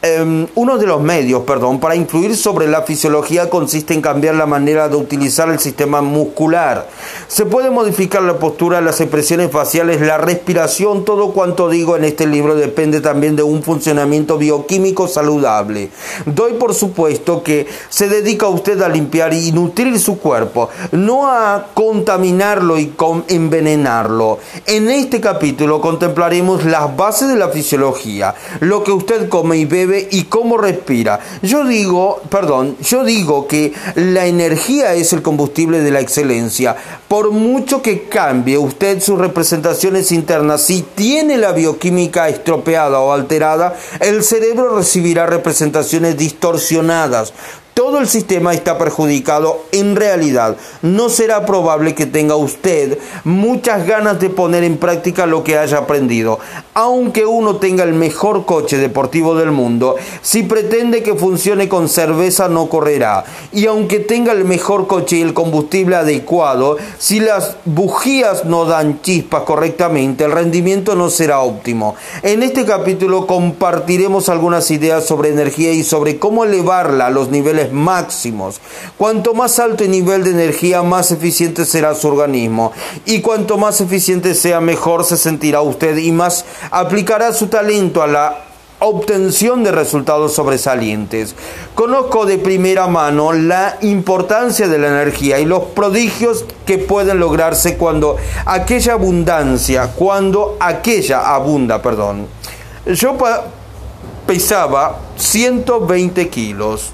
Em, 0.07 0.47
uno 0.55 0.79
de 0.79 0.87
los 0.87 1.01
medios, 1.01 1.43
perdón, 1.43 1.81
para 1.81 1.97
influir 1.97 2.37
sobre 2.37 2.69
la 2.69 2.83
fisiología 2.83 3.51
consiste 3.51 3.93
en 3.93 4.01
cambiar 4.01 4.37
la 4.37 4.47
manera 4.47 4.89
de 4.89 4.95
utilizar 4.95 5.49
el 5.49 5.59
sistema 5.59 6.01
muscular. 6.01 6.87
Se 7.27 7.45
puede 7.45 7.71
modificar 7.71 8.23
la 8.23 8.39
postura, 8.39 8.81
las 8.81 9.01
expresiones 9.01 9.51
faciales, 9.51 10.01
la 10.01 10.17
respiración, 10.17 11.05
todo 11.05 11.33
cuanto 11.33 11.69
digo 11.69 11.97
en 11.97 12.05
este 12.05 12.29
libro 12.29 12.55
depende 12.55 13.01
también 13.01 13.35
de 13.35 13.43
un 13.43 13.65
funcionamiento 13.65 14.39
bioquímico 14.39 15.09
saludable. 15.09 15.91
Doy 16.25 16.53
por 16.53 16.75
supuesto 16.75 17.43
que 17.43 17.67
se 17.89 18.09
dedica 18.09 18.47
usted 18.47 18.81
a 18.83 18.89
limpiar 18.89 19.35
y 19.35 19.51
nutrir 19.51 19.99
su 19.99 20.21
cuerpo, 20.21 20.69
no 20.93 21.27
a 21.27 21.67
contaminarlo 21.75 22.79
y 22.79 22.95
envenenarlo. 23.27 24.39
En 24.67 24.89
este 24.89 25.21
capítulo 25.21 25.81
contemplaremos 25.81 26.65
las 26.65 26.97
bases 26.97 27.29
de 27.29 27.37
la 27.37 27.49
fisiología, 27.49 28.37
lo 28.61 28.85
que 28.85 28.93
usted 28.93 29.29
come 29.29 29.57
y 29.57 29.65
bebe 29.65 29.96
y 30.11 30.25
cómo 30.25 30.59
respira. 30.59 31.21
Yo 31.43 31.65
digo, 31.65 32.23
perdón, 32.31 32.77
yo 32.83 33.05
digo 33.05 33.47
que 33.47 33.73
la 33.95 34.27
energía 34.27 34.95
es 34.95 35.13
el 35.13 35.23
combustible 35.23 35.81
de 35.81 35.91
la 35.91 36.01
excelencia. 36.01 36.77
Por 37.09 37.31
mucho 37.31 37.83
que 37.83 38.09
cambie 38.09 38.59
usted 38.59 39.01
sus 39.01 39.19
representaciones 39.19 40.13
internas, 40.13 40.63
si 40.63 40.83
tiene 40.83 41.39
la 41.39 41.53
bioquímica 41.53 42.29
estropeada 42.29 43.01
o 43.01 43.13
alterada, 43.13 43.77
el 44.01 44.23
cerebro 44.25 44.77
recibirá 44.77 45.27
representaciones 45.27 46.17
distorsionadas 46.17 47.33
todo 47.77 47.99
el 47.99 48.09
sistema 48.09 48.55
está 48.55 48.79
perjudicado, 48.79 49.61
en 49.71 49.97
realidad 49.97 50.57
no 50.81 51.11
será 51.11 51.45
probable 51.45 51.95
que 51.95 52.07
tenga 52.07 52.35
usted 52.35 52.99
muchas 53.23 53.87
ganas 53.87 54.19
de 54.19 54.31
poner 54.31 54.65
en 54.65 54.79
práctica 54.79 55.27
lo 55.27 55.45
que 55.45 55.59
haya 55.59 55.77
aprendido. 55.77 56.39
Aunque 56.73 57.27
uno 57.27 57.57
tenga 57.57 57.85
el 57.85 57.93
mejor 57.93 58.47
coche 58.47 58.79
deportivo 58.79 59.35
del 59.35 59.51
mundo, 59.51 59.97
si 60.23 60.43
pretende 60.43 61.03
que 61.03 61.17
funcione 61.17 61.69
con 61.69 61.91
cerveza 61.91 62.49
no 62.49 62.71
correrá. 62.71 63.25
Y 63.53 63.67
aunque 63.67 63.99
tenga 63.99 64.33
el 64.33 64.47
mejor 64.47 64.87
coche 64.87 65.19
y 65.19 65.21
el 65.21 65.35
combustible 65.35 65.97
adecuado, 65.97 66.79
si 66.99 67.21
las 67.21 67.57
bujías 67.67 68.47
no 68.47 68.65
dan 68.65 69.03
chispas 69.03 69.43
correctamente, 69.43 70.25
el 70.25 70.33
rendimiento 70.33 70.95
no 70.95 71.11
será 71.11 71.41
óptimo. 71.41 71.95
En 72.23 72.43
este 72.43 72.65
capítulo 72.65 73.27
compartiremos 73.27 74.31
algunas 74.31 74.71
ideas 74.71 75.05
sobre 75.05 75.29
energía 75.29 75.73
y 75.73 75.85
sobre 75.85 76.19
cómo 76.19 76.45
elevarla 76.45 77.09
a 77.09 77.11
los 77.11 77.29
niveles 77.29 77.66
máximos. 77.73 78.61
Cuanto 78.97 79.35
más 79.35 79.59
alto 79.59 79.85
el 79.85 79.91
nivel 79.91 80.25
de 80.25 80.31
energía, 80.31 80.83
más 80.83 81.11
eficiente 81.11 81.65
será 81.65 81.95
su 81.95 82.09
organismo. 82.09 82.73
Y 83.05 83.21
cuanto 83.21 83.59
más 83.59 83.81
eficiente 83.81 84.35
sea, 84.35 84.61
mejor 84.61 85.05
se 85.05 85.17
sentirá 85.17 85.61
usted 85.61 85.97
y 85.97 86.13
más 86.13 86.45
aplicará 86.71 87.33
su 87.33 87.49
talento 87.49 88.03
a 88.03 88.07
la 88.07 88.47
obtención 88.79 89.65
de 89.65 89.73
resultados 89.73 90.35
sobresalientes. 90.35 91.35
Conozco 91.75 92.27
de 92.27 92.39
primera 92.39 92.87
mano 92.87 93.33
la 93.33 93.79
importancia 93.81 94.69
de 94.69 94.79
la 94.79 94.89
energía 94.89 95.39
y 95.39 95.45
los 95.45 95.65
prodigios 95.65 96.45
que 96.67 96.79
pueden 96.79 97.19
lograrse 97.19 97.77
cuando 97.77 98.17
aquella 98.45 98.95
abundancia, 98.95 99.93
cuando 99.95 100.57
aquella 100.61 101.35
abunda, 101.35 101.81
perdón. 101.81 102.27
Yo 102.87 103.17
pesaba 104.27 104.99
120 105.17 106.29
kilos 106.29 106.93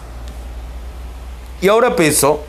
y 1.62 1.68
ahora 1.68 1.96
peso 1.96 2.44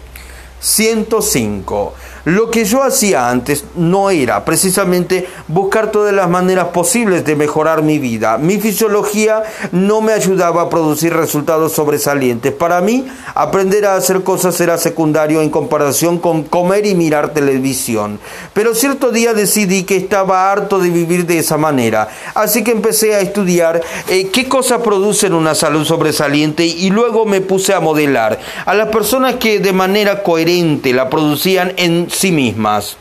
105. 0.60 1.94
Lo 2.26 2.50
que 2.50 2.64
yo 2.64 2.84
hacía 2.84 3.30
antes 3.30 3.66
no 3.76 4.10
era 4.10 4.46
precisamente 4.46 5.28
buscar 5.50 5.92
todas 5.92 6.14
las 6.14 6.30
maneras 6.30 6.68
posibles 6.68 7.26
de 7.26 7.36
mejorar 7.36 7.84
mi 7.84 8.00
vida. 8.00 8.38
Mi 8.38 8.60
fisiología 8.60 9.44
no 9.74 10.00
me 10.00 10.14
ayudaba 10.14 10.62
a 10.62 10.70
producir 10.70 11.14
resultados 11.14 11.74
sobresalientes. 11.74 12.54
Para 12.54 12.80
mí, 12.80 13.06
aprender 13.36 13.86
a 13.86 13.98
hacer 13.98 14.24
cosas 14.24 14.62
era 14.62 14.78
secundario 14.78 15.42
en 15.42 15.50
comparación 15.50 16.18
con 16.18 16.44
comer 16.44 16.86
y 16.86 16.96
mirar 16.96 17.34
televisión. 17.34 18.22
Pero 18.54 18.74
cierto 18.74 19.12
día 19.12 19.34
decidí 19.34 19.84
que 19.84 19.98
estaba 19.98 20.50
harto 20.50 20.80
de 20.80 20.92
vivir 20.92 21.26
de 21.26 21.40
esa 21.40 21.58
manera. 21.58 22.08
Así 22.36 22.64
que 22.64 22.72
empecé 22.72 23.16
a 23.16 23.20
estudiar 23.20 23.82
eh, 24.08 24.30
qué 24.32 24.48
cosas 24.48 24.82
producen 24.82 25.34
una 25.34 25.56
salud 25.56 25.84
sobresaliente 25.84 26.66
y 26.66 26.90
luego 26.90 27.26
me 27.26 27.42
puse 27.42 27.74
a 27.74 27.82
modelar 27.82 28.40
a 28.66 28.74
las 28.74 28.88
personas 28.88 29.36
que 29.36 29.60
de 29.60 29.74
manera 29.74 30.24
coherente 30.24 30.94
la 30.94 31.10
producían 31.10 31.74
en 31.76 32.13
sí 32.16 32.32
mismas. 32.32 32.98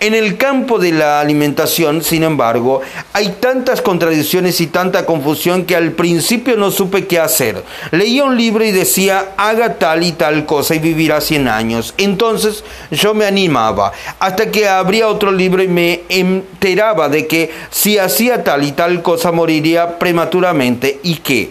En 0.00 0.14
el 0.14 0.36
campo 0.36 0.78
de 0.78 0.92
la 0.92 1.20
alimentación, 1.20 2.02
sin 2.02 2.24
embargo, 2.24 2.82
hay 3.12 3.36
tantas 3.40 3.80
contradicciones 3.80 4.60
y 4.60 4.66
tanta 4.66 5.06
confusión 5.06 5.64
que 5.64 5.76
al 5.76 5.92
principio 5.92 6.56
no 6.56 6.70
supe 6.70 7.06
qué 7.06 7.18
hacer. 7.18 7.62
Leía 7.90 8.24
un 8.24 8.36
libro 8.36 8.64
y 8.64 8.72
decía, 8.72 9.32
haga 9.36 9.74
tal 9.74 10.02
y 10.02 10.12
tal 10.12 10.44
cosa 10.46 10.74
y 10.74 10.78
vivirá 10.78 11.20
100 11.20 11.48
años. 11.48 11.94
Entonces 11.96 12.64
yo 12.90 13.14
me 13.14 13.24
animaba, 13.24 13.92
hasta 14.18 14.50
que 14.50 14.68
abría 14.68 15.08
otro 15.08 15.32
libro 15.32 15.62
y 15.62 15.68
me 15.68 16.02
enteraba 16.08 17.08
de 17.08 17.26
que 17.26 17.50
si 17.70 17.96
hacía 17.98 18.44
tal 18.44 18.64
y 18.64 18.72
tal 18.72 19.00
cosa 19.00 19.32
moriría 19.32 19.98
prematuramente 19.98 21.00
y 21.02 21.16
que 21.16 21.50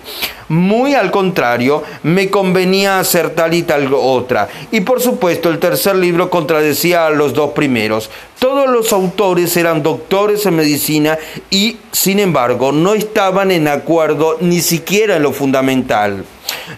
muy 0.50 0.94
al 0.94 1.10
contrario, 1.10 1.84
me 2.04 2.30
convenía 2.30 3.00
hacer 3.00 3.32
tal 3.32 3.54
y 3.54 3.64
tal 3.64 3.92
otra. 3.94 4.48
Y 4.72 4.82
por 4.82 5.02
supuesto, 5.02 5.50
el 5.50 5.60
tercer 5.60 5.96
libro 5.96 6.30
contradecía 6.30 7.08
a 7.08 7.10
los 7.10 7.34
dos 7.34 7.52
primeros. 7.52 7.93
Todos 8.40 8.70
los 8.70 8.92
autores 8.94 9.56
eran 9.58 9.84
doctores 9.84 10.46
en 10.46 10.56
medicina 10.56 11.18
y, 11.50 11.78
sin 11.92 12.20
embargo, 12.20 12.72
no 12.72 12.94
estaban 12.94 13.52
en 13.52 13.68
acuerdo 13.68 14.38
ni 14.42 14.62
siquiera 14.62 15.18
en 15.18 15.24
lo 15.24 15.32
fundamental. 15.32 16.26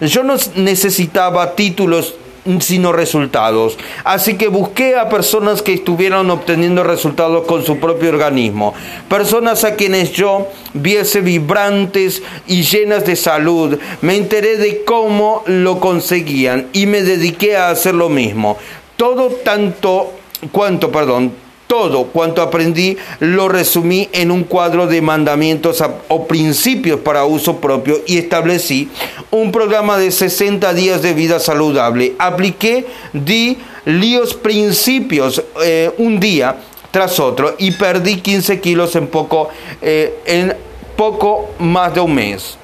Yo 0.02 0.24
no 0.24 0.36
necesitaba 0.56 1.56
títulos 1.56 2.16
sino 2.60 2.92
resultados. 2.92 3.78
Así 4.04 4.36
que 4.36 4.48
busqué 4.48 4.96
a 4.96 5.10
personas 5.10 5.62
que 5.62 5.74
estuvieran 5.74 6.30
obteniendo 6.30 6.84
resultados 6.84 7.46
con 7.48 7.66
su 7.66 7.80
propio 7.80 8.10
organismo, 8.10 8.74
personas 9.10 9.64
a 9.64 9.76
quienes 9.76 10.12
yo 10.12 10.48
viese 10.74 11.22
vibrantes 11.22 12.22
y 12.48 12.64
llenas 12.64 13.06
de 13.06 13.16
salud. 13.16 13.80
Me 14.02 14.16
enteré 14.16 14.58
de 14.58 14.84
cómo 14.84 15.44
lo 15.48 15.80
conseguían 15.80 16.68
y 16.72 16.86
me 16.86 17.02
dediqué 17.02 17.58
a 17.58 17.70
hacer 17.70 17.96
lo 17.96 18.10
mismo. 18.10 18.58
Todo 18.96 19.30
tanto 19.30 20.12
cuanto, 20.48 20.92
perdón, 20.92 21.32
todo 21.68 22.06
cuanto 22.06 22.42
aprendí 22.42 22.98
lo 23.20 23.50
resumí 23.50 24.08
en 24.12 24.32
un 24.32 24.44
cuadro 24.44 24.88
de 24.88 25.02
mandamientos 25.02 25.84
o 26.08 26.28
principios 26.28 27.00
para 27.00 27.26
uso 27.26 27.58
propio 27.58 28.02
y 28.06 28.18
establecí 28.18 28.90
un 29.32 29.52
programa 29.52 29.98
de 29.98 30.12
60 30.12 30.74
días 30.74 31.02
de 31.02 31.14
vida 31.14 31.40
saludable. 31.40 32.14
Apliqué, 32.20 32.86
di 33.14 33.58
líos 33.86 34.36
principios 34.36 35.44
eh, 35.64 35.92
un 35.98 36.20
día 36.20 36.58
tras 36.92 37.20
otro 37.20 37.56
y 37.58 37.72
perdí 37.72 38.18
15 38.18 38.62
kilos 38.62 38.96
en 38.96 39.08
poco, 39.08 39.50
eh, 39.82 40.20
en 40.26 40.56
poco 40.96 41.50
más 41.60 41.94
de 41.94 42.00
un 42.00 42.14
mes. 42.14 42.58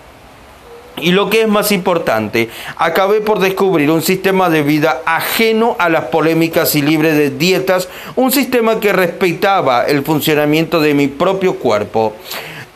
Y 1.02 1.12
lo 1.12 1.30
que 1.30 1.41
es 1.41 1.47
más 1.47 1.72
importante, 1.72 2.49
acabé 2.78 3.22
por 3.22 3.39
descubrir 3.39 3.91
un 3.91 4.02
sistema 4.02 4.49
de 4.49 4.64
vida 4.64 5.02
ajeno 5.06 5.76
a 5.80 5.89
las 5.89 6.06
polémicas 6.06 6.76
y 6.76 6.82
libre 6.82 7.14
de 7.14 7.32
dietas, 7.32 7.89
un 8.16 8.32
sistema 8.32 8.80
que 8.80 8.93
respetaba 8.93 9.84
el 9.84 10.04
funcionamiento 10.04 10.80
de 10.80 10.93
mi 10.93 11.08
propio 11.08 11.56
cuerpo, 11.56 12.16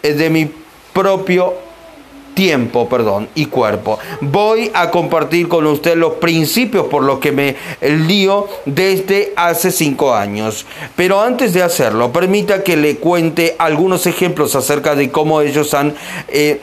eh, 0.04 0.14
de 0.14 0.30
mi 0.30 0.50
propio 0.94 1.65
tiempo, 2.36 2.88
perdón, 2.88 3.30
y 3.34 3.48
cuerpo. 3.48 3.98
Voy 4.22 4.70
a 4.76 4.92
compartir 4.92 5.48
con 5.48 5.66
usted 5.66 5.96
los 5.96 6.14
principios 6.16 6.86
por 6.86 7.02
los 7.02 7.18
que 7.18 7.32
me 7.32 7.56
lío 7.82 8.48
desde 8.66 9.34
hace 9.36 9.72
cinco 9.72 10.14
años. 10.14 10.68
Pero 10.96 11.22
antes 11.22 11.54
de 11.54 11.64
hacerlo, 11.64 12.12
permita 12.12 12.64
que 12.64 12.78
le 12.78 12.98
cuente 12.98 13.56
algunos 13.58 14.06
ejemplos 14.06 14.56
acerca 14.56 14.96
de 14.96 15.10
cómo 15.10 15.42
ellos 15.42 15.74
han 15.74 15.96
eh, 16.28 16.62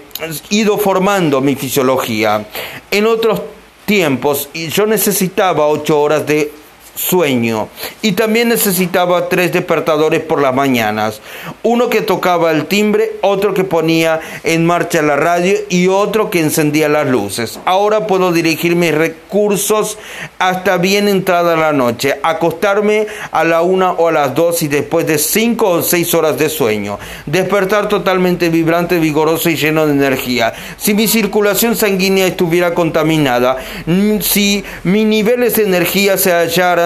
ido 0.51 0.79
formando 0.79 1.41
mi 1.41 1.57
fisiología. 1.57 2.47
En 2.91 3.07
otros 3.07 3.43
tiempos 3.85 4.49
yo 4.53 4.87
necesitaba 4.87 5.67
ocho 5.67 6.01
horas 6.01 6.27
de 6.27 6.53
sueño 6.95 7.69
y 8.03 8.13
también 8.13 8.49
necesitaba 8.49 9.29
tres 9.29 9.53
despertadores 9.53 10.21
por 10.21 10.41
las 10.41 10.55
mañanas, 10.55 11.21
uno 11.63 11.89
que 11.89 12.03
tocaba 12.03 12.51
el 12.51 12.67
timbre, 12.67 13.13
otro 13.23 13.55
que 13.55 13.65
ponía 13.65 14.21
en 14.45 14.67
marcha 14.67 15.03
la 15.03 15.17
radio 15.17 15.57
y 15.69 15.89
otro 15.89 16.31
que 16.31 16.41
encendía 16.41 16.89
las 16.89 17.07
luces. 17.07 17.59
Ahora 17.65 18.07
puedo 18.07 18.33
dirigir 18.33 18.77
mis 18.77 18.95
recursos 18.95 19.99
hasta 20.39 20.77
bien 20.79 21.09
entrada 21.09 21.57
la 21.57 21.73
noche, 21.73 22.19
acostarme 22.23 23.07
a 23.31 23.45
la 23.45 23.63
una 23.63 23.93
o 23.93 24.09
a 24.09 24.13
las 24.13 24.35
dos 24.35 24.63
y 24.63 24.69
después 24.69 25.07
de 25.07 25.19
cinco 25.19 25.71
o 25.71 25.83
seis 25.83 26.15
horas 26.15 26.39
de 26.39 26.49
sueño, 26.49 26.99
despertar 27.27 27.89
totalmente 27.89 28.49
vibrante, 28.49 28.99
vigoroso 28.99 29.49
y 29.49 29.57
lleno 29.57 29.87
de 29.87 29.93
energía. 29.93 30.53
Si 30.77 30.95
mi 30.95 31.09
circulación 31.09 31.77
sanguínea 31.77 32.27
estuviera 32.27 32.75
contaminada, 32.75 33.57
mm, 33.87 34.21
si 34.21 34.65
mis 34.85 35.07
niveles 35.07 35.57
de 35.57 35.65
energía 35.65 36.19
se 36.19 36.33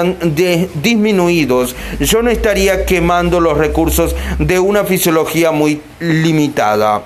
de, 0.05 0.69
disminuidos, 0.83 1.77
yo 2.01 2.23
no 2.23 2.31
estaría 2.31 2.85
quemando 2.85 3.41
los 3.41 3.57
recursos 3.57 4.15
de 4.39 4.59
una 4.59 4.85
fisiología 4.85 5.51
muy 5.51 5.81
limitada. 6.01 7.03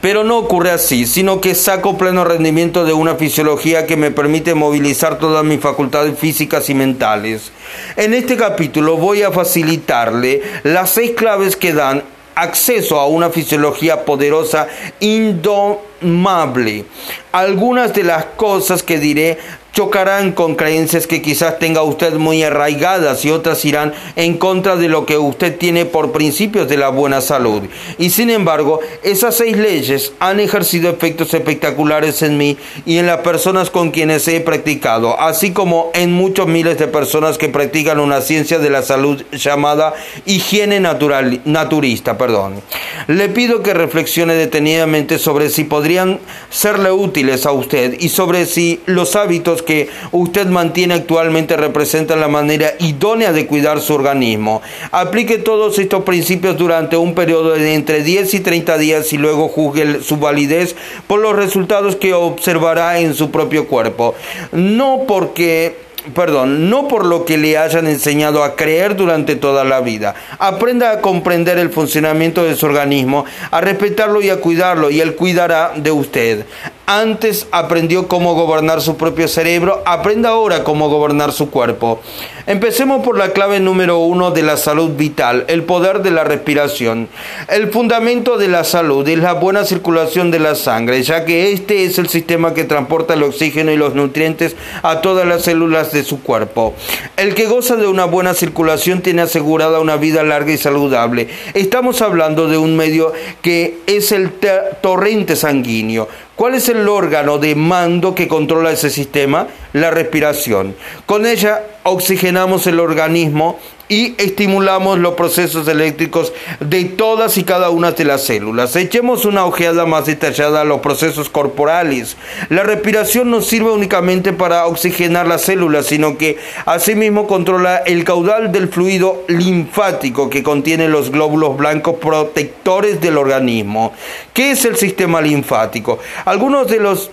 Pero 0.00 0.22
no 0.22 0.38
ocurre 0.38 0.70
así, 0.70 1.06
sino 1.06 1.40
que 1.40 1.56
saco 1.56 1.98
pleno 1.98 2.24
rendimiento 2.24 2.84
de 2.84 2.92
una 2.92 3.16
fisiología 3.16 3.84
que 3.84 3.96
me 3.96 4.12
permite 4.12 4.54
movilizar 4.54 5.18
todas 5.18 5.44
mis 5.44 5.60
facultades 5.60 6.16
físicas 6.16 6.70
y 6.70 6.74
mentales. 6.74 7.50
En 7.96 8.14
este 8.14 8.36
capítulo 8.36 8.96
voy 8.96 9.22
a 9.22 9.32
facilitarle 9.32 10.42
las 10.62 10.90
seis 10.90 11.12
claves 11.16 11.56
que 11.56 11.72
dan 11.72 12.04
acceso 12.36 13.00
a 13.00 13.08
una 13.08 13.30
fisiología 13.30 14.04
poderosa, 14.04 14.68
indomable. 15.00 16.84
Algunas 17.32 17.92
de 17.92 18.04
las 18.04 18.26
cosas 18.36 18.84
que 18.84 18.98
diré 18.98 19.38
chocarán 19.72 20.32
con 20.32 20.56
creencias 20.56 21.06
que 21.06 21.22
quizás 21.22 21.58
tenga 21.58 21.82
usted 21.82 22.14
muy 22.14 22.42
arraigadas 22.42 23.24
y 23.24 23.30
otras 23.30 23.64
irán 23.64 23.92
en 24.16 24.36
contra 24.36 24.76
de 24.76 24.88
lo 24.88 25.06
que 25.06 25.18
usted 25.18 25.56
tiene 25.56 25.84
por 25.84 26.12
principios 26.12 26.68
de 26.68 26.76
la 26.76 26.88
buena 26.88 27.20
salud. 27.20 27.62
Y 27.98 28.10
sin 28.10 28.30
embargo, 28.30 28.80
esas 29.02 29.36
seis 29.36 29.56
leyes 29.56 30.12
han 30.18 30.40
ejercido 30.40 30.90
efectos 30.90 31.32
espectaculares 31.34 32.22
en 32.22 32.36
mí 32.36 32.56
y 32.86 32.98
en 32.98 33.06
las 33.06 33.18
personas 33.18 33.70
con 33.70 33.90
quienes 33.90 34.26
he 34.28 34.40
practicado, 34.40 35.18
así 35.20 35.52
como 35.52 35.90
en 35.94 36.12
muchos 36.12 36.46
miles 36.48 36.78
de 36.78 36.88
personas 36.88 37.38
que 37.38 37.48
practican 37.48 38.00
una 38.00 38.20
ciencia 38.20 38.58
de 38.58 38.70
la 38.70 38.82
salud 38.82 39.22
llamada 39.32 39.94
higiene 40.26 40.80
natural, 40.80 41.40
naturista. 41.44 42.18
Perdón. 42.18 42.62
Le 43.06 43.28
pido 43.28 43.62
que 43.62 43.74
reflexione 43.74 44.34
detenidamente 44.34 45.18
sobre 45.18 45.50
si 45.50 45.64
podrían 45.64 46.18
serle 46.50 46.90
útiles 46.90 47.46
a 47.46 47.52
usted 47.52 47.96
y 47.98 48.08
sobre 48.08 48.46
si 48.46 48.80
los 48.86 49.16
hábitos 49.16 49.57
que 49.62 49.88
usted 50.12 50.46
mantiene 50.46 50.94
actualmente 50.94 51.56
representan 51.56 52.20
la 52.20 52.28
manera 52.28 52.72
idónea 52.78 53.32
de 53.32 53.46
cuidar 53.46 53.80
su 53.80 53.94
organismo. 53.94 54.62
Aplique 54.90 55.38
todos 55.38 55.78
estos 55.78 56.04
principios 56.04 56.56
durante 56.56 56.96
un 56.96 57.14
periodo 57.14 57.54
de 57.54 57.74
entre 57.74 58.02
10 58.02 58.34
y 58.34 58.40
30 58.40 58.78
días 58.78 59.12
y 59.12 59.18
luego 59.18 59.48
juzgue 59.48 60.02
su 60.02 60.16
validez 60.16 60.76
por 61.06 61.20
los 61.20 61.36
resultados 61.36 61.96
que 61.96 62.14
observará 62.14 62.98
en 62.98 63.14
su 63.14 63.30
propio 63.30 63.66
cuerpo. 63.66 64.14
No 64.52 65.04
porque 65.06 65.88
perdón, 66.14 66.70
no 66.70 66.88
por 66.88 67.04
lo 67.04 67.24
que 67.24 67.36
le 67.36 67.58
hayan 67.58 67.86
enseñado 67.86 68.42
a 68.42 68.56
creer 68.56 68.96
durante 68.96 69.36
toda 69.36 69.64
la 69.64 69.80
vida. 69.80 70.14
Aprenda 70.38 70.90
a 70.90 71.00
comprender 71.00 71.58
el 71.58 71.70
funcionamiento 71.70 72.44
de 72.44 72.56
su 72.56 72.66
organismo, 72.66 73.24
a 73.50 73.60
respetarlo 73.60 74.20
y 74.22 74.30
a 74.30 74.40
cuidarlo, 74.40 74.90
y 74.90 75.00
él 75.00 75.14
cuidará 75.14 75.72
de 75.76 75.90
usted. 75.90 76.46
Antes 76.90 77.46
aprendió 77.50 78.08
cómo 78.08 78.32
gobernar 78.32 78.80
su 78.80 78.96
propio 78.96 79.28
cerebro, 79.28 79.82
aprenda 79.84 80.30
ahora 80.30 80.64
cómo 80.64 80.88
gobernar 80.88 81.32
su 81.32 81.50
cuerpo. 81.50 82.00
Empecemos 82.46 83.04
por 83.04 83.18
la 83.18 83.34
clave 83.34 83.60
número 83.60 83.98
uno 83.98 84.30
de 84.30 84.42
la 84.42 84.56
salud 84.56 84.92
vital, 84.96 85.44
el 85.48 85.64
poder 85.64 86.00
de 86.00 86.12
la 86.12 86.24
respiración. 86.24 87.10
El 87.50 87.70
fundamento 87.70 88.38
de 88.38 88.48
la 88.48 88.64
salud 88.64 89.06
es 89.06 89.18
la 89.18 89.34
buena 89.34 89.66
circulación 89.66 90.30
de 90.30 90.38
la 90.38 90.54
sangre, 90.54 91.02
ya 91.02 91.26
que 91.26 91.52
este 91.52 91.84
es 91.84 91.98
el 91.98 92.08
sistema 92.08 92.54
que 92.54 92.64
transporta 92.64 93.12
el 93.12 93.22
oxígeno 93.22 93.70
y 93.70 93.76
los 93.76 93.94
nutrientes 93.94 94.56
a 94.82 95.02
todas 95.02 95.28
las 95.28 95.42
células 95.42 95.92
de 95.92 96.04
su 96.04 96.22
cuerpo. 96.22 96.72
El 97.18 97.34
que 97.34 97.48
goza 97.48 97.76
de 97.76 97.86
una 97.86 98.06
buena 98.06 98.32
circulación 98.32 99.02
tiene 99.02 99.20
asegurada 99.20 99.80
una 99.80 99.96
vida 99.96 100.22
larga 100.22 100.52
y 100.52 100.56
saludable. 100.56 101.28
Estamos 101.52 102.00
hablando 102.00 102.48
de 102.48 102.56
un 102.56 102.78
medio 102.78 103.12
que 103.42 103.76
es 103.86 104.10
el 104.10 104.32
torrente 104.80 105.36
sanguíneo 105.36 106.08
¿Cuál 106.38 106.54
es 106.54 106.68
el 106.68 106.88
órgano 106.88 107.38
de 107.38 107.56
mando 107.56 108.14
que 108.14 108.28
controla 108.28 108.70
ese 108.70 108.90
sistema? 108.90 109.48
La 109.72 109.90
respiración. 109.90 110.76
Con 111.04 111.26
ella 111.26 111.64
oxigenamos 111.82 112.68
el 112.68 112.78
organismo 112.78 113.58
y 113.88 114.14
estimulamos 114.18 114.98
los 114.98 115.14
procesos 115.14 115.66
eléctricos 115.68 116.32
de 116.60 116.84
todas 116.84 117.38
y 117.38 117.44
cada 117.44 117.70
una 117.70 117.92
de 117.92 118.04
las 118.04 118.24
células. 118.24 118.76
Echemos 118.76 119.24
una 119.24 119.44
ojeada 119.44 119.86
más 119.86 120.06
detallada 120.06 120.60
a 120.60 120.64
los 120.64 120.80
procesos 120.80 121.28
corporales. 121.28 122.16
La 122.50 122.62
respiración 122.62 123.30
no 123.30 123.40
sirve 123.40 123.70
únicamente 123.70 124.32
para 124.32 124.66
oxigenar 124.66 125.26
las 125.26 125.42
células, 125.42 125.86
sino 125.86 126.18
que 126.18 126.38
asimismo 126.66 127.26
controla 127.26 127.78
el 127.78 128.04
caudal 128.04 128.52
del 128.52 128.68
fluido 128.68 129.24
linfático 129.28 130.28
que 130.30 130.42
contiene 130.42 130.88
los 130.88 131.10
glóbulos 131.10 131.56
blancos 131.56 131.96
protectores 131.96 133.00
del 133.00 133.16
organismo. 133.16 133.92
¿Qué 134.34 134.52
es 134.52 134.64
el 134.64 134.76
sistema 134.76 135.20
linfático? 135.20 135.98
Algunos 136.24 136.68
de 136.68 136.78
los 136.78 137.10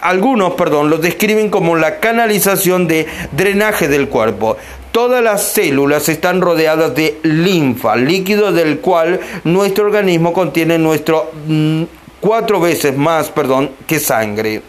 algunos, 0.00 0.54
perdón, 0.54 0.90
lo 0.90 0.98
describen 0.98 1.50
como 1.50 1.76
la 1.76 2.00
canalización 2.00 2.88
de 2.88 3.06
drenaje 3.32 3.88
del 3.88 4.08
cuerpo. 4.08 4.56
Todas 4.92 5.22
las 5.22 5.42
células 5.42 6.08
están 6.08 6.40
rodeadas 6.40 6.94
de 6.96 7.18
linfa, 7.22 7.94
líquido 7.94 8.50
del 8.50 8.80
cual 8.80 9.20
nuestro 9.44 9.86
organismo 9.86 10.32
contiene 10.32 10.78
nuestro 10.78 11.30
mm, 11.46 11.84
cuatro 12.20 12.60
veces 12.60 12.96
más, 12.96 13.28
perdón, 13.28 13.70
que 13.86 14.00
sangre. 14.00 14.62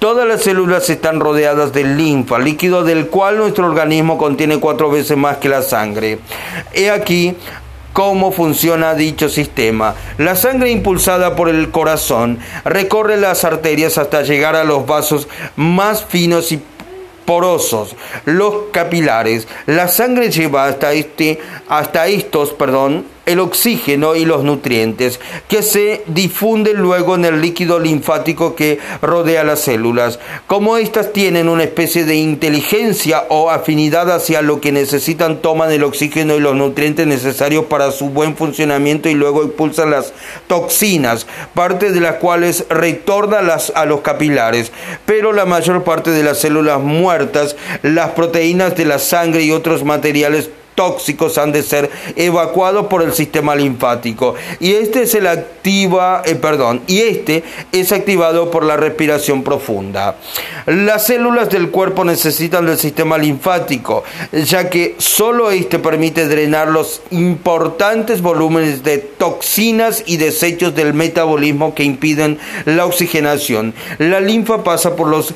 Todas 0.00 0.26
las 0.26 0.42
células 0.42 0.90
están 0.90 1.20
rodeadas 1.20 1.72
de 1.72 1.84
linfa, 1.84 2.38
líquido 2.38 2.82
del 2.82 3.08
cual 3.08 3.36
nuestro 3.36 3.66
organismo 3.66 4.18
contiene 4.18 4.58
cuatro 4.58 4.90
veces 4.90 5.16
más 5.16 5.36
que 5.36 5.48
la 5.48 5.62
sangre. 5.62 6.18
He 6.72 6.90
aquí 6.90 7.36
cómo 7.92 8.32
funciona 8.32 8.94
dicho 8.94 9.28
sistema. 9.28 9.94
La 10.18 10.36
sangre 10.36 10.70
impulsada 10.70 11.36
por 11.36 11.48
el 11.48 11.70
corazón 11.70 12.38
recorre 12.64 13.18
las 13.18 13.44
arterias 13.44 13.98
hasta 13.98 14.22
llegar 14.22 14.56
a 14.56 14.64
los 14.64 14.86
vasos 14.86 15.28
más 15.54 16.04
finos 16.06 16.50
y 16.50 16.62
porosos, 17.24 17.94
los 18.24 18.54
capilares. 18.72 19.46
La 19.66 19.88
sangre 19.88 20.30
lleva 20.30 20.66
hasta 20.66 20.92
este 20.92 21.38
hasta 21.68 22.06
estos, 22.06 22.50
perdón, 22.50 23.06
el 23.30 23.40
oxígeno 23.40 24.16
y 24.16 24.24
los 24.24 24.44
nutrientes 24.44 25.20
que 25.48 25.62
se 25.62 26.02
difunden 26.06 26.78
luego 26.78 27.14
en 27.14 27.24
el 27.24 27.40
líquido 27.40 27.78
linfático 27.78 28.54
que 28.54 28.78
rodea 29.00 29.44
las 29.44 29.60
células. 29.60 30.18
Como 30.46 30.76
éstas 30.76 31.12
tienen 31.12 31.48
una 31.48 31.64
especie 31.64 32.04
de 32.04 32.16
inteligencia 32.16 33.24
o 33.28 33.50
afinidad 33.50 34.10
hacia 34.10 34.42
lo 34.42 34.60
que 34.60 34.72
necesitan, 34.72 35.40
toman 35.42 35.70
el 35.70 35.84
oxígeno 35.84 36.34
y 36.34 36.40
los 36.40 36.56
nutrientes 36.56 37.06
necesarios 37.06 37.66
para 37.66 37.92
su 37.92 38.10
buen 38.10 38.36
funcionamiento 38.36 39.08
y 39.08 39.14
luego 39.14 39.42
impulsan 39.42 39.90
las 39.90 40.12
toxinas, 40.46 41.26
parte 41.54 41.92
de 41.92 42.00
las 42.00 42.16
cuales 42.16 42.66
retorna 42.68 43.42
las, 43.42 43.72
a 43.74 43.84
los 43.84 44.00
capilares. 44.00 44.72
Pero 45.06 45.32
la 45.32 45.46
mayor 45.46 45.84
parte 45.84 46.10
de 46.10 46.24
las 46.24 46.38
células 46.38 46.80
muertas, 46.80 47.56
las 47.82 48.10
proteínas 48.10 48.76
de 48.76 48.84
la 48.84 48.98
sangre 48.98 49.42
y 49.42 49.52
otros 49.52 49.84
materiales 49.84 50.50
tóxicos 50.74 51.38
han 51.38 51.52
de 51.52 51.62
ser 51.62 51.90
evacuados 52.16 52.86
por 52.86 53.02
el 53.02 53.12
sistema 53.12 53.54
linfático 53.54 54.34
y 54.58 54.72
este 54.72 55.02
es 55.02 55.14
el 55.14 55.26
activa, 55.26 56.22
eh, 56.24 56.34
perdón, 56.34 56.82
y 56.86 57.00
este 57.00 57.44
es 57.72 57.92
activado 57.92 58.50
por 58.50 58.64
la 58.64 58.76
respiración 58.76 59.42
profunda. 59.42 60.16
Las 60.66 61.06
células 61.06 61.50
del 61.50 61.70
cuerpo 61.70 62.04
necesitan 62.04 62.66
del 62.66 62.78
sistema 62.78 63.18
linfático, 63.18 64.04
ya 64.32 64.68
que 64.68 64.94
solo 64.98 65.50
este 65.50 65.78
permite 65.78 66.28
drenar 66.28 66.68
los 66.68 67.02
importantes 67.10 68.22
volúmenes 68.22 68.82
de 68.82 68.98
toxinas 68.98 70.02
y 70.06 70.16
desechos 70.16 70.74
del 70.74 70.94
metabolismo 70.94 71.74
que 71.74 71.84
impiden 71.84 72.38
la 72.64 72.86
oxigenación. 72.86 73.74
La 73.98 74.20
linfa 74.20 74.62
pasa 74.64 74.96
por 74.96 75.08
los 75.08 75.34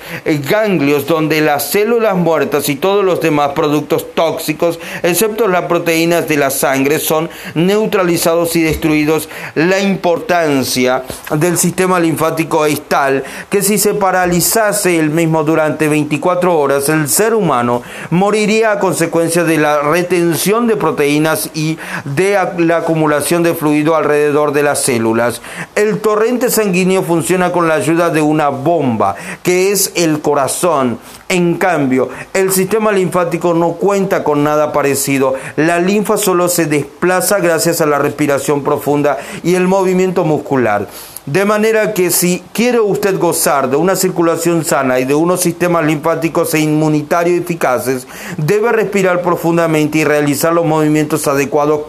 ganglios 0.49 1.07
donde 1.07 1.41
las 1.41 1.71
células 1.71 2.17
muertas 2.17 2.69
y 2.69 2.77
todos 2.77 3.05
los 3.05 3.21
demás 3.21 3.53
productos 3.55 4.15
tóxicos, 4.15 4.79
excepto 5.25 5.49
las 5.49 5.65
proteínas 5.65 6.29
de 6.29 6.37
la 6.37 6.51
sangre, 6.51 6.99
son 6.99 7.31
neutralizados 7.55 8.57
y 8.57 8.63
destruidos. 8.63 9.31
La 9.55 9.81
importancia 9.81 11.03
del 11.35 11.57
sistema 11.57 11.99
linfático 11.99 12.67
es 12.67 12.83
tal 12.83 13.25
que 13.49 13.63
si 13.63 13.79
se 13.79 13.95
paralizase 13.95 14.99
el 14.99 15.09
mismo 15.09 15.43
durante 15.43 15.89
24 15.89 16.59
horas, 16.59 16.91
el 16.91 17.09
ser 17.09 17.35
humano 17.35 17.83
moriría 18.11 18.73
a 18.73 18.79
consecuencia 18.79 19.45
de 19.45 19.57
la 19.57 19.81
retención 19.81 20.67
de 20.67 20.77
proteínas 20.77 21.49
y 21.55 21.79
de 22.05 22.39
la 22.59 22.79
acumulación 22.79 23.43
de 23.43 23.55
fluido 23.55 23.97
alrededor 23.97 24.53
de 24.53 24.63
las 24.63 24.83
células. 24.83 25.41
El 25.75 26.01
torrente 26.01 26.51
sanguíneo 26.51 27.03
funciona 27.03 27.51
con 27.51 27.67
la 27.67 27.75
ayuda 27.75 28.11
de 28.11 28.21
una 28.21 28.51
bomba, 28.51 29.17
que 29.43 29.73
es 29.73 29.93
el 29.95 30.21
corazón. 30.21 30.99
En 31.35 31.55
cambio, 31.55 32.11
el 32.33 32.53
sistema 32.53 32.93
linfático 32.93 33.55
no 33.55 33.73
cuenta 33.73 34.23
con 34.23 34.45
nada 34.45 34.73
parecido. 34.73 35.35
La 35.57 35.81
linfa 35.81 36.17
solo 36.17 36.49
se 36.49 36.67
desplaza 36.67 37.41
gracias 37.41 37.81
a 37.81 37.87
la 37.87 37.99
respiración 37.99 38.63
profunda 38.63 39.19
y 39.43 39.57
el 39.57 39.67
movimiento 39.67 40.25
muscular. 40.25 40.87
De 41.27 41.45
manera 41.45 41.93
que 41.93 42.13
si 42.13 42.45
quiere 42.53 42.79
usted 42.79 43.19
gozar 43.19 43.69
de 43.69 43.77
una 43.77 43.97
circulación 43.97 44.65
sana 44.65 45.01
y 45.01 45.07
de 45.07 45.17
unos 45.17 45.41
sistemas 45.41 45.85
linfáticos 45.85 46.55
e 46.55 46.61
inmunitarios 46.61 47.41
eficaces, 47.41 48.07
debe 48.37 48.71
respirar 48.71 49.21
profundamente 49.21 49.99
y 49.99 50.05
realizar 50.05 50.53
los 50.53 50.65
movimientos 50.65 51.27
adecuados 51.27 51.81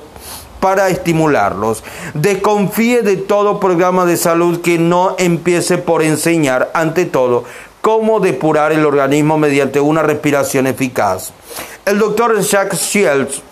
para 0.66 0.90
estimularlos. 0.90 1.84
Desconfíe 2.16 3.04
de 3.04 3.18
todo 3.18 3.60
programa 3.60 4.06
de 4.06 4.18
salud 4.18 4.62
que 4.62 4.80
no 4.80 5.14
empiece 5.20 5.78
por 5.78 6.02
enseñar, 6.02 6.72
ante 6.74 7.06
todo, 7.06 7.44
cómo 7.86 8.20
depurar 8.20 8.72
el 8.72 8.84
organismo 8.84 9.38
mediante 9.38 9.80
una 9.80 10.02
respiración 10.02 10.66
eficaz. 10.66 11.32
El 11.86 12.00
doctor 12.00 12.42
Jacques 12.42 12.82
Shields 12.82 13.44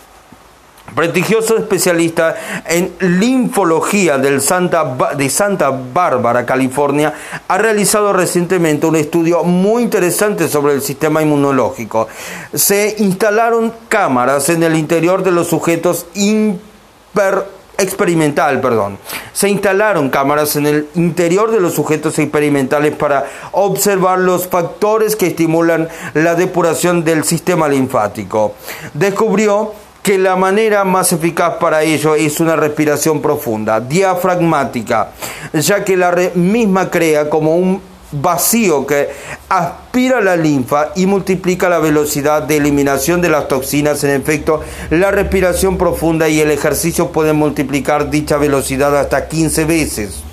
prestigioso 0.95 1.55
especialista 1.55 2.35
en 2.65 2.93
linfología 3.19 4.17
del 4.17 4.41
Santa, 4.41 4.97
de 5.15 5.29
Santa 5.29 5.69
Bárbara, 5.69 6.47
California, 6.47 7.13
ha 7.47 7.57
realizado 7.59 8.11
recientemente 8.11 8.87
un 8.87 8.95
estudio 8.95 9.43
muy 9.43 9.83
interesante 9.83 10.47
sobre 10.47 10.73
el 10.73 10.81
sistema 10.81 11.21
inmunológico. 11.21 12.07
Se 12.55 12.95
instalaron 12.97 13.71
cámaras 13.87 14.49
en 14.49 14.63
el 14.63 14.75
interior 14.75 15.21
de 15.21 15.29
los 15.29 15.45
sujetos 15.45 16.07
imper 16.15 17.45
experimental, 17.83 18.59
perdón. 18.61 18.97
Se 19.33 19.49
instalaron 19.49 20.09
cámaras 20.09 20.55
en 20.55 20.65
el 20.65 20.87
interior 20.95 21.51
de 21.51 21.59
los 21.59 21.73
sujetos 21.73 22.17
experimentales 22.19 22.95
para 22.95 23.25
observar 23.51 24.19
los 24.19 24.47
factores 24.47 25.15
que 25.15 25.27
estimulan 25.27 25.87
la 26.13 26.35
depuración 26.35 27.03
del 27.03 27.23
sistema 27.23 27.67
linfático. 27.67 28.55
Descubrió 28.93 29.73
que 30.01 30.17
la 30.17 30.35
manera 30.35 30.83
más 30.83 31.13
eficaz 31.13 31.55
para 31.61 31.81
ello 31.81 32.15
es 32.15 32.41
una 32.41 32.57
respiración 32.57 33.21
profunda, 33.21 33.79
diafragmática, 33.79 35.11
ya 35.53 35.85
que 35.85 35.95
la 35.95 36.13
misma 36.35 36.91
crea 36.91 37.29
como 37.29 37.55
un 37.55 37.92
vacío 38.21 38.85
que 38.85 39.09
aspira 39.49 40.21
la 40.21 40.35
linfa 40.35 40.91
y 40.95 41.05
multiplica 41.05 41.69
la 41.69 41.79
velocidad 41.79 42.43
de 42.43 42.57
eliminación 42.57 43.21
de 43.21 43.29
las 43.29 43.47
toxinas. 43.47 44.03
En 44.03 44.11
efecto, 44.11 44.61
la 44.89 45.11
respiración 45.11 45.77
profunda 45.77 46.29
y 46.29 46.39
el 46.39 46.51
ejercicio 46.51 47.11
pueden 47.11 47.35
multiplicar 47.35 48.09
dicha 48.09 48.37
velocidad 48.37 48.97
hasta 48.97 49.27
15 49.27 49.65
veces. 49.65 50.23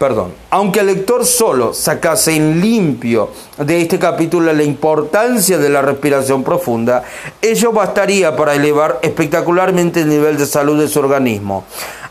Perdón, 0.00 0.32
aunque 0.48 0.80
el 0.80 0.86
lector 0.86 1.26
solo 1.26 1.74
sacase 1.74 2.34
en 2.34 2.58
limpio 2.58 3.28
de 3.58 3.82
este 3.82 3.98
capítulo 3.98 4.50
la 4.50 4.62
importancia 4.62 5.58
de 5.58 5.68
la 5.68 5.82
respiración 5.82 6.42
profunda, 6.42 7.04
ello 7.42 7.70
bastaría 7.70 8.34
para 8.34 8.54
elevar 8.54 8.98
espectacularmente 9.02 10.00
el 10.00 10.08
nivel 10.08 10.38
de 10.38 10.46
salud 10.46 10.80
de 10.80 10.88
su 10.88 11.00
organismo. 11.00 11.66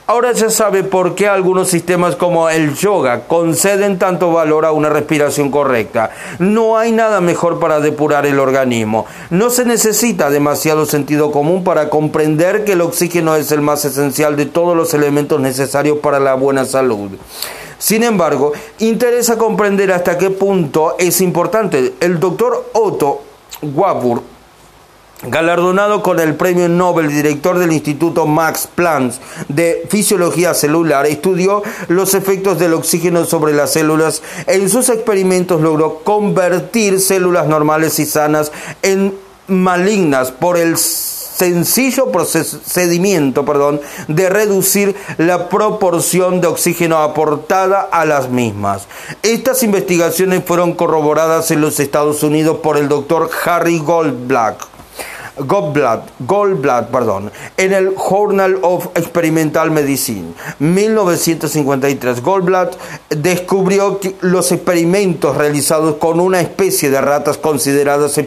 Ahora 0.09 0.31
ya 0.31 0.49
sabe 0.49 0.83
por 0.83 1.13
qué 1.13 1.27
algunos 1.27 1.67
sistemas 1.67 2.15
como 2.15 2.49
el 2.49 2.73
yoga 2.73 3.27
conceden 3.27 3.99
tanto 3.99 4.31
valor 4.31 4.65
a 4.65 4.71
una 4.71 4.89
respiración 4.89 5.51
correcta. 5.51 6.09
No 6.39 6.79
hay 6.79 6.91
nada 6.91 7.21
mejor 7.21 7.59
para 7.59 7.79
depurar 7.79 8.25
el 8.25 8.39
organismo. 8.39 9.05
No 9.29 9.51
se 9.51 9.65
necesita 9.65 10.31
demasiado 10.31 10.87
sentido 10.87 11.29
común 11.29 11.63
para 11.63 11.91
comprender 11.91 12.65
que 12.65 12.71
el 12.71 12.81
oxígeno 12.81 13.35
es 13.35 13.51
el 13.51 13.61
más 13.61 13.85
esencial 13.85 14.35
de 14.35 14.47
todos 14.47 14.75
los 14.75 14.95
elementos 14.95 15.39
necesarios 15.39 15.99
para 15.99 16.19
la 16.19 16.33
buena 16.33 16.65
salud. 16.65 17.11
Sin 17.77 18.01
embargo, 18.01 18.53
interesa 18.79 19.37
comprender 19.37 19.91
hasta 19.91 20.17
qué 20.17 20.31
punto 20.31 20.95
es 20.97 21.21
importante. 21.21 21.93
El 21.99 22.19
doctor 22.19 22.71
Otto 22.73 23.21
Warburg 23.61 24.23
galardonado 25.23 26.01
con 26.01 26.19
el 26.19 26.35
premio 26.35 26.69
Nobel, 26.69 27.09
director 27.09 27.59
del 27.59 27.73
Instituto 27.73 28.25
Max 28.25 28.67
Planck 28.73 29.13
de 29.47 29.85
Fisiología 29.89 30.53
Celular, 30.53 31.05
estudió 31.05 31.61
los 31.87 32.13
efectos 32.13 32.59
del 32.59 32.73
oxígeno 32.73 33.25
sobre 33.25 33.53
las 33.53 33.73
células. 33.73 34.21
En 34.47 34.69
sus 34.69 34.89
experimentos 34.89 35.61
logró 35.61 35.99
convertir 36.03 36.99
células 36.99 37.47
normales 37.47 37.99
y 37.99 38.05
sanas 38.05 38.51
en 38.81 39.13
malignas 39.47 40.31
por 40.31 40.57
el 40.57 40.77
sencillo 40.77 42.11
procedimiento 42.11 43.45
perdón, 43.45 43.79
de 44.09 44.29
reducir 44.29 44.95
la 45.17 45.47
proporción 45.47 46.41
de 46.41 46.47
oxígeno 46.47 46.97
aportada 46.97 47.81
a 47.91 48.05
las 48.05 48.29
mismas. 48.29 48.87
Estas 49.23 49.63
investigaciones 49.63 50.43
fueron 50.45 50.73
corroboradas 50.73 51.49
en 51.51 51.61
los 51.61 51.79
Estados 51.79 52.23
Unidos 52.23 52.57
por 52.61 52.77
el 52.77 52.89
doctor 52.89 53.29
Harry 53.45 53.79
Goldblatt 53.79 54.68
Goldblatt, 55.39 56.09
Goldblatt 56.19 56.89
perdón, 56.89 57.31
en 57.57 57.73
el 57.73 57.95
Journal 57.95 58.59
of 58.61 58.87
Experimental 58.95 59.71
Medicine, 59.71 60.33
1953. 60.59 62.21
Goldblatt 62.21 62.75
descubrió 63.09 63.99
los 64.21 64.51
experimentos 64.51 65.35
realizados 65.37 65.95
con 65.95 66.19
una 66.19 66.41
especie 66.41 66.89
de 66.89 67.01
ratas 67.01 67.37
consideradas 67.37 68.17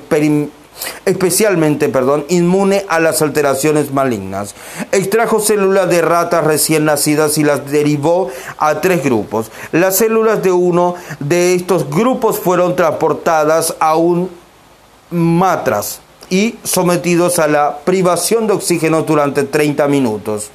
especialmente 1.04 1.88
perdón, 1.88 2.24
inmune 2.28 2.84
a 2.88 2.98
las 2.98 3.22
alteraciones 3.22 3.92
malignas. 3.92 4.54
Extrajo 4.90 5.40
células 5.40 5.88
de 5.88 6.02
ratas 6.02 6.44
recién 6.44 6.84
nacidas 6.84 7.38
y 7.38 7.44
las 7.44 7.70
derivó 7.70 8.30
a 8.58 8.80
tres 8.80 9.04
grupos. 9.04 9.50
Las 9.72 9.96
células 9.96 10.42
de 10.42 10.52
uno 10.52 10.94
de 11.20 11.54
estos 11.54 11.88
grupos 11.90 12.38
fueron 12.38 12.74
transportadas 12.74 13.76
a 13.80 13.96
un 13.96 14.30
matras 15.10 16.00
y 16.33 16.55
sometidos 16.64 17.39
a 17.39 17.47
la 17.47 17.80
privación 17.85 18.47
de 18.47 18.55
oxígeno 18.55 19.03
durante 19.03 19.45
30 19.45 19.87
minutos. 19.87 20.51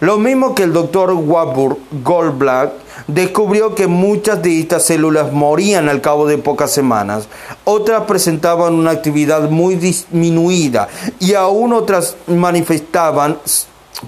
Lo 0.00 0.16
mismo 0.16 0.54
que 0.54 0.62
el 0.62 0.72
doctor 0.72 1.12
Warburg 1.12 1.76
Goldblatt 2.02 2.72
descubrió 3.06 3.74
que 3.74 3.86
muchas 3.86 4.42
de 4.42 4.58
estas 4.58 4.86
células 4.86 5.30
morían 5.30 5.90
al 5.90 6.00
cabo 6.00 6.26
de 6.26 6.38
pocas 6.38 6.70
semanas, 6.70 7.28
otras 7.64 8.04
presentaban 8.04 8.72
una 8.72 8.92
actividad 8.92 9.50
muy 9.50 9.76
disminuida 9.76 10.88
y 11.20 11.34
aún 11.34 11.74
otras 11.74 12.16
manifestaban, 12.26 13.36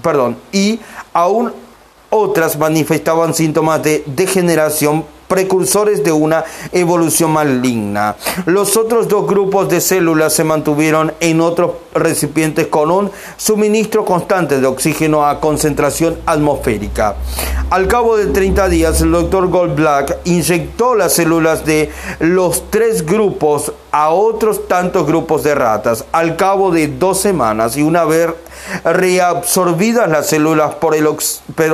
perdón, 0.01 0.37
y 0.51 0.79
aún 1.13 1.53
otras 2.09 2.57
manifestaban 2.57 3.35
síntomas 3.35 3.83
de 3.83 4.03
degeneración 4.07 5.05
precursores 5.27 6.03
de 6.03 6.11
una 6.11 6.43
evolución 6.71 7.31
maligna. 7.31 8.15
Los 8.45 8.77
otros 8.77 9.07
dos 9.07 9.27
grupos 9.27 9.69
de 9.69 9.81
células 9.81 10.33
se 10.33 10.43
mantuvieron 10.43 11.13
en 11.19 11.41
otros 11.41 11.71
recipientes 11.93 12.67
con 12.67 12.91
un 12.91 13.11
suministro 13.37 14.05
constante 14.05 14.59
de 14.59 14.67
oxígeno 14.67 15.25
a 15.25 15.39
concentración 15.39 16.17
atmosférica. 16.25 17.15
Al 17.69 17.87
cabo 17.87 18.15
de 18.17 18.27
30 18.27 18.69
días, 18.69 19.01
el 19.01 19.11
doctor 19.11 19.47
Goldblatt 19.49 20.25
inyectó 20.25 20.95
las 20.95 21.13
células 21.13 21.65
de 21.65 21.89
los 22.19 22.69
tres 22.69 23.05
grupos 23.05 23.73
a 23.91 24.09
otros 24.09 24.67
tantos 24.67 25.07
grupos 25.07 25.43
de 25.43 25.55
ratas. 25.55 26.05
Al 26.11 26.35
cabo 26.35 26.71
de 26.71 26.87
dos 26.87 27.19
semanas 27.19 27.77
y 27.77 27.81
una 27.81 28.03
vez 28.03 28.29
reabsorbidas 28.83 30.09
las 30.09 30.27
células 30.27 30.75
por 30.75 30.95
el, 30.95 31.07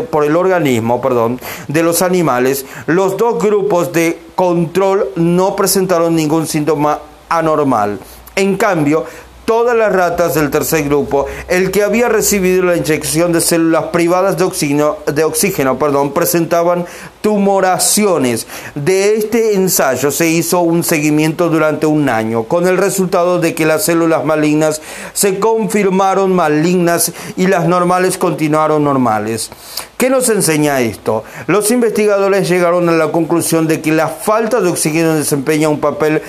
por 0.10 0.26
el 0.26 0.36
organismo 0.36 1.02
perdón, 1.02 1.40
de 1.68 1.84
los 1.84 2.02
animales, 2.02 2.66
los 2.88 3.18
dos 3.18 3.42
grupos 3.42 3.94
de 3.94 4.20
control 4.36 5.10
no 5.16 5.56
presentaron 5.56 6.16
ningún 6.16 6.48
síntoma 6.48 7.00
anormal. 7.30 8.00
En 8.36 8.58
cambio, 8.58 9.06
todas 9.52 9.76
las 9.76 9.92
ratas 9.92 10.34
del 10.34 10.50
tercer 10.50 10.86
grupo, 10.86 11.26
el 11.50 11.72
que 11.72 11.84
había 11.84 12.08
recibido 12.08 12.64
la 12.64 12.78
inyección 12.78 13.34
de 13.34 13.42
células 13.42 13.88
privadas 13.92 14.38
de 14.38 14.46
oxígeno, 14.46 14.96
de 15.14 15.26
oxígeno 15.26 15.78
perdón, 15.78 16.14
presentaban 16.14 16.86
tumoraciones. 17.20 18.48
De 18.76 19.16
este 19.16 19.56
ensayo 19.56 20.10
se 20.10 20.30
hizo 20.30 20.62
un 20.62 20.86
seguimiento 20.86 21.50
durante 21.50 21.86
un 21.86 22.08
año, 22.08 22.44
con 22.44 22.66
el 22.66 22.78
resultado 22.78 23.40
de 23.42 23.54
que 23.54 23.66
las 23.66 23.84
células 23.84 24.24
malignas 24.24 24.82
se 25.12 25.38
confirmaron 25.38 26.34
malignas 26.34 27.12
y 27.36 27.48
las 27.48 27.68
normales 27.68 28.18
continuaron 28.18 28.86
normales. 28.86 29.52
¿Qué 29.98 30.10
nos 30.10 30.30
enseña 30.30 30.80
esto? 30.80 31.26
Los 31.48 31.72
investigadores 31.72 32.48
llegaron 32.48 32.88
a 32.88 32.94
la 32.94 33.12
conclusión 33.12 33.68
de 33.68 33.82
que 33.82 33.92
la 33.92 34.08
falta 34.08 34.62
de 34.62 34.70
oxígeno 34.70 35.14
desempeña 35.14 35.68
un 35.68 35.82
papel 35.82 36.22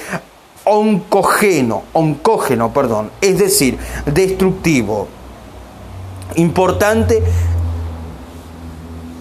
oncógeno, 0.64 1.82
oncógeno, 1.92 2.72
perdón, 2.72 3.10
es 3.20 3.38
decir, 3.38 3.78
destructivo. 4.06 5.08
Importante 6.36 7.22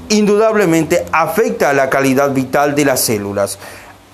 indudablemente 0.10 1.06
afecta 1.12 1.70
a 1.70 1.74
la 1.74 1.90
calidad 1.90 2.32
vital 2.32 2.76
de 2.76 2.86
las 2.86 3.00
células. 3.02 3.60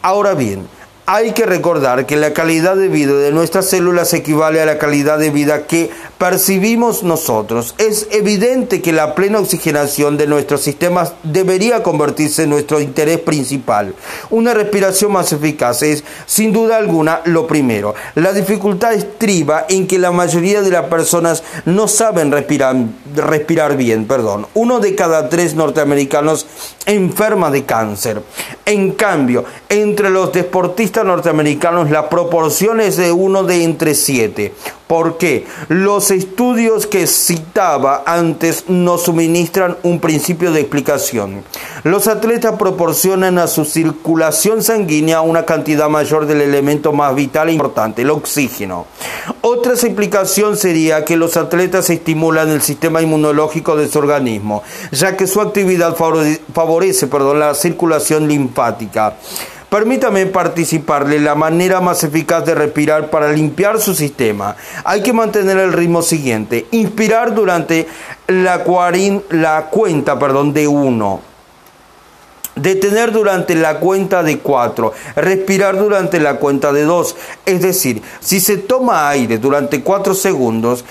Ahora 0.01 0.33
bien, 0.35 0.67
hay 1.09 1.31
que 1.31 1.45
recordar 1.45 2.05
que 2.05 2.17
la 2.17 2.33
calidad 2.33 2.75
de 2.75 2.89
vida 2.89 3.13
de 3.13 3.31
nuestras 3.31 3.69
células 3.69 4.13
equivale 4.13 4.61
a 4.61 4.65
la 4.65 4.77
calidad 4.77 5.17
de 5.17 5.29
vida 5.29 5.65
que 5.65 5.89
percibimos 6.17 7.03
nosotros. 7.03 7.75
Es 7.77 8.07
evidente 8.11 8.81
que 8.81 8.91
la 8.91 9.15
plena 9.15 9.39
oxigenación 9.39 10.17
de 10.17 10.27
nuestros 10.27 10.63
sistemas 10.63 11.13
debería 11.23 11.81
convertirse 11.81 12.43
en 12.43 12.49
nuestro 12.49 12.81
interés 12.81 13.19
principal. 13.19 13.95
Una 14.29 14.53
respiración 14.53 15.13
más 15.13 15.31
eficaz 15.31 15.81
es, 15.81 16.03
sin 16.25 16.51
duda 16.51 16.75
alguna, 16.75 17.21
lo 17.23 17.47
primero. 17.47 17.95
La 18.15 18.33
dificultad 18.33 18.93
estriba 18.93 19.65
en 19.69 19.87
que 19.87 19.99
la 19.99 20.11
mayoría 20.11 20.61
de 20.61 20.71
las 20.71 20.87
personas 20.87 21.41
no 21.63 21.87
saben 21.87 22.33
respirar, 22.33 22.75
respirar 23.15 23.77
bien. 23.77 24.07
Perdón. 24.07 24.47
Uno 24.55 24.81
de 24.81 24.93
cada 24.93 25.29
tres 25.29 25.55
norteamericanos 25.55 26.47
enferma 26.85 27.49
de 27.49 27.63
cáncer. 27.63 28.21
En 28.67 28.91
cambio, 28.91 29.45
entre 29.69 30.09
los 30.09 30.33
deportistas 30.33 31.05
norteamericanos 31.05 31.89
la 31.89 32.09
proporción 32.09 32.81
es 32.81 32.97
de 32.97 33.13
uno 33.13 33.43
de 33.43 33.63
entre 33.63 33.95
siete. 33.95 34.53
¿Por 34.87 35.17
qué? 35.17 35.45
Los 35.69 36.11
estudios 36.11 36.85
que 36.85 37.07
citaba 37.07 38.03
antes 38.05 38.69
nos 38.69 39.03
suministran 39.03 39.77
un 39.83 39.99
principio 39.99 40.51
de 40.51 40.61
explicación. 40.61 41.43
Los 41.83 42.07
atletas 42.07 42.55
proporcionan 42.57 43.37
a 43.37 43.47
su 43.47 43.63
circulación 43.63 44.63
sanguínea 44.63 45.21
una 45.21 45.45
cantidad 45.45 45.89
mayor 45.89 46.25
del 46.25 46.41
elemento 46.41 46.91
más 46.91 47.15
vital 47.15 47.49
e 47.49 47.53
importante, 47.53 48.01
el 48.01 48.09
oxígeno. 48.09 48.85
Otra 49.41 49.73
explicación 49.73 50.57
sería 50.57 51.05
que 51.05 51.17
los 51.17 51.35
atletas 51.35 51.89
estimulan 51.89 52.49
el 52.49 52.61
sistema 52.61 53.01
inmunológico 53.01 53.75
de 53.75 53.89
su 53.89 53.99
organismo, 53.99 54.63
ya 54.91 55.17
que 55.17 55.27
su 55.27 55.41
actividad 55.41 55.95
favorece 55.95 57.07
perdón, 57.07 57.39
la 57.39 57.53
circulación 57.55 58.27
linfática. 58.27 58.56
Permítame 59.69 60.25
participarle 60.27 61.19
la 61.19 61.35
manera 61.35 61.81
más 61.81 62.01
eficaz 62.05 62.45
de 62.45 62.55
respirar 62.55 63.09
para 63.09 63.33
limpiar 63.33 63.81
su 63.81 63.93
sistema. 63.93 64.55
Hay 64.85 65.01
que 65.01 65.11
mantener 65.11 65.57
el 65.57 65.73
ritmo 65.73 66.01
siguiente. 66.01 66.67
Inspirar 66.71 67.35
durante 67.35 67.85
la, 68.27 68.63
cuenta 68.63 70.17
perdón, 70.17 70.53
de 70.53 70.69
1. 70.69 71.21
Detener 72.55 73.11
durante 73.11 73.55
la 73.55 73.79
cuenta 73.79 74.23
de 74.23 74.39
4. 74.39 74.93
Respirar 75.17 75.77
durante 75.77 76.21
la 76.21 76.37
cuenta 76.37 76.71
de 76.71 76.83
2. 76.83 77.15
Es 77.45 77.61
decir, 77.61 78.01
si 78.21 78.39
se 78.39 78.55
toma 78.55 79.09
aire 79.09 79.37
durante 79.37 79.83
4 79.83 80.13
segundos, 80.13 80.85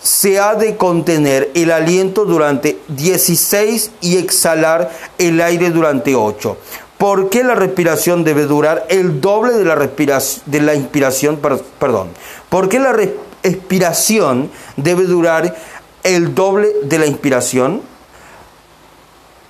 se 0.00 0.38
ha 0.38 0.54
de 0.54 0.76
contener 0.76 1.50
el 1.54 1.70
aliento 1.70 2.24
durante 2.24 2.78
16 2.88 3.90
y 4.00 4.16
exhalar 4.16 4.90
el 5.18 5.42
aire 5.42 5.70
durante 5.70 6.14
8. 6.14 6.56
¿Por 6.98 7.30
qué 7.30 7.44
la 7.44 7.54
respiración 7.54 8.24
debe 8.24 8.46
durar 8.46 8.84
el 8.90 9.20
doble 9.20 9.52
de 9.52 9.64
la, 9.64 9.76
respiración, 9.76 10.42
de 10.46 10.60
la 10.60 10.74
inspiración? 10.74 11.38
Perdón. 11.78 12.08
¿Por 12.48 12.68
qué 12.68 12.80
la 12.80 12.92
respiración 12.92 14.50
debe 14.76 15.04
durar 15.04 15.56
el 16.02 16.34
doble 16.34 16.72
de 16.82 16.98
la 16.98 17.06
inspiración? 17.06 17.82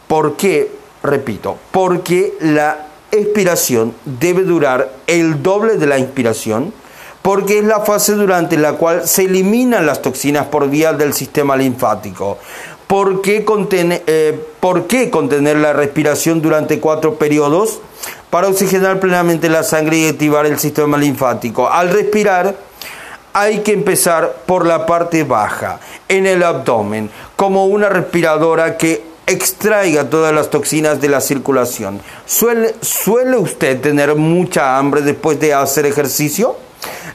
¿Por 0.07 0.37
qué? 0.37 0.71
Repito, 1.03 1.57
porque 1.71 2.35
la 2.41 2.87
expiración 3.11 3.95
debe 4.05 4.43
durar 4.43 4.93
el 5.07 5.43
doble 5.43 5.77
de 5.77 5.87
la 5.87 5.99
inspiración 5.99 6.75
porque 7.23 7.59
es 7.59 7.65
la 7.65 7.81
fase 7.81 8.13
durante 8.13 8.57
la 8.57 8.75
cual 8.75 9.07
se 9.07 9.25
eliminan 9.25 9.87
las 9.87 10.03
toxinas 10.03 10.47
por 10.47 10.69
vía 10.69 10.93
del 10.93 11.13
sistema 11.13 11.57
linfático. 11.57 12.39
¿Por 12.89 13.21
qué, 13.21 13.45
eh, 14.07 14.45
¿Por 14.61 14.87
qué 14.87 15.11
contener 15.11 15.59
la 15.59 15.75
respiración 15.75 16.41
durante 16.41 16.81
cuatro 16.81 17.17
periodos? 17.17 17.81
Para 18.31 18.49
oxigenar 18.49 18.99
plenamente 18.99 19.51
la 19.51 19.63
sangre 19.63 19.99
y 19.99 20.09
activar 20.09 20.47
el 20.47 20.59
sistema 20.59 20.97
linfático. 20.97 21.69
Al 21.69 21.91
respirar, 21.91 22.57
hay 23.35 23.59
que 23.59 23.75
empezar 23.75 24.37
por 24.47 24.65
la 24.65 24.87
parte 24.87 25.23
baja, 25.25 25.81
en 26.09 26.27
el 26.27 26.43
abdomen, 26.43 27.11
como 27.37 27.67
una 27.67 27.91
respiradora 27.91 28.79
que 28.79 29.05
extraiga 29.27 30.09
todas 30.09 30.35
las 30.35 30.49
toxinas 30.49 30.99
de 30.99 31.11
la 31.11 31.21
circulación. 31.21 32.01
¿Suele, 32.25 32.75
¿Suele 32.81 33.37
usted 33.37 33.83
tener 33.83 34.15
mucha 34.15 34.79
hambre 34.79 35.03
después 35.03 35.39
de 35.39 35.53
hacer 35.53 35.85
ejercicio? 35.85 36.57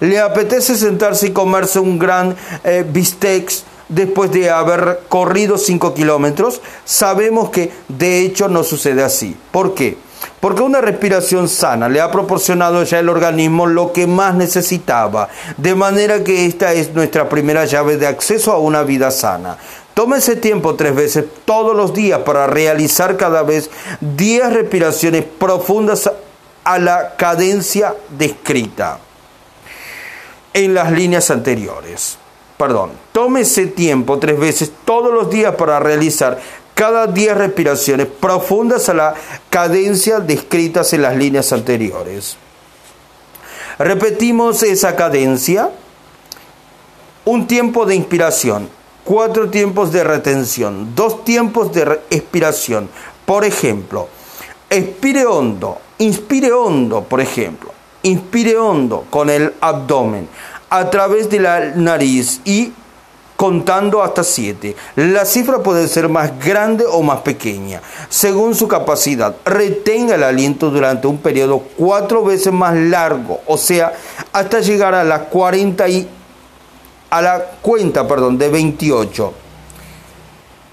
¿Le 0.02 0.20
apetece 0.20 0.78
sentarse 0.78 1.28
y 1.28 1.32
comerse 1.32 1.80
un 1.80 1.98
gran 1.98 2.36
eh, 2.64 2.86
bistec 2.88 3.52
después 3.94 4.32
de 4.32 4.50
haber 4.50 5.02
corrido 5.10 5.58
5 5.58 5.94
kilómetros? 5.94 6.62
Sabemos 6.86 7.50
que 7.50 7.72
de 7.88 8.22
hecho 8.22 8.48
no 8.48 8.64
sucede 8.64 9.04
así. 9.04 9.36
¿Por 9.52 9.74
qué? 9.74 9.98
Porque 10.40 10.62
una 10.62 10.82
respiración 10.82 11.48
sana 11.48 11.90
le 11.90 12.02
ha 12.02 12.12
proporcionado 12.12 12.84
ya 12.84 13.00
el 13.00 13.10
organismo 13.10 13.66
lo 13.66 13.94
que 13.94 14.08
más 14.08 14.36
necesitaba, 14.36 15.30
de 15.58 15.76
manera 15.76 16.24
que 16.24 16.46
esta 16.46 16.74
es 16.74 16.94
nuestra 16.94 17.30
primera 17.30 17.66
llave 17.66 17.98
de 17.98 18.08
acceso 18.08 18.52
a 18.52 18.58
una 18.58 18.84
vida 18.84 19.12
sana. 19.12 19.58
Tómese 19.94 20.36
tiempo 20.36 20.76
tres 20.76 20.96
veces 20.96 21.26
todos 21.46 21.76
los 21.76 21.94
días 21.94 22.20
para 22.20 22.48
realizar 22.48 23.16
cada 23.16 23.44
vez 23.44 23.70
10 24.02 24.54
respiraciones 24.54 25.24
profundas 25.24 26.10
a 26.64 26.80
la 26.80 27.16
cadencia 27.16 27.96
descrita 28.10 29.00
en 30.54 30.74
las 30.74 30.92
líneas 30.92 31.30
anteriores. 31.30 32.18
Perdón, 32.58 32.92
tómese 33.12 33.68
tiempo 33.68 34.20
tres 34.20 34.40
veces 34.40 34.72
todos 34.86 35.14
los 35.14 35.30
días 35.30 35.56
para 35.56 35.80
realizar 35.80 36.40
cada 36.74 37.08
10 37.08 37.38
respiraciones 37.38 38.08
profundas 38.08 38.90
a 38.90 38.94
la 38.94 39.14
cadencia 39.50 40.20
descritas 40.20 40.94
en 40.94 41.04
las 41.04 41.16
líneas 41.16 41.54
anteriores. 41.54 42.38
Repetimos 43.78 44.64
esa 44.64 44.96
cadencia. 44.96 45.72
Un 47.26 47.48
tiempo 47.48 47.86
de 47.86 47.96
inspiración, 47.96 48.70
cuatro 49.06 49.50
tiempos 49.50 49.94
de 49.94 50.04
retención, 50.04 50.94
dos 50.94 51.24
tiempos 51.24 51.72
de 51.72 52.02
expiración. 52.10 52.90
Por 53.26 53.46
ejemplo, 53.46 54.10
expire 54.70 55.26
hondo, 55.26 55.78
inspire 56.00 56.52
hondo, 56.52 57.04
por 57.04 57.22
ejemplo. 57.22 57.72
Inspire 58.02 58.58
hondo 58.58 59.06
con 59.10 59.30
el 59.30 59.54
abdomen 59.62 60.28
a 60.74 60.90
través 60.90 61.30
de 61.30 61.40
la 61.40 61.60
nariz 61.76 62.42
y 62.46 62.74
contando 63.36 64.02
hasta 64.02 64.24
7. 64.24 64.76
La 64.96 65.24
cifra 65.24 65.60
puede 65.60 65.88
ser 65.88 66.10
más 66.10 66.40
grande 66.40 66.84
o 66.90 67.04
más 67.04 67.20
pequeña, 67.20 67.80
según 68.10 68.56
su 68.56 68.68
capacidad. 68.68 69.36
Retenga 69.46 70.16
el 70.16 70.24
aliento 70.24 70.72
durante 70.72 71.06
un 71.06 71.20
periodo 71.20 71.60
cuatro 71.78 72.24
veces 72.24 72.52
más 72.52 72.74
largo, 72.76 73.42
o 73.46 73.56
sea, 73.56 73.94
hasta 74.32 74.62
llegar 74.62 74.96
a 74.96 75.04
la 75.04 75.26
40 75.26 75.88
y 75.90 76.10
a 77.12 77.22
la 77.22 77.52
cuenta, 77.62 78.08
perdón, 78.08 78.40
de 78.40 78.50
28. 78.50 79.32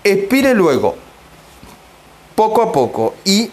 Expire 0.03 0.55
luego, 0.55 0.95
poco 2.35 2.63
a 2.63 2.73
poco 2.73 3.17
y 3.27 3.51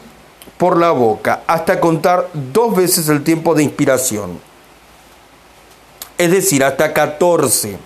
por 0.58 0.78
la 0.78 0.92
boca 0.92 1.42
hasta 1.46 1.82
contar 1.82 2.30
dos 2.34 2.74
veces 2.74 3.10
el 3.10 3.22
tiempo 3.26 3.54
de 3.54 3.64
inspiración. 3.64 4.47
Es 6.18 6.32
decir, 6.32 6.64
hasta 6.64 6.94
14. 6.94 7.78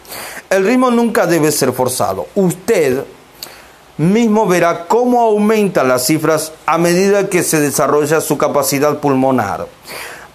El 0.50 0.66
ritmo 0.66 0.90
nunca 0.92 1.26
debe 1.26 1.52
ser 1.52 1.74
forzado. 1.74 2.28
Usted 2.36 3.04
mismo 3.98 4.48
verá 4.48 4.88
cómo 4.88 5.22
aumentan 5.22 5.88
las 5.88 6.06
cifras 6.06 6.54
a 6.66 6.78
medida 6.78 7.30
que 7.30 7.44
se 7.44 7.60
desarrolla 7.60 8.22
su 8.22 8.38
capacidad 8.38 9.00
pulmonar. 9.00 9.68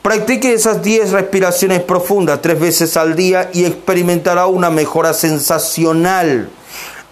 Practique 0.03 0.53
esas 0.53 0.82
10 0.82 1.11
respiraciones 1.11 1.82
profundas 1.82 2.40
tres 2.40 2.61
veces 2.61 2.97
al 2.97 3.16
día 3.16 3.51
y 3.53 3.64
experimentará 3.64 4.47
una 4.47 4.70
mejora 4.70 5.12
sensacional 5.12 6.49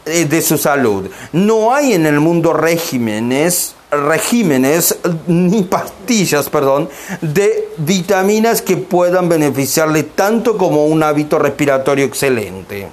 eh, 0.07 0.27
de 0.27 0.43
su 0.43 0.59
salud. 0.59 1.11
No 1.33 1.75
hay 1.75 1.95
en 1.95 2.07
el 2.07 2.21
mundo 2.21 2.53
regímenes 2.53 3.75
regímenes 3.97 4.99
ni 5.27 5.63
pastillas, 5.63 6.49
perdón, 6.49 6.89
de 7.21 7.69
vitaminas 7.79 8.63
que 8.63 8.77
puedan 8.77 9.29
beneficiarle 9.29 10.03
tanto 10.03 10.57
como 10.57 10.87
un 10.87 11.03
hábito 11.03 11.39
respiratorio 11.39 12.05
excelente. 12.05 12.89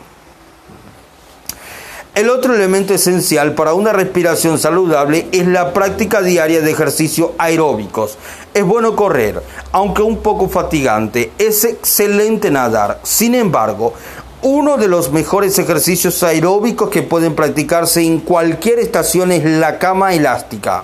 El 2.13 2.29
otro 2.29 2.53
elemento 2.53 2.93
esencial 2.93 3.53
para 3.55 3.73
una 3.73 3.93
respiración 3.93 4.59
saludable 4.59 5.27
es 5.31 5.47
la 5.47 5.71
práctica 5.71 6.21
diaria 6.21 6.59
de 6.59 6.69
ejercicios 6.69 7.31
aeróbicos. 7.37 8.17
Es 8.53 8.65
bueno 8.65 8.97
correr, 8.97 9.41
aunque 9.71 10.01
un 10.01 10.17
poco 10.17 10.49
fatigante. 10.49 11.31
Es 11.37 11.63
excelente 11.63 12.51
nadar. 12.51 12.99
Sin 13.03 13.33
embargo, 13.33 13.93
uno 14.41 14.75
de 14.75 14.89
los 14.89 15.13
mejores 15.13 15.57
ejercicios 15.57 16.21
aeróbicos 16.21 16.89
que 16.89 17.01
pueden 17.01 17.33
practicarse 17.33 18.01
en 18.01 18.19
cualquier 18.19 18.79
estación 18.79 19.31
es 19.31 19.45
la 19.45 19.79
cama 19.79 20.13
elástica. 20.13 20.83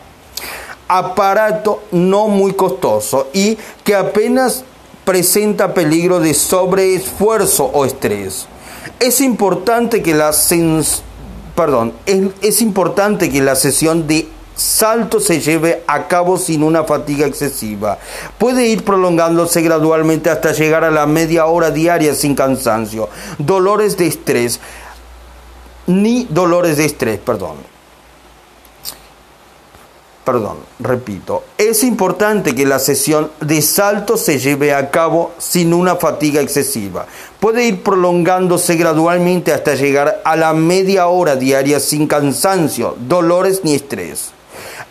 Aparato 0.87 1.83
no 1.91 2.27
muy 2.27 2.53
costoso 2.53 3.27
y 3.33 3.57
que 3.83 3.95
apenas 3.95 4.63
presenta 5.07 5.73
peligro 5.73 6.19
de 6.19 6.33
sobreesfuerzo 6.33 7.65
o 7.65 7.85
estrés. 7.85 8.45
Es 8.99 9.21
importante 9.21 10.03
que 10.03 10.13
la 10.13 10.33
perdón, 11.55 11.93
es, 12.05 12.61
importante 12.61 13.31
que 13.31 13.41
la 13.41 13.55
sesión 13.55 14.05
de 14.05 14.27
salto 14.55 15.19
se 15.19 15.39
lleve 15.39 15.81
a 15.87 16.07
cabo 16.07 16.37
sin 16.37 16.61
una 16.61 16.83
fatiga 16.83 17.25
excesiva. 17.25 17.99
Puede 18.37 18.67
ir 18.67 18.83
prolongándose 18.83 19.61
gradualmente 19.61 20.29
hasta 20.29 20.51
llegar 20.51 20.83
a 20.83 20.91
la 20.91 21.05
media 21.05 21.45
hora 21.45 21.71
diaria 21.71 22.13
sin 22.13 22.35
cansancio, 22.35 23.09
dolores 23.37 23.97
de 23.97 24.07
estrés, 24.07 24.59
ni 25.87 26.25
dolores 26.29 26.77
de 26.77 26.85
estrés, 26.85 27.19
perdón 27.19 27.76
perdón, 30.27 30.57
repito, 30.81 31.45
es 31.57 31.85
importante 31.85 32.53
que 32.53 32.65
la 32.65 32.79
sesión 32.79 33.31
de 33.39 33.61
salto 33.61 34.17
se 34.17 34.39
lleve 34.39 34.73
a 34.73 34.91
cabo 34.91 35.31
sin 35.37 35.73
una 35.73 35.95
fatiga 35.95 36.41
excesiva. 36.41 37.05
Puede 37.39 37.65
ir 37.65 37.81
prolongándose 37.81 38.75
gradualmente 38.75 39.53
hasta 39.53 39.75
llegar 39.75 40.21
a 40.25 40.35
la 40.35 40.53
media 40.53 41.07
hora 41.07 41.37
diaria 41.37 41.79
sin 41.79 42.07
cansancio, 42.07 42.97
dolores 42.99 43.61
ni 43.63 43.75
estrés 43.75 44.33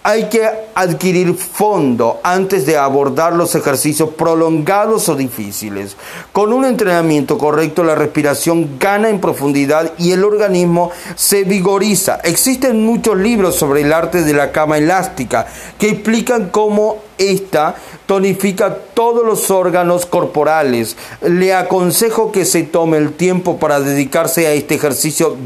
hay 0.07 0.29
que 0.29 0.49
adquirir 0.77 1.35
fondo 1.35 2.21
antes 2.23 2.65
de 2.65 2.77
abordar 2.77 3.33
los 3.33 3.57
ejercicios 3.57 4.11
prolongados 4.11 5.09
o 5.09 5.17
difíciles. 5.17 5.97
Con 6.31 6.53
un 6.53 6.65
entrenamiento 6.65 7.37
correcto 7.37 7.83
la 7.83 7.97
respiración 7.97 8.79
gana 8.79 9.09
en 9.09 9.21
profundidad 9.21 9.95
y 9.99 10.13
el 10.13 10.23
organismo 10.23 10.93
se 11.17 11.43
vigoriza. 11.43 12.21
Existen 12.23 12.87
muchos 12.87 13.17
libros 13.17 13.57
sobre 13.57 13.81
el 13.81 13.93
arte 13.93 14.23
de 14.23 14.33
la 14.33 14.53
cama 14.53 14.79
elástica 14.79 15.49
que 15.77 15.91
explican 15.91 16.51
cómo 16.51 16.99
esta 17.19 17.75
tonifica 18.07 18.77
todos 18.95 19.25
los 19.27 19.51
órganos 19.51 20.07
corporales. 20.07 20.97
Le 21.23 21.55
aconsejo 21.55 22.31
que 22.31 22.45
se 22.45 22.63
tome 22.63 22.99
el 22.99 23.13
tiempo 23.13 23.59
para 23.59 23.81
dedicarse 23.81 24.47
a 24.47 24.53
este 24.53 24.77
ejercicio 24.77 25.37